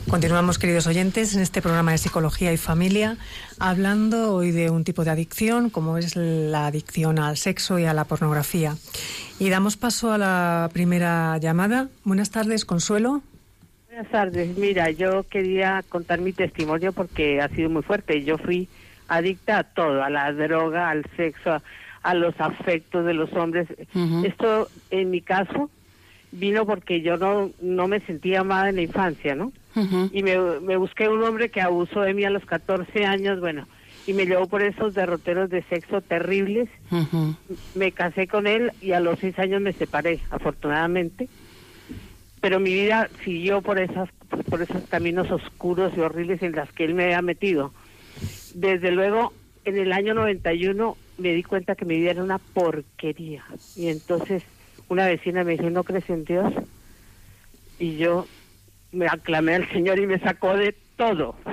Continuamos, 0.09 0.57
queridos 0.57 0.87
oyentes, 0.87 1.35
en 1.35 1.41
este 1.41 1.61
programa 1.61 1.91
de 1.91 1.97
Psicología 1.97 2.53
y 2.53 2.57
Familia, 2.57 3.17
hablando 3.59 4.33
hoy 4.35 4.51
de 4.51 4.69
un 4.69 4.85
tipo 4.85 5.03
de 5.03 5.11
adicción, 5.11 5.69
como 5.69 5.97
es 5.97 6.15
la 6.15 6.67
adicción 6.67 7.19
al 7.19 7.35
sexo 7.35 7.77
y 7.77 7.83
a 7.83 7.93
la 7.93 8.05
pornografía. 8.05 8.75
Y 9.37 9.49
damos 9.49 9.75
paso 9.75 10.13
a 10.13 10.17
la 10.17 10.69
primera 10.71 11.37
llamada. 11.39 11.89
Buenas 12.05 12.31
tardes, 12.31 12.63
Consuelo. 12.63 13.21
Buenas 13.87 14.09
tardes. 14.09 14.57
Mira, 14.57 14.91
yo 14.91 15.23
quería 15.23 15.83
contar 15.89 16.21
mi 16.21 16.31
testimonio 16.31 16.93
porque 16.93 17.41
ha 17.41 17.49
sido 17.49 17.69
muy 17.69 17.83
fuerte. 17.83 18.23
Yo 18.23 18.37
fui 18.37 18.69
adicta 19.09 19.59
a 19.59 19.63
todo, 19.63 20.03
a 20.03 20.09
la 20.09 20.31
droga, 20.31 20.89
al 20.89 21.05
sexo, 21.17 21.61
a, 22.01 22.13
los 22.13 22.39
afectos 22.39 23.05
de 23.05 23.13
los 23.13 23.33
hombres. 23.33 23.67
Esto, 24.23 24.69
en 24.89 25.11
mi 25.11 25.19
caso, 25.19 25.69
vino 26.31 26.65
porque 26.65 27.01
yo 27.01 27.17
no, 27.17 27.51
no 27.61 27.89
me 27.89 27.99
sentía 28.01 28.39
amada 28.39 28.69
en 28.69 28.77
la 28.77 28.81
infancia, 28.83 29.35
¿no? 29.35 29.51
Y 30.11 30.23
me, 30.23 30.37
me, 30.61 30.77
busqué 30.77 31.07
un 31.07 31.23
hombre 31.23 31.49
que 31.49 31.61
abusó 31.61 32.01
de 32.01 32.13
mí 32.13 32.23
a 32.23 32.31
los 32.31 32.45
14 32.45 33.05
años, 33.05 33.39
bueno, 33.39 33.67
y 34.07 34.13
me 34.13 34.25
llevó 34.25 34.47
por 34.47 34.63
esos 34.63 34.93
derroteros 34.93 35.49
de 35.49 35.61
sexo 35.63 36.01
terribles. 36.01 36.69
Me 37.75 37.91
casé 37.91 38.27
con 38.27 38.47
él 38.47 38.71
y 38.81 38.93
a 38.93 39.01
los 39.01 39.19
6 39.19 39.37
años 39.37 39.61
me 39.61 39.73
separé, 39.73 40.21
afortunadamente. 40.29 41.27
Pero 42.39 42.59
mi 42.59 42.73
vida 42.73 43.09
siguió 43.23 43.61
por 43.61 43.79
esas 43.79 44.09
por 44.49 44.61
esos 44.61 44.83
caminos 44.83 45.31
oscuros 45.31 45.93
y 45.95 45.99
horribles 46.01 46.41
en 46.41 46.53
las 46.53 46.71
que 46.71 46.85
él 46.85 46.93
me 46.93 47.05
había 47.05 47.21
metido. 47.21 47.73
Desde 48.53 48.91
luego, 48.91 49.33
en 49.65 49.77
el 49.77 49.91
año 49.91 50.13
91 50.13 50.97
me 51.17 51.33
di 51.33 51.43
cuenta 51.43 51.75
que 51.75 51.85
mi 51.85 51.97
vida 51.97 52.11
era 52.11 52.23
una 52.23 52.37
porquería. 52.37 53.43
Y 53.75 53.87
entonces 53.89 54.43
una 54.87 55.07
vecina 55.07 55.43
me 55.43 55.53
dijo, 55.53 55.69
¿no 55.69 55.83
crees 55.83 56.09
en 56.09 56.23
Dios? 56.23 56.53
Y 57.79 57.97
yo 57.97 58.25
me 58.91 59.07
aclamé 59.07 59.55
al 59.55 59.69
Señor 59.69 59.99
y 59.99 60.07
me 60.07 60.19
sacó 60.19 60.55
de 60.55 60.75
todo. 60.95 61.35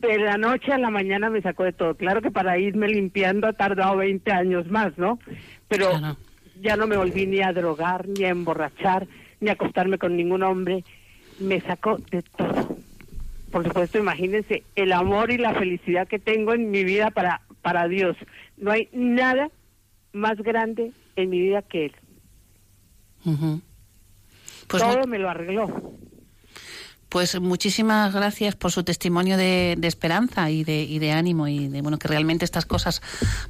De 0.00 0.18
la 0.18 0.38
noche 0.38 0.72
a 0.72 0.78
la 0.78 0.88
mañana 0.88 1.28
me 1.28 1.42
sacó 1.42 1.64
de 1.64 1.74
todo. 1.74 1.94
Claro 1.94 2.22
que 2.22 2.30
para 2.30 2.56
irme 2.56 2.88
limpiando 2.88 3.46
ha 3.46 3.52
tardado 3.52 3.98
20 3.98 4.32
años 4.32 4.66
más, 4.70 4.96
¿no? 4.96 5.18
Pero 5.68 5.90
ya 6.58 6.76
no 6.76 6.86
me 6.86 6.96
volví 6.96 7.26
ni 7.26 7.42
a 7.42 7.52
drogar, 7.52 8.08
ni 8.08 8.24
a 8.24 8.30
emborrachar, 8.30 9.06
ni 9.40 9.50
a 9.50 9.52
acostarme 9.52 9.98
con 9.98 10.16
ningún 10.16 10.42
hombre. 10.42 10.84
Me 11.38 11.60
sacó 11.60 11.98
de 12.10 12.22
todo. 12.22 12.78
Por 13.50 13.64
supuesto, 13.64 13.98
imagínense 13.98 14.62
el 14.74 14.92
amor 14.92 15.30
y 15.30 15.36
la 15.36 15.52
felicidad 15.52 16.08
que 16.08 16.18
tengo 16.18 16.54
en 16.54 16.70
mi 16.70 16.82
vida 16.82 17.10
para, 17.10 17.42
para 17.60 17.86
Dios. 17.86 18.16
No 18.56 18.70
hay 18.70 18.88
nada 18.92 19.50
más 20.12 20.38
grande 20.38 20.92
en 21.16 21.28
mi 21.28 21.40
vida 21.40 21.60
que 21.60 21.86
Él. 21.86 21.92
Pues 24.70 24.82
todo 24.82 25.06
me 25.06 25.18
lo 25.18 25.28
arregló. 25.28 25.98
Pues 27.10 27.40
muchísimas 27.40 28.14
gracias 28.14 28.54
por 28.54 28.70
su 28.70 28.84
testimonio 28.84 29.36
de, 29.36 29.76
esperanza 29.82 30.48
y 30.48 30.62
de, 30.62 30.84
y 30.84 31.00
de, 31.00 31.10
ánimo 31.10 31.48
y 31.48 31.66
de 31.66 31.82
bueno 31.82 31.98
que 31.98 32.06
realmente 32.06 32.44
estas 32.44 32.66
cosas 32.66 33.02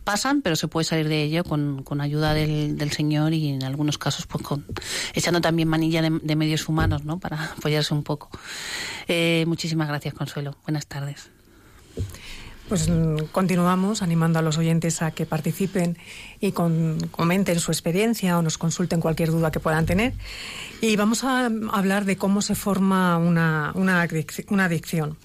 pasan, 0.03 0.41
pero 0.41 0.57
se 0.57 0.67
puede 0.67 0.85
salir 0.85 1.09
de 1.09 1.25
ello 1.25 1.45
con, 1.45 1.83
con 1.83 2.01
ayuda 2.01 2.33
del, 2.33 2.79
del, 2.79 2.91
Señor 2.91 3.35
y 3.35 3.51
en 3.51 3.63
algunos 3.63 3.99
casos 3.99 4.27
pues 4.27 4.43
con 4.43 4.65
echando 5.13 5.43
también 5.43 5.69
manilla 5.69 6.01
de, 6.01 6.37
medios 6.37 6.71
humanos, 6.71 7.05
¿no? 7.05 7.19
Para 7.19 7.53
apoyarse 7.59 7.93
un 7.93 8.03
poco. 8.03 8.31
Eh, 9.09 9.45
muchísimas 9.47 9.89
gracias, 9.89 10.15
Consuelo. 10.15 10.57
Buenas 10.65 10.87
tardes. 10.87 11.31
Pues 12.71 12.89
mm, 12.89 13.33
continuamos 13.33 14.01
animando 14.01 14.39
a 14.39 14.43
los 14.43 14.57
oyentes 14.57 15.03
a 15.03 15.11
que 15.11 15.27
participen 15.27 15.99
y 16.41 16.53
comenten 16.53 17.59
su 17.59 17.73
experiencia 17.73 18.39
o 18.39 18.43
nos 18.43 18.59
consulten 18.59 19.01
cualquier 19.01 19.33
duda 19.33 19.51
que 19.51 19.59
puedan 19.59 19.87
tener. 19.87 20.13
Y 20.81 20.95
vamos 20.95 21.25
a 21.25 21.47
hablar 21.73 22.05
de 22.05 22.17
cómo 22.17 22.43
se 22.43 22.55
forma 22.55 23.19
una, 23.19 23.73
una, 23.75 24.03
adicción. 24.03 25.17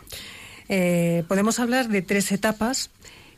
Eh, 0.69 1.23
podemos 1.27 1.59
hablar 1.59 1.87
de 1.87 2.01
tres 2.01 2.31
etapas. 2.31 2.89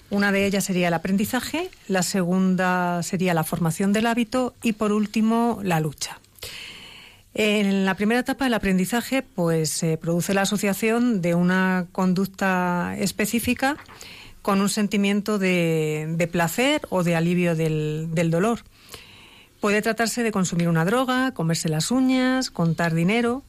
Una 0.10 0.32
de 0.32 0.46
ellas 0.46 0.64
sería 0.64 0.88
el 0.88 0.94
aprendizaje, 0.94 1.70
la 1.90 2.02
segunda 2.02 3.04
sería 3.04 3.34
la 3.34 3.44
formación 3.44 3.92
del 3.92 4.06
hábito 4.06 4.54
y 4.64 4.72
por 4.72 4.94
último 4.94 5.60
la 5.64 5.82
lucha. 5.82 6.18
En 7.40 7.86
la 7.86 7.94
primera 7.94 8.22
etapa 8.22 8.46
del 8.46 8.56
aprendizaje, 8.56 9.22
pues 9.22 9.70
se 9.70 9.96
produce 9.98 10.34
la 10.34 10.42
asociación 10.42 11.22
de 11.22 11.36
una 11.36 11.86
conducta 11.92 12.96
específica 12.98 13.78
con 14.42 14.60
un 14.60 14.70
sentimiento 14.70 15.38
de, 15.38 16.30
placer 16.32 16.82
o 16.90 17.04
de 17.04 17.16
alivio 17.16 17.56
del, 17.56 18.32
dolor. 18.32 18.62
Puede 19.60 19.84
tratarse 19.84 20.24
de 20.24 20.32
consumir 20.32 20.68
una 20.68 20.84
droga, 20.84 21.32
comerse 21.36 21.70
las 21.70 21.92
uñas, 21.92 22.50
contar 22.50 22.96
dinero. 22.96 23.44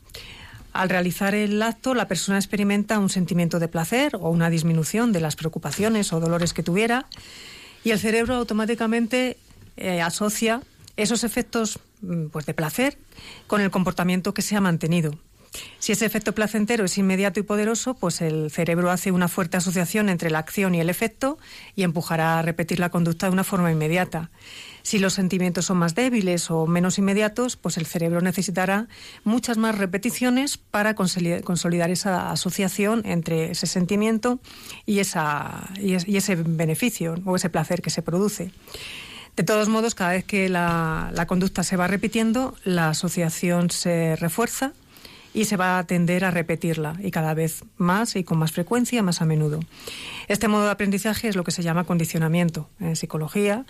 Al 0.74 0.90
realizar 0.90 1.35
el 1.35 1.62
acto, 1.62 1.94
la 1.94 2.09
persona 2.09 2.37
experimenta 2.37 2.98
un 2.98 3.09
sentimiento 3.09 3.59
de 3.59 3.68
placer 3.68 4.16
o 4.16 4.29
una 4.29 4.51
disminución 4.51 5.12
de 5.12 5.22
las 5.22 5.35
preocupaciones 5.35 6.12
o 6.12 6.20
dolores 6.20 6.53
que 6.53 6.62
tuviera 6.62 7.07
y 7.85 7.92
el 7.92 7.98
cerebro 7.98 8.35
automáticamente 8.35 9.38
eh, 9.79 10.03
asocia 10.03 10.61
esos 10.99 11.25
efectos 11.25 11.79
mm, 12.03 12.27
pues, 12.27 12.45
de 12.45 12.53
placer 12.53 12.99
con 13.47 13.63
el 13.63 13.71
comportamiento 13.71 14.35
que 14.35 14.43
se 14.43 14.57
ha 14.57 14.61
mantenido. 14.61 15.13
Si 15.79 15.93
ese 15.93 16.05
efecto 16.05 16.35
placentero 16.35 16.85
es 16.85 16.99
inmediato 16.99 17.41
y 17.41 17.43
poderoso, 17.43 17.95
pues 17.95 18.21
el 18.21 18.51
cerebro 18.51 18.91
hace 18.91 19.13
una 19.13 19.29
fuerte 19.29 19.57
asociación 19.57 20.09
entre 20.09 20.31
la 20.31 20.41
acción 20.41 20.75
y 20.75 20.81
el 20.81 20.91
efecto 20.91 21.39
y 21.75 21.85
empujará 21.85 22.39
a 22.39 22.43
repetir 22.43 22.79
la 22.81 22.91
conducta 22.91 23.27
de 23.27 23.33
una 23.33 23.45
forma 23.45 23.73
inmediata. 23.73 24.31
Si 24.83 24.99
los 24.99 25.15
sentimientos 25.15 25.67
son 25.67 25.79
más 25.79 25.95
débiles 25.95 26.51
o 26.51 26.67
menos 26.67 26.99
inmediatos, 26.99 27.57
pues 27.57 27.77
el 27.79 27.87
cerebro 27.87 28.21
necesitará 28.21 28.89
muchas 29.25 29.57
más 29.57 29.79
repeticiones 29.79 30.59
para 30.59 30.95
consolidar 30.95 31.91
esa 31.91 32.31
asociación 32.31 33.03
entre 33.05 33.51
ese 33.53 33.67
sentimiento 33.67 34.41
y, 34.85 35.01
y 35.01 36.17
ese 36.17 36.35
beneficio 36.37 37.15
o 37.25 37.37
ese 37.37 37.51
placer 37.51 37.83
que 37.83 37.91
se 37.91 38.03
produce. 38.03 38.51
De 39.38 39.44
todos 39.44 39.68
modos, 39.68 39.94
cada 39.94 40.14
vez 40.14 40.24
que 40.24 40.48
la, 40.48 41.24
conducta 41.29 41.62
se 41.62 41.77
va 41.77 41.87
repitiendo, 41.87 42.57
la 42.64 42.88
asociación 42.88 43.70
se 43.70 44.16
refuerza 44.16 44.72
y 45.33 45.44
se 45.44 45.57
va 45.57 45.79
a 45.79 45.87
tender 45.87 46.24
a 46.24 46.33
repetirla 46.33 46.96
y 47.01 47.12
cada 47.12 47.35
vez 47.35 47.62
más 47.77 48.16
y 48.16 48.24
con 48.24 48.37
más 48.38 48.51
frecuencia, 48.51 49.01
más 49.01 49.22
a 49.22 49.27
menudo. 49.27 49.61
Este 50.27 50.48
modo 50.48 50.64
de 50.64 50.72
aprendizaje 50.72 51.29
es 51.29 51.37
lo 51.37 51.44
que 51.44 51.53
se 51.53 51.62
llama 51.62 51.85
condicionamiento 51.85 52.68
en 52.81 52.96
psicología 52.96 53.64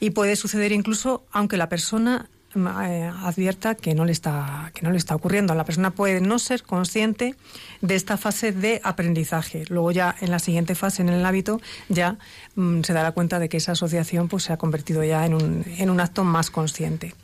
y 0.00 0.10
puede 0.10 0.34
suceder 0.34 0.72
incluso 0.72 1.24
aunque 1.30 1.56
la 1.56 1.68
persona 1.68 2.28
advierta 2.54 3.74
que 3.74 3.94
no 3.94 4.04
le 4.04 4.12
está 4.12 4.70
que 4.74 4.82
no 4.82 4.90
le 4.90 4.98
está 4.98 5.14
ocurriendo. 5.14 5.54
La 5.54 5.64
persona 5.64 5.90
puede 5.90 6.20
no 6.20 6.38
ser 6.38 6.62
consciente 6.62 7.34
de 7.80 7.94
esta 7.94 8.16
fase 8.16 8.52
de 8.52 8.80
aprendizaje. 8.84 9.64
Luego 9.68 9.90
ya 9.90 10.14
en 10.20 10.30
la 10.30 10.38
siguiente 10.38 10.74
fase, 10.74 11.02
en 11.02 11.08
el 11.08 11.24
hábito, 11.24 11.60
ya 11.88 12.16
mm, 12.54 12.82
se 12.82 12.92
dará 12.92 13.12
cuenta 13.12 13.38
de 13.38 13.48
que 13.48 13.56
esa 13.56 13.72
asociación 13.72 14.28
pues 14.28 14.44
se 14.44 14.52
ha 14.52 14.56
convertido 14.56 15.02
ya 15.04 15.24
en 15.26 15.34
un, 15.34 15.64
en 15.78 15.90
un 15.90 16.00
acto 16.00 16.24
más 16.24 16.50
consciente. 16.50 17.14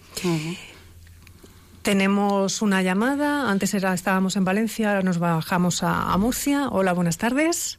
Tenemos 1.82 2.60
una 2.60 2.82
llamada. 2.82 3.50
Antes 3.50 3.72
era, 3.74 3.94
estábamos 3.94 4.36
en 4.36 4.44
Valencia, 4.44 4.90
ahora 4.90 5.02
nos 5.02 5.18
bajamos 5.18 5.82
a, 5.82 6.12
a 6.12 6.18
Murcia. 6.18 6.68
Hola, 6.68 6.92
buenas 6.92 7.18
tardes. 7.18 7.78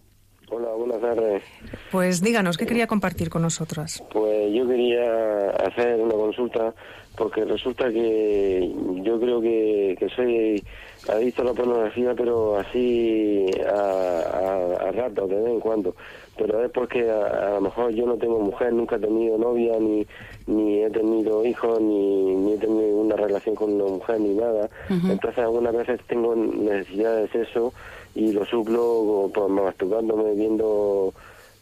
Hola, 0.52 0.70
buenas 0.70 1.00
tardes. 1.00 1.44
Pues 1.92 2.22
díganos, 2.22 2.58
¿qué 2.58 2.66
quería 2.66 2.88
compartir 2.88 3.30
con 3.30 3.44
nosotras? 3.44 4.04
Pues 4.12 4.52
yo 4.52 4.68
quería 4.68 5.52
hacer 5.52 6.00
una 6.00 6.16
consulta 6.16 6.74
porque 7.16 7.44
resulta 7.44 7.92
que 7.92 8.74
yo 9.04 9.20
creo 9.20 9.42
que, 9.42 9.96
que 10.00 10.10
soy 10.10 10.64
adicto 11.08 11.42
a 11.42 11.46
la 11.46 11.54
pornografía, 11.54 12.14
pero 12.16 12.58
así 12.58 13.46
a, 13.68 14.78
a, 14.88 14.92
rato, 14.92 15.28
de 15.28 15.36
vez 15.36 15.48
en 15.48 15.60
cuando. 15.60 15.96
Pero 16.38 16.64
es 16.64 16.72
porque 16.72 17.10
a, 17.10 17.56
lo 17.56 17.62
mejor 17.62 17.92
yo 17.92 18.06
no 18.06 18.16
tengo 18.16 18.40
mujer, 18.40 18.72
nunca 18.72 18.96
he 18.96 19.00
tenido 19.00 19.38
novia, 19.38 19.78
ni, 19.80 20.06
ni 20.48 20.84
he 20.84 20.90
tenido 20.90 21.46
hijos, 21.46 21.82
ni, 21.82 22.36
ni 22.36 22.54
he 22.54 22.58
tenido 22.58 22.98
una 22.98 23.16
relación 23.16 23.56
con 23.56 23.74
una 23.74 23.86
mujer, 23.86 24.20
ni 24.20 24.36
nada. 24.36 24.70
Entonces 24.90 25.40
algunas 25.40 25.76
veces 25.76 26.00
tengo 26.08 26.36
necesidad 26.36 27.18
de 27.18 27.28
sexo 27.30 27.74
y 28.16 28.32
lo 28.32 28.46
suplo 28.46 29.30
pues, 29.34 29.50
masturbándome, 29.50 30.34
viendo 30.36 31.14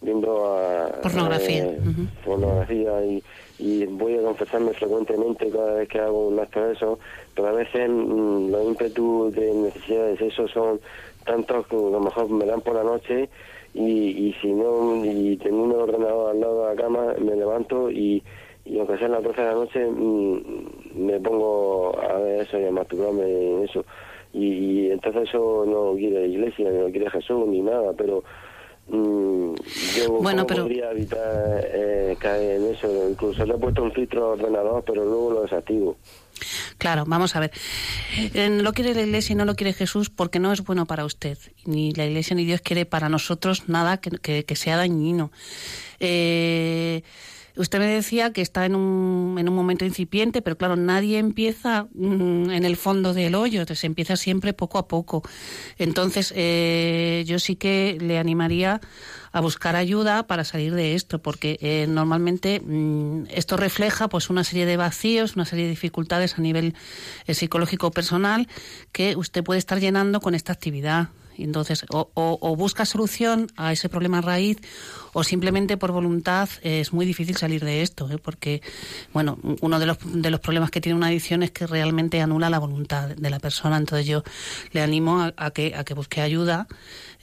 viendo 0.02 0.46
a, 0.46 1.02
pornografía, 1.02 1.66
eh, 1.66 1.80
pornografía 2.24 3.04
y, 3.06 3.24
y 3.60 3.86
voy 3.86 4.18
a 4.18 4.22
confesarme 4.22 4.74
frecuentemente 4.74 5.50
cada 5.50 5.76
vez 5.76 5.90
que 5.90 6.00
hago 6.00 6.28
un 6.28 6.40
acto 6.40 6.62
de 6.62 6.74
eso, 6.74 7.00
pero 7.36 7.48
a 7.48 7.54
veces 7.54 7.90
mm, 7.90 8.52
los 8.52 8.66
ímpetus 8.66 9.34
de 9.34 9.54
necesidades 9.54 10.20
de 10.20 10.28
eso 10.28 10.48
son 10.48 10.80
tantos 11.26 11.68
que 11.68 11.76
a 11.76 11.80
lo 11.80 12.00
mejor 12.00 12.30
me 12.30 12.46
dan 12.46 12.62
por 12.62 12.76
la 12.76 12.84
noche 12.84 13.30
y, 13.74 14.28
y 14.28 14.34
si 14.42 14.54
no, 14.54 15.04
y 15.04 15.38
tengo 15.38 15.64
un 15.64 15.72
ordenador 15.74 16.32
al 16.32 16.40
lado 16.40 16.68
de 16.68 16.76
la 16.76 16.82
cama, 16.82 17.14
me 17.20 17.36
levanto 17.36 17.90
y, 17.92 18.24
y 18.66 18.80
aunque 18.80 18.98
sean 18.98 19.12
las 19.12 19.24
12 19.24 19.42
de 19.42 19.48
la 19.48 19.54
noche, 19.54 19.86
mm, 19.86 21.06
me 21.06 21.20
pongo 21.20 21.98
a 22.00 22.18
ver 22.20 22.42
eso 22.42 22.60
y 22.60 22.66
a 22.66 22.72
masturbarme 22.72 23.24
en 23.24 23.64
eso. 23.64 23.86
Y, 24.34 24.46
y 24.46 24.92
entonces 24.92 25.30
eso 25.30 25.66
no 25.66 25.96
quiere 25.96 26.22
la 26.22 26.28
iglesia, 26.28 26.70
ni 26.70 26.80
lo 26.80 26.92
quiere 26.92 27.10
Jesús, 27.10 27.48
ni 27.48 27.62
nada, 27.62 27.94
pero 27.94 28.24
Mm, 28.90 29.54
yo 29.98 30.12
bueno, 30.22 30.48
pero... 30.48 30.64
podría 30.64 30.92
evitar 30.92 31.68
eh, 31.74 32.16
caer 32.20 32.62
en 32.62 32.74
eso. 32.74 33.10
Incluso 33.10 33.46
le 33.46 33.54
he 33.54 33.58
puesto 33.58 33.84
un 33.84 33.92
filtro 33.92 34.34
al 34.34 34.40
ordenador, 34.40 34.84
pero 34.86 35.04
luego 35.04 35.32
lo 35.32 35.42
desactivo. 35.42 35.98
Claro, 36.78 37.04
vamos 37.08 37.36
a 37.36 37.40
ver. 37.40 37.52
Eh, 38.34 38.50
no 38.50 38.64
lo 38.64 38.74
quiere 38.74 38.94
la 38.94 39.02
Iglesia 39.02 39.34
y 39.34 39.36
no 39.36 39.46
lo 39.46 39.56
quiere 39.56 39.74
Jesús 39.74 40.10
porque 40.10 40.40
no 40.40 40.54
es 40.54 40.64
bueno 40.64 40.86
para 40.86 41.06
usted. 41.06 41.38
Ni 41.66 41.92
la 41.94 42.06
Iglesia 42.06 42.36
ni 42.36 42.46
Dios 42.46 42.62
quiere 42.62 42.86
para 42.86 43.10
nosotros 43.10 43.68
nada 43.68 43.98
que, 43.98 44.12
que, 44.12 44.46
que 44.46 44.56
sea 44.56 44.78
dañino. 44.78 45.32
Eh, 46.00 47.02
Usted 47.58 47.80
me 47.80 47.88
decía 47.88 48.32
que 48.32 48.42
está 48.42 48.66
en 48.66 48.76
un, 48.76 49.38
en 49.40 49.50
un 49.50 49.56
momento 49.56 49.86
incipiente, 49.86 50.42
pero 50.42 50.58
claro, 50.58 50.76
nadie 50.76 51.18
empieza 51.18 51.88
mm, 51.94 52.52
en 52.52 52.66
el 52.66 52.78
fondo 52.78 53.14
del 53.14 53.36
hoyo, 53.36 53.66
se 53.66 53.88
empieza 53.88 54.16
siempre 54.16 54.54
poco 54.54 54.78
a 54.78 54.88
poco. 54.88 55.24
Entonces, 55.78 56.34
eh, 56.36 57.24
yo 57.28 57.40
sí 57.40 57.56
que 57.56 57.98
le 58.00 58.20
animaría 58.20 58.80
a 59.32 59.42
buscar 59.42 59.76
ayuda 59.76 60.28
para 60.28 60.44
salir 60.44 60.74
de 60.74 60.96
esto, 60.96 61.22
porque 61.22 61.58
eh, 61.62 61.86
normalmente 61.88 62.60
mm, 62.60 63.26
esto 63.30 63.58
refleja 63.58 64.08
pues 64.08 64.30
una 64.30 64.44
serie 64.44 64.66
de 64.66 64.78
vacíos, 64.78 65.36
una 65.36 65.46
serie 65.46 65.66
de 65.66 65.72
dificultades 65.72 66.38
a 66.38 66.42
nivel 66.42 66.76
eh, 67.26 67.34
psicológico 67.34 67.92
personal 67.92 68.48
que 68.92 69.16
usted 69.16 69.44
puede 69.44 69.60
estar 69.60 69.80
llenando 69.80 70.22
con 70.22 70.36
esta 70.36 70.54
actividad. 70.54 71.10
Entonces, 71.38 71.86
o, 71.92 72.10
o, 72.16 72.38
o, 72.42 72.56
busca 72.56 72.86
solución 72.86 73.48
a 73.58 73.72
ese 73.72 73.90
problema 73.90 74.22
raíz 74.22 74.58
o 75.18 75.24
simplemente 75.24 75.78
por 75.78 75.92
voluntad 75.92 76.48
es 76.62 76.94
muy 76.94 77.04
difícil 77.04 77.36
salir 77.38 77.66
de 77.66 77.82
esto, 77.82 78.08
¿eh? 78.12 78.20
porque, 78.20 78.62
bueno, 79.14 79.40
uno 79.62 79.80
de 79.80 79.88
los, 79.88 79.98
de 80.04 80.30
los 80.30 80.40
problemas 80.40 80.70
que 80.70 80.80
tiene 80.80 80.96
una 80.96 81.08
adicción 81.08 81.42
es 81.42 81.50
que 81.50 81.66
realmente 81.66 82.22
anula 82.22 82.52
la 82.52 82.60
voluntad 82.60 83.10
de 83.10 83.30
la 83.32 83.40
persona. 83.40 83.78
Entonces 83.78 84.06
yo 84.06 84.22
le 84.74 84.82
animo 84.82 85.20
a, 85.20 85.34
a 85.36 85.50
que, 85.50 85.74
a 85.76 85.84
que 85.84 85.96
busque 85.96 86.22
ayuda. 86.22 86.68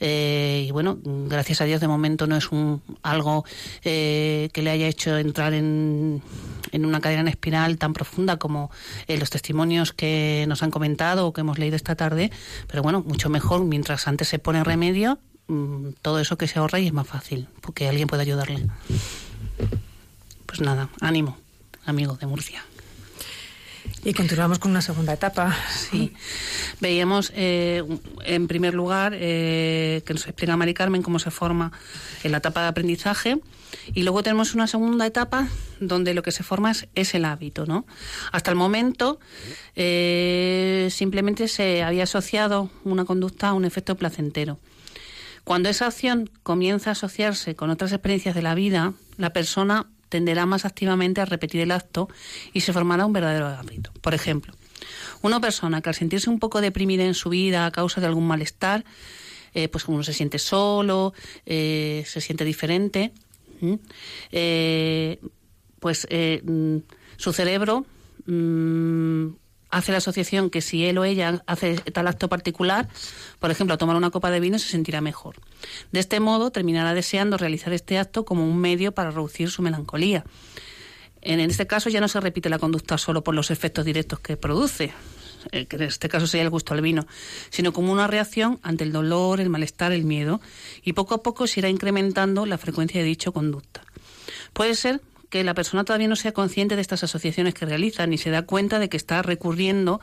Eh, 0.01 0.65
y 0.67 0.71
bueno, 0.71 0.97
gracias 1.05 1.61
a 1.61 1.63
Dios 1.63 1.79
de 1.79 1.87
momento 1.87 2.27
no 2.27 2.35
es 2.35 2.51
un 2.51 2.81
algo 3.01 3.45
eh, 3.85 4.49
que 4.51 4.61
le 4.61 4.71
haya 4.71 4.87
hecho 4.87 5.17
entrar 5.17 5.53
en, 5.53 6.21
en 6.73 6.85
una 6.85 6.99
cadena 6.99 7.21
en 7.21 7.29
espiral 7.29 7.77
tan 7.77 7.93
profunda 7.93 8.35
como 8.35 8.71
eh, 9.07 9.17
los 9.17 9.29
testimonios 9.29 9.93
que 9.93 10.43
nos 10.49 10.63
han 10.63 10.69
comentado 10.69 11.27
o 11.27 11.31
que 11.31 11.39
hemos 11.39 11.59
leído 11.59 11.77
esta 11.77 11.95
tarde, 11.95 12.29
pero 12.67 12.83
bueno, 12.83 13.05
mucho 13.07 13.29
mejor 13.29 13.63
mientras 13.63 14.05
antes 14.09 14.27
se 14.27 14.37
pone 14.37 14.65
remedio 14.65 15.17
mm, 15.47 15.89
todo 16.01 16.19
eso 16.19 16.37
que 16.37 16.47
se 16.47 16.59
ahorra 16.59 16.79
y 16.79 16.87
es 16.87 16.93
más 16.93 17.07
fácil, 17.07 17.47
porque 17.61 17.87
alguien 17.87 18.07
puede 18.07 18.23
ayudarle. 18.23 18.67
Pues 20.45 20.61
nada, 20.61 20.89
ánimo, 21.01 21.37
amigo 21.85 22.15
de 22.15 22.27
Murcia. 22.27 22.63
Y 24.03 24.13
continuamos 24.13 24.59
con 24.59 24.71
una 24.71 24.81
segunda 24.81 25.13
etapa. 25.13 25.55
Sí. 25.69 26.13
Veíamos, 26.79 27.31
eh, 27.35 27.83
en 28.23 28.47
primer 28.47 28.73
lugar, 28.73 29.13
eh, 29.15 30.03
que 30.05 30.13
nos 30.13 30.27
explica 30.27 30.55
Mari 30.55 30.73
Carmen 30.73 31.01
cómo 31.01 31.17
se 31.19 31.31
forma 31.31 31.71
en 32.23 32.31
la 32.31 32.37
etapa 32.37 32.61
de 32.61 32.67
aprendizaje. 32.67 33.39
Y 33.93 34.03
luego 34.03 34.23
tenemos 34.23 34.53
una 34.53 34.67
segunda 34.67 35.05
etapa 35.05 35.47
donde 35.79 36.13
lo 36.13 36.21
que 36.21 36.31
se 36.31 36.43
forma 36.43 36.71
es, 36.71 36.87
es 36.95 37.15
el 37.15 37.25
hábito, 37.25 37.65
¿no? 37.65 37.85
Hasta 38.31 38.51
el 38.51 38.57
momento 38.57 39.19
eh, 39.75 40.87
simplemente 40.91 41.47
se 41.47 41.83
había 41.83 42.03
asociado 42.03 42.69
una 42.83 43.05
conducta 43.05 43.49
a 43.49 43.53
un 43.53 43.65
efecto 43.65 43.95
placentero. 43.95 44.59
Cuando 45.45 45.69
esa 45.69 45.85
acción 45.85 46.29
comienza 46.41 46.89
a 46.89 46.93
asociarse 46.93 47.55
con 47.55 47.69
otras 47.69 47.91
experiencias 47.91 48.33
de 48.33 48.41
la 48.41 48.55
vida, 48.55 48.93
la 49.17 49.31
persona 49.31 49.87
tenderá 50.09 50.47
más 50.47 50.65
activamente 50.65 51.21
a 51.21 51.25
repetir 51.25 51.61
el 51.61 51.71
acto 51.71 52.09
y 52.51 52.61
se 52.61 52.73
formará 52.73 53.05
un 53.05 53.13
verdadero 53.13 53.47
hábito. 53.47 53.91
Por 54.01 54.15
ejemplo, 54.15 54.53
una 55.21 55.39
persona 55.39 55.81
que 55.81 55.89
al 55.89 55.95
sentirse 55.95 56.31
un 56.31 56.39
poco 56.39 56.61
deprimida 56.61 57.03
en 57.03 57.13
su 57.13 57.29
vida 57.29 57.67
a 57.67 57.71
causa 57.71 58.01
de 58.01 58.07
algún 58.07 58.25
malestar, 58.25 58.85
eh, 59.53 59.67
pues 59.67 59.87
uno 59.87 60.01
se 60.01 60.13
siente 60.13 60.39
solo, 60.39 61.13
eh, 61.45 62.03
se 62.07 62.21
siente 62.21 62.43
diferente, 62.43 63.13
eh, 64.31 65.19
pues 65.79 66.07
mm, 66.11 66.77
su 67.17 67.33
cerebro 67.33 67.85
mmm, 68.25 69.27
hace 69.75 69.91
la 69.91 69.97
asociación 69.97 70.49
que 70.49 70.61
si 70.61 70.85
él 70.85 70.97
o 70.97 71.03
ella 71.03 71.43
hace 71.47 71.75
tal 71.75 72.07
acto 72.07 72.29
particular, 72.29 72.87
por 73.39 73.51
ejemplo, 73.51 73.77
tomar 73.77 73.97
una 73.97 74.09
copa 74.09 74.31
de 74.31 74.39
vino, 74.39 74.57
se 74.57 74.69
sentirá 74.69 75.01
mejor. 75.01 75.35
De 75.91 75.99
este 75.99 76.21
modo, 76.21 76.49
terminará 76.49 76.93
deseando 76.93 77.37
realizar 77.37 77.73
este 77.73 77.99
acto 77.99 78.23
como 78.23 78.47
un 78.47 78.57
medio 78.57 78.93
para 78.93 79.11
reducir 79.11 79.49
su 79.49 79.61
melancolía. 79.61 80.23
En 81.21 81.41
este 81.41 81.67
caso 81.67 81.89
ya 81.89 81.99
no 81.99 82.07
se 82.07 82.21
repite 82.21 82.49
la 82.49 82.57
conducta 82.57 82.97
solo 82.97 83.21
por 83.21 83.35
los 83.35 83.51
efectos 83.51 83.83
directos 83.83 84.21
que 84.21 84.37
produce, 84.37 84.93
eh, 85.51 85.65
que 85.65 85.75
en 85.75 85.83
este 85.83 86.07
caso 86.07 86.25
sería 86.25 86.43
el 86.43 86.49
gusto 86.51 86.73
al 86.73 86.79
vino, 86.79 87.05
sino 87.49 87.73
como 87.73 87.91
una 87.91 88.07
reacción 88.07 88.59
ante 88.63 88.85
el 88.85 88.93
dolor, 88.93 89.41
el 89.41 89.49
malestar, 89.49 89.91
el 89.91 90.05
miedo, 90.05 90.39
y 90.83 90.93
poco 90.93 91.15
a 91.15 91.21
poco 91.21 91.47
se 91.47 91.59
irá 91.59 91.67
incrementando 91.67 92.45
la 92.45 92.57
frecuencia 92.57 93.01
de 93.01 93.07
dicha 93.07 93.31
conducta. 93.31 93.81
Puede 94.53 94.73
ser 94.75 95.01
que 95.29 95.43
la 95.43 95.53
persona 95.53 95.83
todavía 95.83 96.07
no 96.07 96.15
sea 96.15 96.31
consciente 96.31 96.75
de 96.75 96.81
estas 96.81 97.03
asociaciones 97.03 97.53
que 97.53 97.65
realiza 97.65 98.05
ni 98.07 98.17
se 98.17 98.29
da 98.29 98.43
cuenta 98.43 98.79
de 98.79 98.89
que 98.89 98.97
está 98.97 99.21
recurriendo 99.21 99.99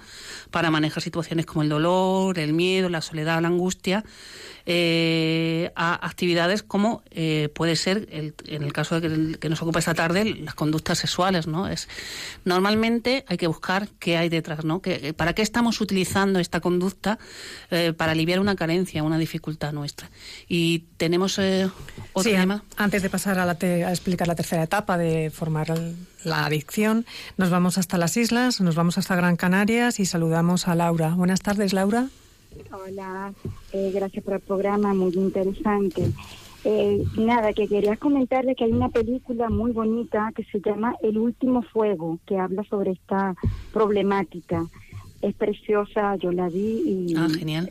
para 0.50 0.70
manejar 0.70 1.02
situaciones 1.02 1.46
como 1.46 1.62
el 1.62 1.68
dolor, 1.68 2.38
el 2.38 2.52
miedo, 2.52 2.88
la 2.88 3.00
soledad, 3.00 3.40
la 3.40 3.48
angustia, 3.48 4.04
eh, 4.64 5.72
a 5.74 6.06
actividades 6.06 6.62
como 6.62 7.02
eh, 7.10 7.48
puede 7.54 7.76
ser, 7.76 8.08
el, 8.12 8.34
en 8.46 8.62
el 8.62 8.72
caso 8.72 9.00
de 9.00 9.38
que, 9.38 9.48
nos 9.48 9.60
ocupa 9.62 9.80
esta 9.80 9.94
tarde, 9.94 10.24
las 10.24 10.54
conductas 10.54 10.98
sexuales, 10.98 11.46
¿no? 11.46 11.66
Es, 11.66 11.88
normalmente 12.44 13.24
hay 13.26 13.36
que 13.36 13.46
buscar 13.46 13.88
qué 13.98 14.16
hay 14.16 14.28
detrás, 14.28 14.64
¿no? 14.64 14.80
Que, 14.80 15.12
¿Para 15.14 15.34
qué 15.34 15.42
estamos 15.42 15.80
utilizando 15.80 16.38
esta 16.38 16.60
conducta 16.60 17.18
eh, 17.70 17.92
para 17.92 18.12
aliviar 18.12 18.38
una 18.38 18.54
carencia, 18.54 19.02
una 19.02 19.18
dificultad 19.18 19.72
nuestra? 19.72 20.10
Y 20.48 20.84
tenemos 21.02 21.36
otro 21.36 22.22
sí, 22.22 22.30
tema. 22.30 22.62
Antes 22.76 23.02
de 23.02 23.10
pasar 23.10 23.36
a, 23.40 23.44
la 23.44 23.56
te, 23.56 23.84
a 23.84 23.90
explicar 23.90 24.28
la 24.28 24.36
tercera 24.36 24.62
etapa 24.62 24.96
de 24.96 25.30
formar 25.30 25.66
la 26.22 26.46
adicción, 26.46 27.06
nos 27.36 27.50
vamos 27.50 27.76
hasta 27.76 27.98
las 27.98 28.16
islas, 28.16 28.60
nos 28.60 28.76
vamos 28.76 28.98
hasta 28.98 29.16
Gran 29.16 29.34
Canarias 29.34 29.98
y 29.98 30.06
saludamos 30.06 30.68
a 30.68 30.76
Laura. 30.76 31.12
Buenas 31.16 31.40
tardes, 31.40 31.72
Laura. 31.72 32.06
Hola, 32.70 33.32
eh, 33.72 33.90
gracias 33.92 34.22
por 34.22 34.34
el 34.34 34.40
programa, 34.40 34.94
muy 34.94 35.12
interesante. 35.14 36.12
Eh, 36.62 37.02
nada, 37.16 37.52
que 37.52 37.66
quería 37.66 37.96
comentarle 37.96 38.54
que 38.54 38.62
hay 38.62 38.70
una 38.70 38.88
película 38.88 39.50
muy 39.50 39.72
bonita 39.72 40.30
que 40.36 40.44
se 40.44 40.60
llama 40.60 40.94
El 41.02 41.18
último 41.18 41.62
fuego, 41.62 42.20
que 42.26 42.38
habla 42.38 42.62
sobre 42.70 42.92
esta 42.92 43.34
problemática. 43.72 44.68
Es 45.20 45.34
preciosa, 45.34 46.14
yo 46.14 46.30
la 46.30 46.48
vi 46.48 47.08
y... 47.10 47.14
Ah, 47.16 47.26
genial. 47.36 47.68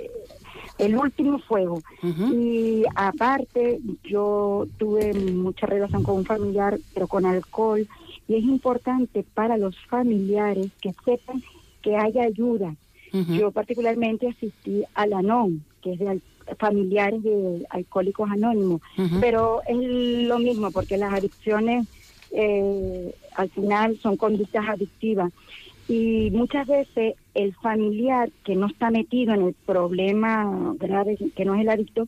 El 0.86 0.96
último 0.98 1.38
fuego. 1.40 1.76
Uh 2.04 2.08
-huh. 2.08 2.30
Y 2.34 2.84
aparte, 2.96 3.80
yo 4.04 4.66
tuve 4.78 5.14
mucha 5.48 5.66
relación 5.68 6.04
con 6.04 6.16
un 6.18 6.26
familiar, 6.26 6.80
pero 6.94 7.08
con 7.08 7.26
alcohol, 7.26 7.88
y 8.28 8.36
es 8.36 8.44
importante 8.44 9.24
para 9.38 9.58
los 9.58 9.76
familiares 9.94 10.70
que 10.82 10.92
sepan 11.06 11.38
que 11.84 11.96
hay 11.96 12.14
ayuda, 12.20 12.76
Uh 13.14 13.18
-huh. 13.18 13.40
Yo 13.40 13.52
particularmente 13.52 14.30
asistí 14.30 14.84
a 14.94 15.06
la 15.06 15.22
NON, 15.22 15.64
que 15.82 15.94
es 15.94 16.00
de 16.00 16.22
familiares 16.58 17.22
de 17.24 17.66
alcohólicos 17.70 18.30
anónimos, 18.32 18.82
uh 18.98 19.02
-huh. 19.02 19.20
pero 19.20 19.62
es 19.68 19.78
lo 20.32 20.40
mismo 20.40 20.72
porque 20.72 20.98
las 20.98 21.14
adicciones 21.14 21.88
eh, 22.32 23.14
al 23.36 23.50
final 23.50 23.98
son 24.02 24.16
conductas 24.16 24.66
adictivas 24.68 25.32
y 25.92 26.32
muchas 26.32 26.68
veces 26.68 27.16
el 27.34 27.54
familiar 27.56 28.32
que 28.46 28.56
no 28.56 28.68
está 28.68 28.90
metido 28.92 29.34
en 29.34 29.42
el 29.42 29.54
problema 29.54 30.74
grave, 30.80 31.18
que 31.36 31.44
no 31.44 31.56
es 31.56 31.62
el 31.62 31.70
adicto, 31.70 32.08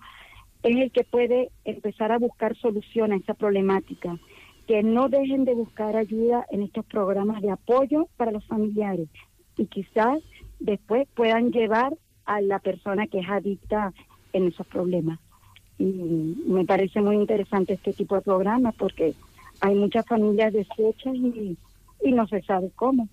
es 0.64 0.78
el 0.78 0.90
que 0.90 1.04
puede 1.04 1.50
empezar 1.66 2.14
a 2.14 2.18
buscar 2.18 2.56
solución 2.56 3.12
a 3.12 3.18
esa 3.18 3.34
problemática. 3.34 4.18
Que 4.68 4.84
no 4.84 5.10
dejen 5.10 5.44
de 5.44 5.54
buscar 5.54 5.98
ayuda 5.98 6.46
en 6.50 6.62
estos 6.62 6.86
programas 6.86 7.42
de 7.42 7.52
apoyo 7.52 8.08
para 8.16 8.32
los 8.32 8.46
familiares 8.46 9.10
y 9.58 9.66
quizás 9.66 10.20
después 10.62 11.06
puedan 11.14 11.52
llevar 11.52 11.94
a 12.24 12.40
la 12.40 12.60
persona 12.60 13.08
que 13.08 13.20
es 13.20 13.30
adicta 13.30 13.92
en 14.32 14.48
esos 14.48 14.66
problemas. 14.66 15.20
Y 15.78 16.38
me 16.48 16.64
parece 16.64 17.02
muy 17.02 17.18
interesante 17.18 17.74
este 17.74 17.92
tipo 17.92 18.16
de 18.16 18.22
programas 18.22 18.76
porque 18.76 19.14
hay 19.60 19.76
muchas 19.76 20.08
familias 20.08 20.54
deshechas 20.54 21.16
y, 21.16 21.58
y 22.02 22.12
no 22.14 22.26
se 22.28 22.42
sabe 22.44 22.72
cómo. 22.78 23.10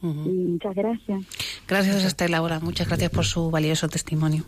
Uh 0.00 0.06
-huh. 0.06 0.26
y 0.26 0.48
muchas 0.52 0.74
gracias. 0.74 1.24
Gracias 1.66 2.04
a 2.04 2.06
usted, 2.06 2.28
Laura. 2.28 2.60
Muchas 2.60 2.86
gracias 2.86 3.10
por 3.10 3.24
su 3.24 3.50
valioso 3.50 3.88
testimonio. 3.88 4.44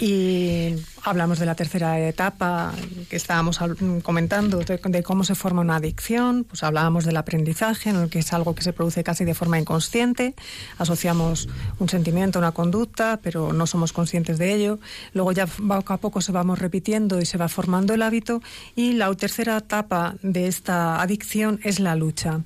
Y 0.00 0.76
hablamos 1.02 1.40
de 1.40 1.46
la 1.46 1.56
tercera 1.56 1.98
etapa 1.98 2.72
que 3.10 3.16
estábamos 3.16 3.58
comentando, 4.04 4.60
de, 4.60 5.02
cómo 5.02 5.24
se 5.24 5.34
forma 5.34 5.60
una 5.60 5.76
adicción. 5.76 6.44
Pues 6.44 6.62
hablábamos 6.62 7.04
del 7.04 7.16
aprendizaje, 7.16 7.90
en 7.90 7.96
el 7.96 8.08
que 8.08 8.20
es 8.20 8.32
algo 8.32 8.54
que 8.54 8.62
se 8.62 8.72
produce 8.72 9.02
casi 9.02 9.24
de 9.24 9.34
forma 9.34 9.58
inconsciente. 9.58 10.36
Asociamos 10.78 11.48
un 11.80 11.88
sentimiento 11.88 12.38
a 12.38 12.42
una 12.42 12.52
conducta, 12.52 13.18
pero 13.24 13.52
no 13.52 13.66
somos 13.66 13.92
conscientes 13.92 14.38
de 14.38 14.54
ello. 14.54 14.78
Luego 15.14 15.32
ya 15.32 15.48
poco 15.48 15.92
a 15.92 15.96
poco 15.96 16.20
se 16.20 16.30
vamos 16.30 16.60
repitiendo 16.60 17.20
y 17.20 17.26
se 17.26 17.36
va 17.36 17.48
formando 17.48 17.92
el 17.92 18.02
hábito. 18.02 18.40
Y 18.76 18.92
la 18.92 19.12
tercera 19.14 19.56
etapa 19.56 20.14
de 20.22 20.46
esta 20.46 21.02
adicción 21.02 21.58
es 21.64 21.80
la 21.80 21.96
lucha. 21.96 22.42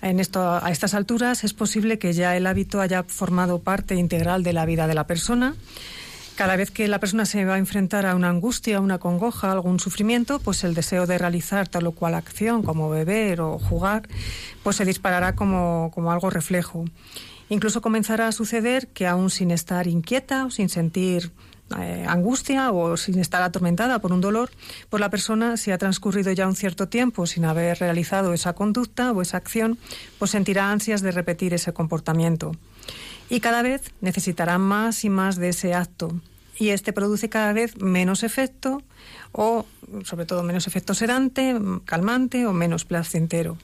En 0.00 0.20
esto, 0.20 0.40
a 0.62 0.70
estas 0.70 0.94
alturas 0.94 1.42
es 1.44 1.54
posible 1.54 1.98
que 1.98 2.12
ya 2.12 2.36
el 2.36 2.46
hábito 2.46 2.80
haya 2.80 3.02
formado 3.02 3.58
parte 3.60 3.94
integral 3.96 4.42
de 4.42 4.52
la 4.52 4.64
vida 4.64 4.86
de 4.86 4.94
la 4.94 5.06
persona 5.06 5.56
cada 6.38 6.54
vez 6.54 6.70
que 6.70 6.86
la 6.86 7.00
persona 7.00 7.26
se 7.26 7.44
va 7.44 7.54
a 7.54 7.58
enfrentar 7.58 8.06
a 8.06 8.14
una 8.14 8.28
angustia, 8.28 8.78
una 8.78 8.98
congoja, 8.98 9.50
algún 9.50 9.80
sufrimiento, 9.80 10.38
pues 10.38 10.62
el 10.62 10.72
deseo 10.72 11.04
de 11.04 11.18
realizar 11.18 11.66
tal 11.66 11.88
o 11.88 11.92
cual 11.92 12.14
acción, 12.14 12.62
como 12.62 12.88
beber 12.88 13.40
o 13.40 13.58
jugar, 13.58 14.08
pues 14.62 14.76
se 14.76 14.84
disparará 14.84 15.34
como, 15.34 15.90
como 15.92 16.12
algo 16.12 16.30
reflejo. 16.30 16.84
Incluso 17.48 17.82
comenzará 17.82 18.28
a 18.28 18.32
suceder 18.32 18.86
que 18.86 19.08
aún 19.08 19.30
sin 19.30 19.50
estar 19.50 19.88
inquieta 19.88 20.44
o 20.44 20.50
sin 20.52 20.68
sentir 20.68 21.32
eh, 21.78 22.04
angustia 22.08 22.70
o 22.70 22.96
sin 22.96 23.18
estar 23.18 23.42
atormentada 23.42 24.00
por 24.00 24.12
un 24.12 24.20
dolor, 24.20 24.50
pues 24.88 25.00
la 25.00 25.10
persona, 25.10 25.56
si 25.56 25.70
ha 25.70 25.78
transcurrido 25.78 26.32
ya 26.32 26.46
un 26.46 26.56
cierto 26.56 26.88
tiempo 26.88 27.26
sin 27.26 27.44
haber 27.44 27.78
realizado 27.78 28.32
esa 28.32 28.54
conducta 28.54 29.12
o 29.12 29.22
esa 29.22 29.36
acción, 29.36 29.78
pues 30.18 30.30
sentirá 30.30 30.70
ansias 30.70 31.02
de 31.02 31.12
repetir 31.12 31.54
ese 31.54 31.72
comportamiento 31.72 32.52
y 33.30 33.40
cada 33.40 33.62
vez 33.62 33.92
necesitarán 34.00 34.60
más 34.60 35.04
y 35.04 35.10
más 35.10 35.36
de 35.36 35.50
ese 35.50 35.74
acto. 35.74 36.20
Y 36.58 36.70
este 36.70 36.92
produce 36.92 37.28
cada 37.28 37.52
vez 37.52 37.80
menos 37.80 38.24
efecto 38.24 38.82
o, 39.30 39.64
sobre 40.04 40.26
todo, 40.26 40.42
menos 40.42 40.66
efecto 40.66 40.94
sedante, 40.94 41.56
calmante 41.84 42.46
o 42.46 42.52
menos 42.52 42.84
placentero. 42.84 43.56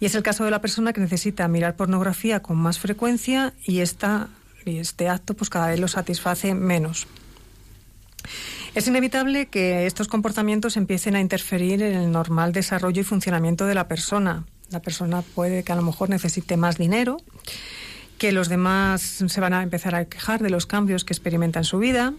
Y 0.00 0.06
es 0.06 0.14
el 0.14 0.22
caso 0.22 0.44
de 0.44 0.50
la 0.50 0.60
persona 0.60 0.92
que 0.92 1.00
necesita 1.00 1.46
mirar 1.48 1.76
pornografía 1.76 2.40
con 2.40 2.56
más 2.56 2.78
frecuencia 2.78 3.52
y, 3.64 3.80
esta, 3.80 4.28
y 4.64 4.78
este 4.78 5.08
acto 5.08 5.34
pues 5.34 5.50
cada 5.50 5.68
vez 5.68 5.78
lo 5.78 5.88
satisface 5.88 6.54
menos. 6.54 7.06
Es 8.74 8.86
inevitable 8.86 9.46
que 9.46 9.86
estos 9.86 10.08
comportamientos 10.08 10.76
empiecen 10.76 11.16
a 11.16 11.20
interferir 11.20 11.82
en 11.82 11.94
el 11.94 12.10
normal 12.10 12.52
desarrollo 12.52 13.00
y 13.00 13.04
funcionamiento 13.04 13.66
de 13.66 13.74
la 13.74 13.88
persona. 13.88 14.44
La 14.70 14.80
persona 14.80 15.22
puede 15.22 15.64
que 15.64 15.72
a 15.72 15.76
lo 15.76 15.82
mejor 15.82 16.08
necesite 16.08 16.56
más 16.56 16.78
dinero, 16.78 17.18
que 18.18 18.32
los 18.32 18.48
demás 18.48 19.02
se 19.02 19.40
van 19.40 19.52
a 19.52 19.62
empezar 19.62 19.94
a 19.94 20.04
quejar 20.06 20.42
de 20.42 20.48
los 20.48 20.66
cambios 20.66 21.04
que 21.04 21.12
experimenta 21.12 21.58
en 21.58 21.64
su 21.64 21.78
vida, 21.78 22.14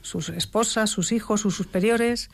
sus 0.00 0.28
esposas, 0.30 0.90
sus 0.90 1.12
hijos, 1.12 1.40
sus 1.40 1.56
superiores. 1.56 2.30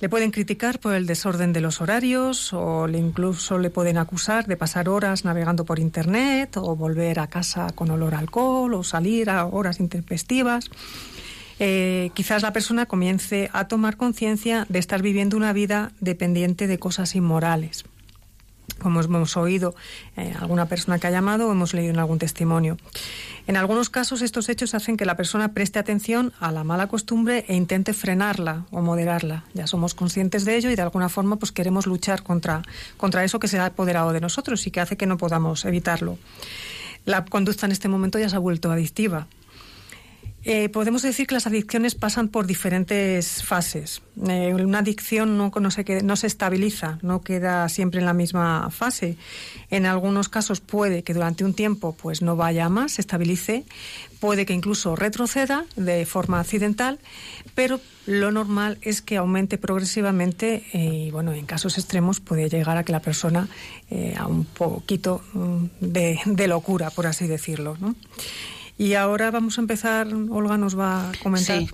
Le 0.00 0.08
pueden 0.08 0.30
criticar 0.30 0.78
por 0.78 0.94
el 0.94 1.06
desorden 1.06 1.52
de 1.52 1.60
los 1.60 1.82
horarios 1.82 2.54
o 2.54 2.86
le 2.86 2.98
incluso 2.98 3.58
le 3.58 3.68
pueden 3.68 3.98
acusar 3.98 4.46
de 4.46 4.56
pasar 4.56 4.88
horas 4.88 5.26
navegando 5.26 5.66
por 5.66 5.78
Internet 5.78 6.56
o 6.56 6.74
volver 6.74 7.20
a 7.20 7.26
casa 7.26 7.70
con 7.74 7.90
olor 7.90 8.14
a 8.14 8.18
alcohol 8.18 8.72
o 8.74 8.82
salir 8.82 9.28
a 9.28 9.44
horas 9.44 9.78
intempestivas. 9.78 10.70
Eh, 11.60 12.10
quizás 12.14 12.42
la 12.42 12.52
persona 12.52 12.86
comience 12.86 13.50
a 13.52 13.68
tomar 13.68 13.96
conciencia 13.96 14.66
de 14.68 14.78
estar 14.78 15.02
viviendo 15.02 15.36
una 15.36 15.52
vida 15.52 15.92
dependiente 16.00 16.66
de 16.66 16.78
cosas 16.78 17.14
inmorales 17.14 17.84
como 18.80 19.00
hemos 19.00 19.36
oído 19.36 19.74
eh, 20.16 20.34
alguna 20.40 20.66
persona 20.66 20.98
que 20.98 21.06
ha 21.06 21.10
llamado 21.10 21.48
o 21.48 21.52
hemos 21.52 21.74
leído 21.74 21.92
en 21.92 21.98
algún 21.98 22.18
testimonio. 22.18 22.78
En 23.46 23.56
algunos 23.56 23.90
casos 23.90 24.22
estos 24.22 24.48
hechos 24.48 24.74
hacen 24.74 24.96
que 24.96 25.04
la 25.04 25.16
persona 25.16 25.52
preste 25.52 25.78
atención 25.78 26.32
a 26.40 26.50
la 26.50 26.64
mala 26.64 26.88
costumbre 26.88 27.44
e 27.48 27.54
intente 27.54 27.92
frenarla 27.92 28.64
o 28.70 28.80
moderarla. 28.80 29.44
Ya 29.54 29.66
somos 29.66 29.94
conscientes 29.94 30.44
de 30.44 30.56
ello 30.56 30.70
y 30.70 30.76
de 30.76 30.82
alguna 30.82 31.08
forma 31.08 31.36
pues 31.36 31.52
queremos 31.52 31.86
luchar 31.86 32.22
contra, 32.22 32.62
contra 32.96 33.22
eso 33.22 33.38
que 33.38 33.48
se 33.48 33.58
ha 33.58 33.66
apoderado 33.66 34.12
de 34.12 34.20
nosotros 34.20 34.66
y 34.66 34.70
que 34.70 34.80
hace 34.80 34.96
que 34.96 35.06
no 35.06 35.18
podamos 35.18 35.64
evitarlo. 35.64 36.18
La 37.04 37.24
conducta 37.24 37.66
en 37.66 37.72
este 37.72 37.88
momento 37.88 38.18
ya 38.18 38.28
se 38.28 38.36
ha 38.36 38.40
vuelto 38.40 38.70
adictiva. 38.70 39.26
Eh, 40.42 40.70
podemos 40.70 41.02
decir 41.02 41.26
que 41.26 41.34
las 41.34 41.46
adicciones 41.46 41.94
pasan 41.94 42.28
por 42.28 42.46
diferentes 42.46 43.44
fases. 43.44 44.00
Eh, 44.26 44.54
una 44.54 44.78
adicción 44.78 45.36
no, 45.36 45.70
se, 45.70 46.02
no 46.02 46.16
se 46.16 46.26
estabiliza, 46.26 46.98
no 47.02 47.20
queda 47.20 47.68
siempre 47.68 48.00
en 48.00 48.06
la 48.06 48.14
misma 48.14 48.70
fase. 48.70 49.18
En 49.68 49.84
algunos 49.84 50.30
casos 50.30 50.60
puede 50.60 51.02
que 51.02 51.12
durante 51.12 51.44
un 51.44 51.52
tiempo 51.52 51.94
pues 51.94 52.22
no 52.22 52.36
vaya 52.36 52.70
más, 52.70 52.92
se 52.92 53.02
estabilice, 53.02 53.64
puede 54.18 54.46
que 54.46 54.54
incluso 54.54 54.96
retroceda 54.96 55.66
de 55.76 56.06
forma 56.06 56.40
accidental, 56.40 57.00
pero 57.54 57.78
lo 58.06 58.32
normal 58.32 58.78
es 58.80 59.02
que 59.02 59.18
aumente 59.18 59.58
progresivamente 59.58 60.64
eh, 60.72 61.06
y 61.06 61.10
bueno, 61.10 61.34
en 61.34 61.44
casos 61.44 61.76
extremos 61.76 62.18
puede 62.18 62.48
llegar 62.48 62.78
a 62.78 62.84
que 62.84 62.92
la 62.92 63.00
persona 63.00 63.46
a 64.16 64.26
un 64.26 64.46
poquito 64.46 65.20
mm, 65.34 65.64
de, 65.80 66.48
locura, 66.48 66.90
por 66.90 67.06
así 67.06 67.26
decirlo. 67.26 67.76
Y 68.80 68.94
ahora 68.94 69.30
vamos 69.30 69.58
a 69.58 69.60
empezar, 69.60 70.08
Olga 70.30 70.56
nos 70.56 70.78
va 70.78 71.10
a 71.10 71.12
comentar. 71.22 71.58
Sí, 71.58 71.68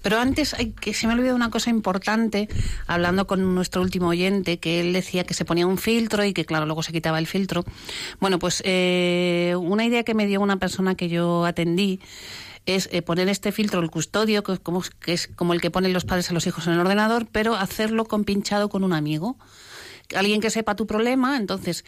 pero 0.00 0.18
antes 0.18 0.54
hay 0.54 0.72
que 0.72 0.94
se 0.94 1.06
me 1.06 1.12
ha 1.12 1.16
olvidado 1.16 1.36
una 1.36 1.50
cosa 1.50 1.68
importante, 1.68 2.48
hablando 2.86 3.26
con 3.26 3.54
nuestro 3.54 3.82
último 3.82 4.08
oyente, 4.08 4.58
que 4.58 4.80
él 4.80 4.94
decía 4.94 5.24
que 5.24 5.34
se 5.34 5.44
ponía 5.44 5.66
un 5.66 5.76
filtro 5.76 6.24
y 6.24 6.32
que 6.32 6.46
claro, 6.46 6.64
luego 6.64 6.82
se 6.82 6.92
quitaba 6.92 7.18
el 7.18 7.26
filtro. 7.26 7.66
Bueno, 8.20 8.38
pues 8.38 8.62
eh, 8.64 9.54
una 9.58 9.84
idea 9.84 10.02
que 10.02 10.14
me 10.14 10.26
dio 10.26 10.40
una 10.40 10.56
persona 10.56 10.94
que 10.94 11.10
yo 11.10 11.44
atendí 11.44 12.00
es 12.64 12.88
eh, 12.90 13.02
poner 13.02 13.28
este 13.28 13.52
filtro, 13.52 13.80
el 13.80 13.90
custodio, 13.90 14.42
que 14.42 14.56
como, 14.56 14.82
que 14.98 15.12
es 15.12 15.26
como 15.26 15.52
el 15.52 15.60
que 15.60 15.70
ponen 15.70 15.92
los 15.92 16.06
padres 16.06 16.30
a 16.30 16.32
los 16.32 16.46
hijos 16.46 16.66
en 16.68 16.72
el 16.72 16.80
ordenador, 16.80 17.26
pero 17.30 17.54
hacerlo 17.54 18.06
compinchado 18.06 18.70
con 18.70 18.82
un 18.82 18.94
amigo 18.94 19.36
alguien 20.14 20.40
que 20.40 20.50
sepa 20.50 20.76
tu 20.76 20.86
problema, 20.86 21.36
entonces 21.36 21.84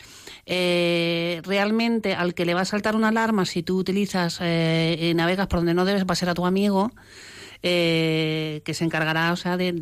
eh, 0.47 1.41
realmente 1.45 2.14
al 2.14 2.35
que 2.35 2.45
le 2.45 2.55
va 2.55 2.62
a 2.62 2.64
saltar 2.64 2.97
una 2.97 3.09
alarma 3.09 3.47
si 3.47 3.62
tú 3.62 3.79
utilizas 3.79 4.39
eh, 4.41 5.12
navegas 5.14 5.47
por 5.47 5.61
donde 5.61 5.75
no 5.75 5.85
debes 5.85 6.05
va 6.05 6.12
a 6.12 6.16
ser 6.16 6.29
a 6.29 6.35
tu 6.35 6.47
amigo 6.47 6.91
eh, 7.63 8.63
que 8.65 8.75
se 8.75 8.85
encargará, 8.85 9.33
o 9.33 9.37
sea, 9.37 9.57
de, 9.57 9.73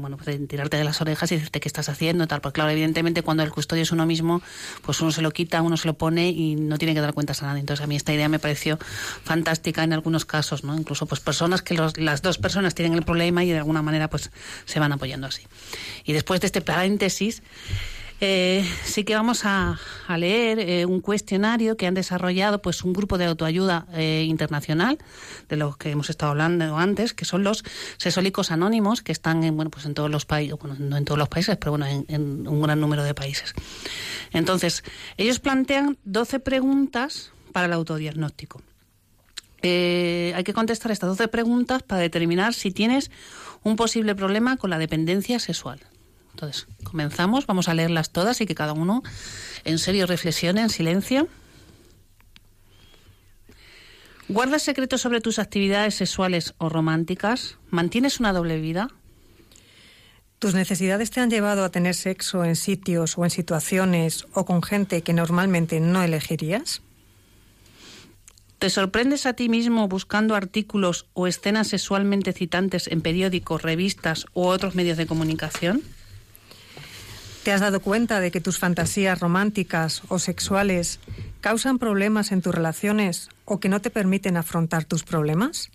bueno, 0.00 0.16
pues 0.16 0.26
de 0.26 0.46
tirarte 0.46 0.76
de 0.76 0.84
las 0.84 1.00
orejas 1.00 1.30
y 1.32 1.34
decirte 1.34 1.60
qué 1.60 1.68
estás 1.68 1.88
haciendo 1.88 2.26
tal. 2.26 2.40
Pues 2.40 2.54
claro, 2.54 2.70
evidentemente 2.70 3.22
cuando 3.22 3.42
el 3.42 3.50
custodio 3.50 3.82
es 3.82 3.92
uno 3.92 4.06
mismo, 4.06 4.40
pues 4.82 5.00
uno 5.00 5.10
se 5.10 5.22
lo 5.22 5.30
quita, 5.30 5.62
uno 5.62 5.76
se 5.76 5.88
lo 5.88 5.94
pone 5.94 6.30
y 6.30 6.54
no 6.54 6.78
tiene 6.78 6.94
que 6.94 7.00
dar 7.00 7.14
cuentas 7.14 7.42
a 7.42 7.46
nadie. 7.46 7.60
Entonces 7.60 7.82
a 7.84 7.86
mí 7.86 7.96
esta 7.96 8.12
idea 8.12 8.28
me 8.28 8.38
pareció 8.38 8.78
fantástica 8.78 9.82
en 9.82 9.92
algunos 9.92 10.24
casos, 10.24 10.64
¿no? 10.64 10.76
Incluso 10.76 11.06
pues 11.06 11.20
personas 11.20 11.62
que 11.62 11.74
las 11.74 12.22
dos 12.22 12.38
personas 12.38 12.74
tienen 12.74 12.94
el 12.94 13.02
problema 13.02 13.44
y 13.44 13.50
de 13.50 13.58
alguna 13.58 13.82
manera 13.82 14.08
pues 14.08 14.30
se 14.64 14.78
van 14.78 14.92
apoyando 14.92 15.26
así. 15.26 15.42
Y 16.04 16.12
después 16.12 16.40
de 16.40 16.46
este 16.46 16.60
paréntesis, 16.60 17.42
eh, 18.20 18.68
sí 18.82 19.04
que 19.04 19.14
vamos 19.14 19.44
a, 19.44 19.78
leer 20.16 20.58
eh, 20.58 20.86
un 20.86 21.00
cuestionario 21.00 21.76
que 21.76 21.86
han 21.86 21.94
desarrollado 21.94 22.60
pues 22.60 22.82
un 22.82 22.92
grupo 22.92 23.16
de 23.16 23.26
autoayuda 23.26 23.86
eh, 23.92 24.24
internacional 24.26 24.98
de 25.48 25.56
los 25.56 25.76
que 25.76 25.90
hemos 25.90 26.10
estado 26.10 26.32
hablando 26.32 26.76
antes, 26.76 27.14
que 27.14 27.24
son 27.24 27.44
los 27.44 27.62
sesólicos 27.96 28.50
anónimos 28.50 29.02
que 29.02 29.12
están 29.12 29.44
en 29.44 29.54
bueno 29.54 29.70
pues 29.70 29.86
en 29.86 29.94
todos 29.94 30.10
los 30.10 30.24
países, 30.24 30.58
bueno 30.58 30.74
no 30.80 30.96
en 30.96 31.04
todos 31.04 31.18
los 31.18 31.28
países, 31.28 31.56
pero 31.58 31.72
bueno 31.72 31.86
en, 31.86 32.48
un 32.48 32.60
gran 32.60 32.80
número 32.80 33.04
de 33.04 33.14
países. 33.14 33.54
Entonces 34.32 34.82
ellos 35.16 35.38
plantean 35.38 35.96
12 36.04 36.40
preguntas 36.40 37.30
para 37.52 37.66
el 37.66 37.72
autodiagnóstico. 37.72 38.62
hay 39.62 40.42
que 40.44 40.52
contestar 40.54 40.90
estas 40.90 41.10
12 41.10 41.28
preguntas 41.28 41.84
para 41.84 42.00
determinar 42.00 42.52
si 42.52 42.72
tienes 42.72 43.12
un 43.62 43.76
posible 43.76 44.16
problema 44.16 44.56
con 44.56 44.70
la 44.70 44.78
dependencia 44.78 45.38
sexual. 45.38 45.78
Entonces, 46.38 46.68
comenzamos, 46.84 47.48
vamos 47.48 47.68
a 47.68 47.74
leerlas 47.74 48.10
todas 48.10 48.40
y 48.40 48.46
que 48.46 48.54
cada 48.54 48.72
uno 48.72 49.02
en 49.64 49.80
serio 49.80 50.06
reflexione 50.06 50.60
en 50.60 50.70
silencio. 50.70 51.26
¿Guardas 54.28 54.62
secretos 54.62 55.00
sobre 55.00 55.20
tus 55.20 55.40
actividades 55.40 55.96
sexuales 55.96 56.54
o 56.58 56.68
románticas? 56.68 57.58
¿Mantienes 57.70 58.20
una 58.20 58.32
doble 58.32 58.60
vida? 58.60 58.86
¿Tus 60.38 60.54
necesidades 60.54 61.10
te 61.10 61.18
han 61.18 61.28
llevado 61.28 61.64
a 61.64 61.70
tener 61.72 61.96
sexo 61.96 62.44
en 62.44 62.54
sitios 62.54 63.18
o 63.18 63.24
en 63.24 63.30
situaciones 63.30 64.24
o 64.32 64.44
con 64.44 64.62
gente 64.62 65.02
que 65.02 65.14
normalmente 65.14 65.80
no 65.80 66.04
elegirías? 66.04 66.82
¿Te 68.60 68.70
sorprendes 68.70 69.26
a 69.26 69.32
ti 69.32 69.48
mismo 69.48 69.88
buscando 69.88 70.36
artículos 70.36 71.06
o 71.14 71.26
escenas 71.26 71.66
sexualmente 71.66 72.32
citantes 72.32 72.86
en 72.86 73.00
periódicos, 73.00 73.62
revistas 73.62 74.26
u 74.34 74.42
otros 74.42 74.76
medios 74.76 74.98
de 74.98 75.06
comunicación? 75.06 75.82
¿Te 77.48 77.54
has 77.54 77.62
dado 77.62 77.80
cuenta 77.80 78.20
de 78.20 78.30
que 78.30 78.42
tus 78.42 78.58
fantasías 78.58 79.20
románticas 79.20 80.02
o 80.08 80.18
sexuales 80.18 81.00
causan 81.40 81.78
problemas 81.78 82.30
en 82.30 82.42
tus 82.42 82.54
relaciones 82.54 83.30
o 83.46 83.58
que 83.58 83.70
no 83.70 83.80
te 83.80 83.88
permiten 83.88 84.36
afrontar 84.36 84.84
tus 84.84 85.02
problemas? 85.02 85.70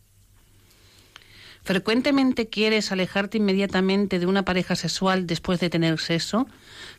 ¿Frecuentemente 1.64 2.48
quieres 2.48 2.92
alejarte 2.92 3.40
inmediatamente 3.40 4.20
de 4.20 4.28
una 4.28 4.46
pareja 4.46 4.76
sexual 4.76 5.26
después 5.26 5.60
de 5.60 5.72
tener 5.72 6.00
sexo? 6.00 6.46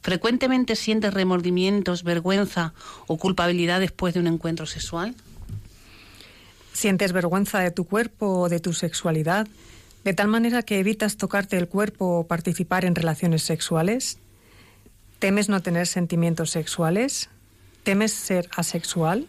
¿Frecuentemente 0.02 0.74
sientes 0.74 1.14
remordimientos, 1.14 2.02
vergüenza 2.02 2.74
o 3.06 3.16
culpabilidad 3.16 3.78
después 3.78 4.12
de 4.14 4.18
un 4.18 4.26
encuentro 4.26 4.66
sexual? 4.66 5.14
¿Sientes 6.72 7.12
vergüenza 7.12 7.60
de 7.60 7.70
tu 7.70 7.84
cuerpo 7.84 8.40
o 8.40 8.48
de 8.48 8.58
tu 8.58 8.72
sexualidad? 8.72 9.46
De 10.02 10.14
tal 10.14 10.26
manera 10.26 10.64
que 10.64 10.80
evitas 10.80 11.16
tocarte 11.16 11.56
el 11.58 11.68
cuerpo 11.68 12.18
o 12.18 12.26
participar 12.26 12.84
en 12.84 12.96
relaciones 12.96 13.44
sexuales. 13.44 14.18
¿Temes 15.18 15.48
no 15.48 15.62
tener 15.62 15.86
sentimientos 15.86 16.50
sexuales? 16.50 17.30
¿Temes 17.82 18.12
ser 18.12 18.48
asexual? 18.56 19.28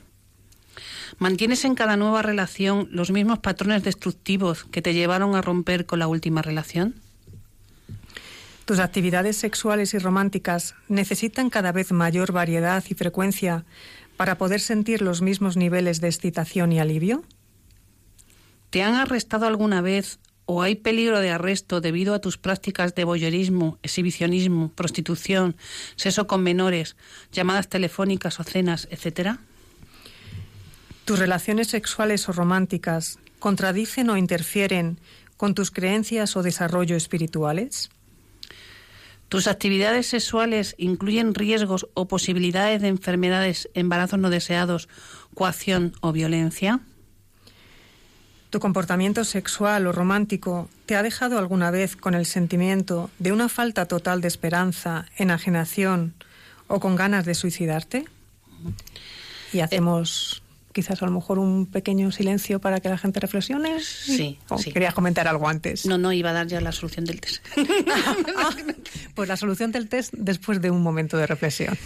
¿Mantienes 1.20 1.64
en 1.66 1.76
cada 1.76 1.98
nueva 1.98 2.22
relación 2.22 2.90
los 2.92 3.12
mismos 3.12 3.40
patrones 3.40 3.84
destructivos 3.84 4.66
que 4.66 4.82
te 4.82 4.94
llevaron 4.94 5.36
a 5.36 5.42
romper 5.42 5.86
con 5.86 6.00
la 6.00 6.08
última 6.08 6.42
relación? 6.42 6.96
¿Tus 8.66 8.80
actividades 8.80 9.38
sexuales 9.38 9.94
y 9.94 10.00
románticas 10.00 10.74
necesitan 10.88 11.50
cada 11.50 11.72
vez 11.72 11.92
mayor 11.92 12.32
variedad 12.32 12.84
y 12.90 12.96
frecuencia 12.96 13.64
para 14.18 14.38
poder 14.38 14.60
sentir 14.60 15.02
los 15.02 15.22
mismos 15.22 15.56
niveles 15.56 16.02
de 16.02 16.08
excitación 16.08 16.72
y 16.72 16.80
alivio? 16.80 17.24
¿Te 18.72 18.82
han 18.82 18.96
arrestado 18.96 19.46
alguna 19.46 19.82
vez 19.82 20.20
o 20.46 20.62
hay 20.62 20.76
peligro 20.76 21.20
de 21.20 21.32
arresto 21.32 21.82
debido 21.82 22.14
a 22.14 22.20
tus 22.20 22.38
prácticas 22.38 22.96
de 22.96 23.04
voyeurismo, 23.04 23.78
exhibicionismo, 23.84 24.72
prostitución, 24.76 25.56
sexo 25.96 26.28
con 26.28 26.44
menores, 26.44 26.96
llamadas 27.32 27.68
telefónicas 27.68 28.40
o 28.40 28.44
cenas, 28.44 28.88
etcétera? 28.92 29.40
¿Tus 31.06 31.20
relaciones 31.20 31.68
sexuales 31.68 32.28
o 32.30 32.32
románticas 32.32 33.20
contradicen 33.40 34.10
o 34.10 34.18
interfieren 34.18 35.00
con 35.38 35.54
tus 35.54 35.72
creencias 35.72 36.36
o 36.36 36.44
desarrollo 36.44 36.96
espirituales? 36.96 37.90
¿Tus 39.30 39.48
actividades 39.48 40.08
sexuales 40.08 40.76
incluyen 40.78 41.34
riesgos 41.34 41.88
o 41.94 42.08
posibilidades 42.08 42.82
de 42.82 42.90
enfermedades, 42.90 43.70
embarazos 43.74 44.20
no 44.20 44.30
deseados, 44.30 44.88
coacción 45.34 45.94
o 46.02 46.12
violencia? 46.12 46.82
¿Tu 48.56 48.62
comportamiento 48.62 49.26
sexual 49.26 49.86
o 49.86 49.92
romántico 49.92 50.70
te 50.86 50.96
ha 50.96 51.04
dejado 51.04 51.38
alguna 51.40 51.72
vez 51.72 51.98
con 51.98 52.14
el 52.14 52.26
sentimiento 52.26 53.10
de 53.20 53.34
una 53.34 53.50
falta 53.50 53.86
total 53.86 54.22
de 54.22 54.30
esperanza, 54.30 55.08
enajenación 55.18 56.14
o 56.70 56.80
con 56.80 56.96
ganas 56.96 57.26
de 57.26 57.36
suicidarte? 57.36 58.06
Y 59.52 59.60
hacemos 59.60 60.42
quizás 60.72 61.02
a 61.02 61.06
lo 61.06 61.12
mejor 61.12 61.38
un 61.38 61.66
pequeño 61.66 62.14
silencio 62.14 62.62
para 62.62 62.80
que 62.80 62.88
la 62.88 62.98
gente 62.98 63.20
reflexione. 63.20 63.82
Sí, 63.82 64.40
¿O 64.48 64.58
sí. 64.58 64.72
querías 64.72 64.94
comentar 64.94 65.28
algo 65.28 65.50
antes? 65.50 65.86
No, 65.86 65.98
no, 65.98 66.14
iba 66.14 66.30
a 66.30 66.34
dar 66.34 66.48
ya 66.48 66.62
la 66.62 66.72
solución 66.72 67.04
del 67.04 67.20
test. 67.20 67.46
Ah, 68.38 68.56
pues 69.16 69.28
la 69.28 69.36
solución 69.36 69.74
del 69.74 69.90
test 69.90 70.14
después 70.14 70.62
de 70.62 70.72
un 70.72 70.82
momento 70.82 71.18
de 71.18 71.28
reflexión. 71.28 71.78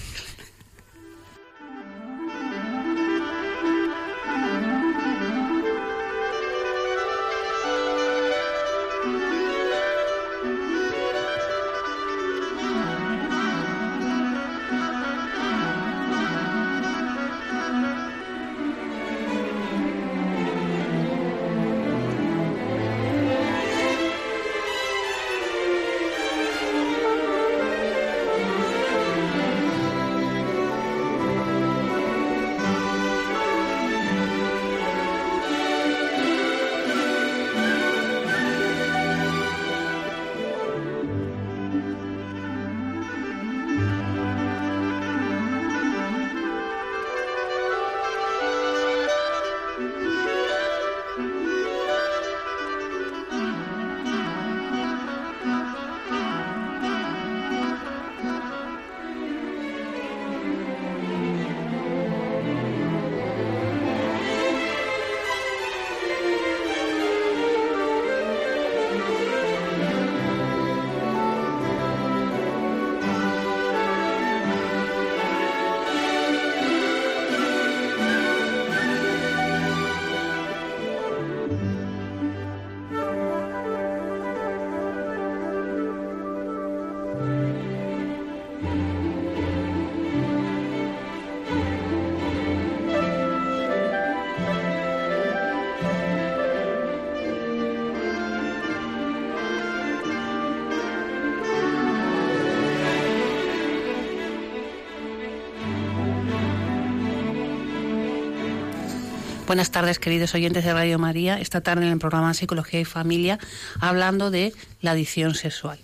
Buenas 109.49 109.71
tardes, 109.71 109.97
queridos 109.97 110.35
oyentes 110.35 110.63
de 110.63 110.71
Radio 110.73 110.99
María. 110.99 111.39
Esta 111.39 111.61
tarde 111.61 111.83
en 111.83 111.91
el 111.91 111.97
programa 111.97 112.35
Psicología 112.35 112.81
y 112.81 112.85
Familia, 112.85 113.39
hablando 113.79 114.29
de 114.29 114.53
la 114.79 114.91
adicción 114.91 115.33
sexual. 115.33 115.79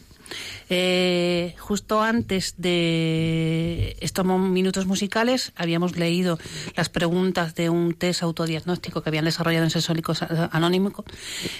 Eh, 0.69 1.55
justo 1.57 2.03
antes 2.03 2.53
de 2.59 3.97
estos 4.01 4.23
minutos 4.23 4.85
musicales 4.85 5.51
habíamos 5.55 5.97
leído 5.97 6.37
las 6.75 6.89
preguntas 6.89 7.55
de 7.55 7.71
un 7.71 7.95
test 7.95 8.21
autodiagnóstico 8.21 9.01
que 9.01 9.09
habían 9.09 9.25
desarrollado 9.25 9.63
en 9.63 9.71
Sexuálicos 9.71 10.21
Anónimos 10.51 10.93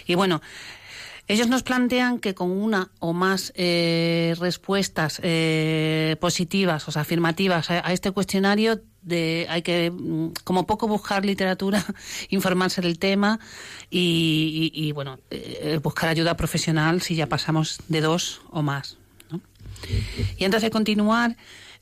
y 0.06 0.14
bueno, 0.14 0.44
ellos 1.28 1.48
nos 1.48 1.64
plantean 1.64 2.20
que 2.20 2.36
con 2.36 2.52
una 2.52 2.90
o 3.00 3.14
más 3.14 3.52
eh, 3.56 4.36
respuestas 4.40 5.20
eh, 5.24 6.18
positivas, 6.20 6.88
o 6.88 6.92
sea, 6.92 7.02
afirmativas 7.02 7.72
a, 7.72 7.94
este 7.94 8.12
cuestionario, 8.12 8.82
de, 9.02 9.48
hay 9.50 9.64
que, 9.64 9.90
mm, 9.92 10.34
como 10.44 10.68
poco, 10.68 10.88
buscar 10.88 11.26
literatura, 11.26 11.84
informarse 12.30 12.82
del 12.82 13.00
tema 13.00 13.40
y, 13.90 14.92
bueno, 14.94 15.20
eh, 15.32 15.80
buscar 15.82 16.10
ayuda 16.10 16.38
profesional 16.38 17.02
si 17.02 17.16
ya 17.16 17.28
pasamos 17.28 17.80
de 17.88 18.02
dos 18.02 18.42
o 18.52 18.62
más. 18.62 18.98
Y 20.38 20.46
antes 20.46 20.62
de 20.62 20.70
continuar, 20.70 21.36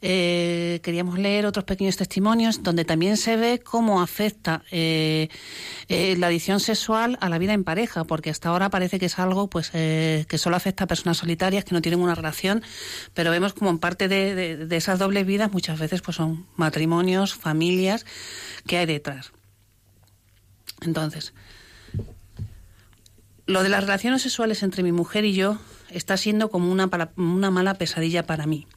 eh, 0.06 0.82
queríamos 0.84 1.18
leer 1.18 1.45
otros 1.45 1.64
pequeños 1.64 1.95
testimonios 1.95 2.62
donde 2.62 2.84
también 2.84 3.16
se 3.16 3.38
ve 3.38 3.62
cómo 3.64 4.01
afecta 4.01 4.64
eh, 4.70 5.30
eh, 5.88 6.16
la 6.18 6.28
adicción 6.28 6.60
sexual 6.60 7.18
a 7.22 7.30
la 7.30 7.38
vida 7.38 7.54
en 7.54 7.64
pareja, 7.64 8.04
porque 8.04 8.30
hasta 8.30 8.49
ahora 8.49 8.70
parece 8.70 8.99
que 8.99 9.06
es 9.06 9.18
algo 9.18 9.49
pues 9.49 9.72
eh, 9.74 10.26
que 10.28 10.38
solo 10.38 10.58
afecta 10.58 10.84
a 10.84 10.88
personas 10.88 11.18
solitarias 11.18 11.64
que 11.64 11.74
no 11.74 11.82
tienen 11.82 12.01
una 12.01 12.16
relación, 12.16 12.64
pero 13.14 13.32
vemos 13.32 13.54
como 13.54 13.70
en 13.70 13.80
parte 13.80 14.10
de, 14.10 14.58
de, 14.58 14.76
esas 14.76 14.99
dobles 14.99 15.26
vidas 15.26 15.54
muchas 15.54 15.80
veces 15.80 16.01
pues 16.01 16.18
son 16.18 16.45
matrimonios, 16.58 17.34
familias 17.34 18.06
que 18.68 18.78
hay 18.78 18.86
detrás. 18.86 19.32
Entonces, 20.82 21.34
lo 23.45 23.64
de 23.64 23.70
las 23.70 23.82
relaciones 23.86 24.22
sexuales 24.22 24.64
entre 24.64 24.84
mi 24.84 24.91
mujer 24.91 25.24
y 25.24 25.34
yo 25.34 25.60
está 25.89 26.18
siendo 26.18 26.49
como 26.49 26.70
una, 26.70 26.89
una 27.16 27.51
mala 27.51 27.76
pesadilla 27.76 28.26
para 28.26 28.45
mí. 28.47 28.68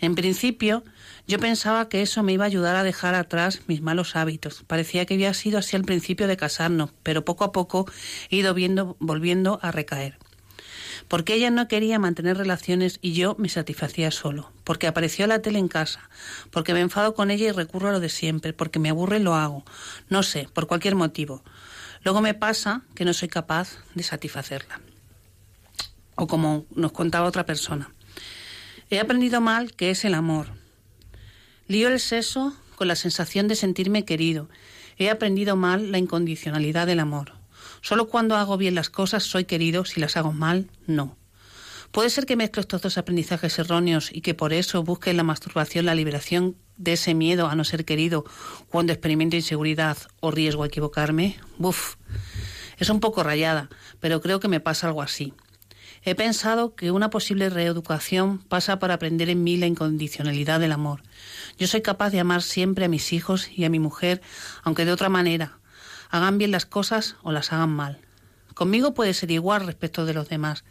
En 0.00 0.14
principio, 0.14 0.82
yo 1.26 1.38
pensaba 1.38 1.88
que 1.88 2.00
eso 2.00 2.22
me 2.22 2.32
iba 2.32 2.44
a 2.44 2.46
ayudar 2.46 2.74
a 2.76 2.82
dejar 2.82 3.14
atrás 3.14 3.60
mis 3.66 3.82
malos 3.82 4.16
hábitos. 4.16 4.64
Parecía 4.66 5.04
que 5.04 5.14
había 5.14 5.34
sido 5.34 5.58
así 5.58 5.76
al 5.76 5.84
principio 5.84 6.26
de 6.26 6.36
casarnos, 6.36 6.90
pero 7.02 7.24
poco 7.24 7.44
a 7.44 7.52
poco 7.52 7.86
he 8.30 8.36
ido 8.36 8.54
viendo, 8.54 8.96
volviendo 8.98 9.58
a 9.62 9.70
recaer. 9.72 10.18
Porque 11.08 11.34
ella 11.34 11.50
no 11.50 11.68
quería 11.68 11.98
mantener 11.98 12.36
relaciones 12.36 12.98
y 13.02 13.12
yo 13.12 13.34
me 13.38 13.48
satisfacía 13.48 14.10
solo. 14.10 14.52
Porque 14.64 14.86
apareció 14.86 15.26
la 15.26 15.42
tele 15.42 15.58
en 15.58 15.68
casa. 15.68 16.08
Porque 16.50 16.72
me 16.72 16.80
enfado 16.80 17.14
con 17.14 17.30
ella 17.30 17.48
y 17.48 17.52
recurro 17.52 17.88
a 17.88 17.92
lo 17.92 18.00
de 18.00 18.08
siempre. 18.08 18.52
Porque 18.52 18.78
me 18.78 18.90
aburre 18.90 19.16
y 19.16 19.22
lo 19.22 19.34
hago. 19.34 19.64
No 20.08 20.22
sé, 20.22 20.48
por 20.52 20.66
cualquier 20.66 20.94
motivo. 20.94 21.42
Luego 22.02 22.20
me 22.20 22.34
pasa 22.34 22.82
que 22.94 23.04
no 23.04 23.12
soy 23.12 23.28
capaz 23.28 23.78
de 23.94 24.02
satisfacerla. 24.02 24.80
O 26.14 26.26
como 26.26 26.66
nos 26.74 26.92
contaba 26.92 27.26
otra 27.26 27.44
persona. 27.44 27.90
He 28.90 28.98
aprendido 28.98 29.40
mal 29.40 29.72
que 29.72 29.90
es 29.90 30.04
el 30.04 30.14
amor. 30.14 30.48
Lío 31.68 31.86
el 31.86 32.00
sexo 32.00 32.56
con 32.74 32.88
la 32.88 32.96
sensación 32.96 33.46
de 33.46 33.54
sentirme 33.54 34.04
querido. 34.04 34.48
He 34.98 35.10
aprendido 35.10 35.54
mal 35.54 35.92
la 35.92 35.98
incondicionalidad 35.98 36.88
del 36.88 36.98
amor. 36.98 37.34
Solo 37.82 38.08
cuando 38.08 38.34
hago 38.34 38.56
bien 38.56 38.74
las 38.74 38.90
cosas 38.90 39.22
soy 39.22 39.44
querido, 39.44 39.84
si 39.84 40.00
las 40.00 40.16
hago 40.16 40.32
mal, 40.32 40.70
no. 40.88 41.16
Puede 41.92 42.10
ser 42.10 42.26
que 42.26 42.34
mezclo 42.34 42.60
estos 42.60 42.82
dos 42.82 42.98
aprendizajes 42.98 43.60
erróneos 43.60 44.10
y 44.12 44.22
que 44.22 44.34
por 44.34 44.52
eso 44.52 44.82
busque 44.82 45.10
en 45.10 45.16
la 45.16 45.22
masturbación 45.22 45.86
la 45.86 45.94
liberación 45.94 46.56
de 46.76 46.94
ese 46.94 47.14
miedo 47.14 47.46
a 47.46 47.54
no 47.54 47.62
ser 47.62 47.84
querido 47.84 48.24
cuando 48.70 48.92
experimento 48.92 49.36
inseguridad 49.36 49.98
o 50.18 50.32
riesgo 50.32 50.64
a 50.64 50.66
equivocarme. 50.66 51.38
Buf, 51.58 51.94
es 52.76 52.90
un 52.90 52.98
poco 52.98 53.22
rayada, 53.22 53.68
pero 54.00 54.20
creo 54.20 54.40
que 54.40 54.48
me 54.48 54.58
pasa 54.58 54.88
algo 54.88 55.02
así. 55.02 55.32
He 56.02 56.14
pensado 56.14 56.74
que 56.74 56.90
una 56.90 57.10
posible 57.10 57.50
reeducación 57.50 58.38
pasa 58.38 58.78
por 58.78 58.90
aprender 58.90 59.28
en 59.28 59.44
mí 59.44 59.58
la 59.58 59.66
incondicionalidad 59.66 60.58
del 60.58 60.72
amor. 60.72 61.02
Yo 61.58 61.66
soy 61.66 61.82
capaz 61.82 62.10
de 62.10 62.20
amar 62.20 62.40
siempre 62.40 62.86
a 62.86 62.88
mis 62.88 63.12
hijos 63.12 63.50
y 63.54 63.64
a 63.64 63.70
mi 63.70 63.78
mujer, 63.78 64.22
aunque 64.62 64.86
de 64.86 64.92
otra 64.92 65.10
manera, 65.10 65.58
hagan 66.08 66.38
bien 66.38 66.52
las 66.52 66.64
cosas 66.64 67.16
o 67.22 67.32
las 67.32 67.52
hagan 67.52 67.70
mal. 67.70 68.00
Conmigo 68.54 68.94
puede 68.94 69.12
ser 69.12 69.30
igual 69.30 69.66
respecto 69.66 70.06
de 70.06 70.14
los 70.14 70.28
demás. 70.28 70.64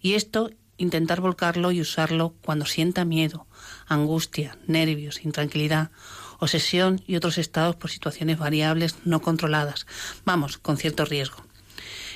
Y 0.00 0.14
esto 0.14 0.50
intentar 0.78 1.20
volcarlo 1.20 1.72
y 1.72 1.80
usarlo 1.82 2.34
cuando 2.42 2.64
sienta 2.64 3.04
miedo, 3.04 3.46
angustia, 3.86 4.56
nervios, 4.66 5.24
intranquilidad, 5.24 5.90
obsesión 6.38 7.02
y 7.06 7.16
otros 7.16 7.36
estados 7.36 7.76
por 7.76 7.90
situaciones 7.90 8.38
variables 8.38 8.96
no 9.04 9.20
controladas, 9.20 9.86
vamos, 10.24 10.56
con 10.56 10.78
cierto 10.78 11.04
riesgo. 11.04 11.49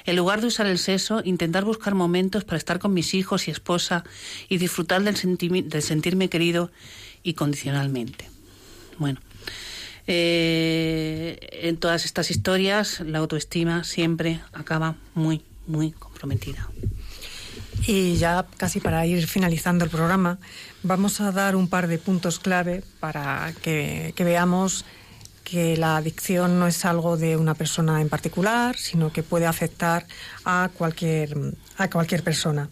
En 0.05 0.17
lugar 0.17 0.41
de 0.41 0.49
usar 0.49 0.67
el 0.67 0.79
sexo, 0.79 1.23
intentar 1.25 1.65
buscar 1.65 1.95
momentos 1.95 2.45
para 2.45 2.59
estar 2.59 2.79
con 2.79 2.93
mis 2.93 3.15
hijos 3.15 3.49
y 3.49 3.51
esposa 3.51 4.05
y 4.49 4.59
disfrutar 4.59 5.03
del, 5.03 5.17
del 5.69 5.83
sentirme 5.83 6.29
querido 6.29 6.71
y 7.23 7.35
condicionalmente. 7.35 8.29
Bueno, 8.99 9.21
eh, 10.07 11.39
en 11.63 11.79
todas 11.79 12.05
estas 12.05 12.31
historias 12.31 13.01
la 13.01 13.19
autoestima 13.19 13.85
siempre 13.85 14.41
acaba 14.53 14.97
muy, 15.15 15.43
muy 15.67 15.93
comprometida. 15.93 16.69
Y 17.87 18.17
ya 18.17 18.47
casi 18.57 18.81
para 18.81 19.05
ir 19.07 19.27
finalizando 19.27 19.85
el 19.85 19.91
programa, 19.91 20.39
vamos 20.83 21.21
a 21.21 21.33
dar 21.33 21.57
un 21.57 21.69
par 21.69 21.87
de 21.87 21.99
puntos 21.99 22.39
clave 22.39 22.83
para 23.01 23.53
que, 23.63 24.15
veamos 24.19 24.85
que 25.45 25.77
la 25.77 25.97
adicción 25.97 26.59
no 26.59 26.67
es 26.67 26.85
algo 26.85 27.17
de 27.17 27.37
una 27.37 27.55
persona 27.55 28.01
en 28.01 28.09
particular, 28.09 28.77
sino 28.77 29.13
que 29.13 29.23
puede 29.23 29.47
afectar 29.47 30.07
a 30.45 30.71
cualquier, 30.77 31.37
a 31.77 31.89
cualquier 31.91 32.25
persona. 32.25 32.71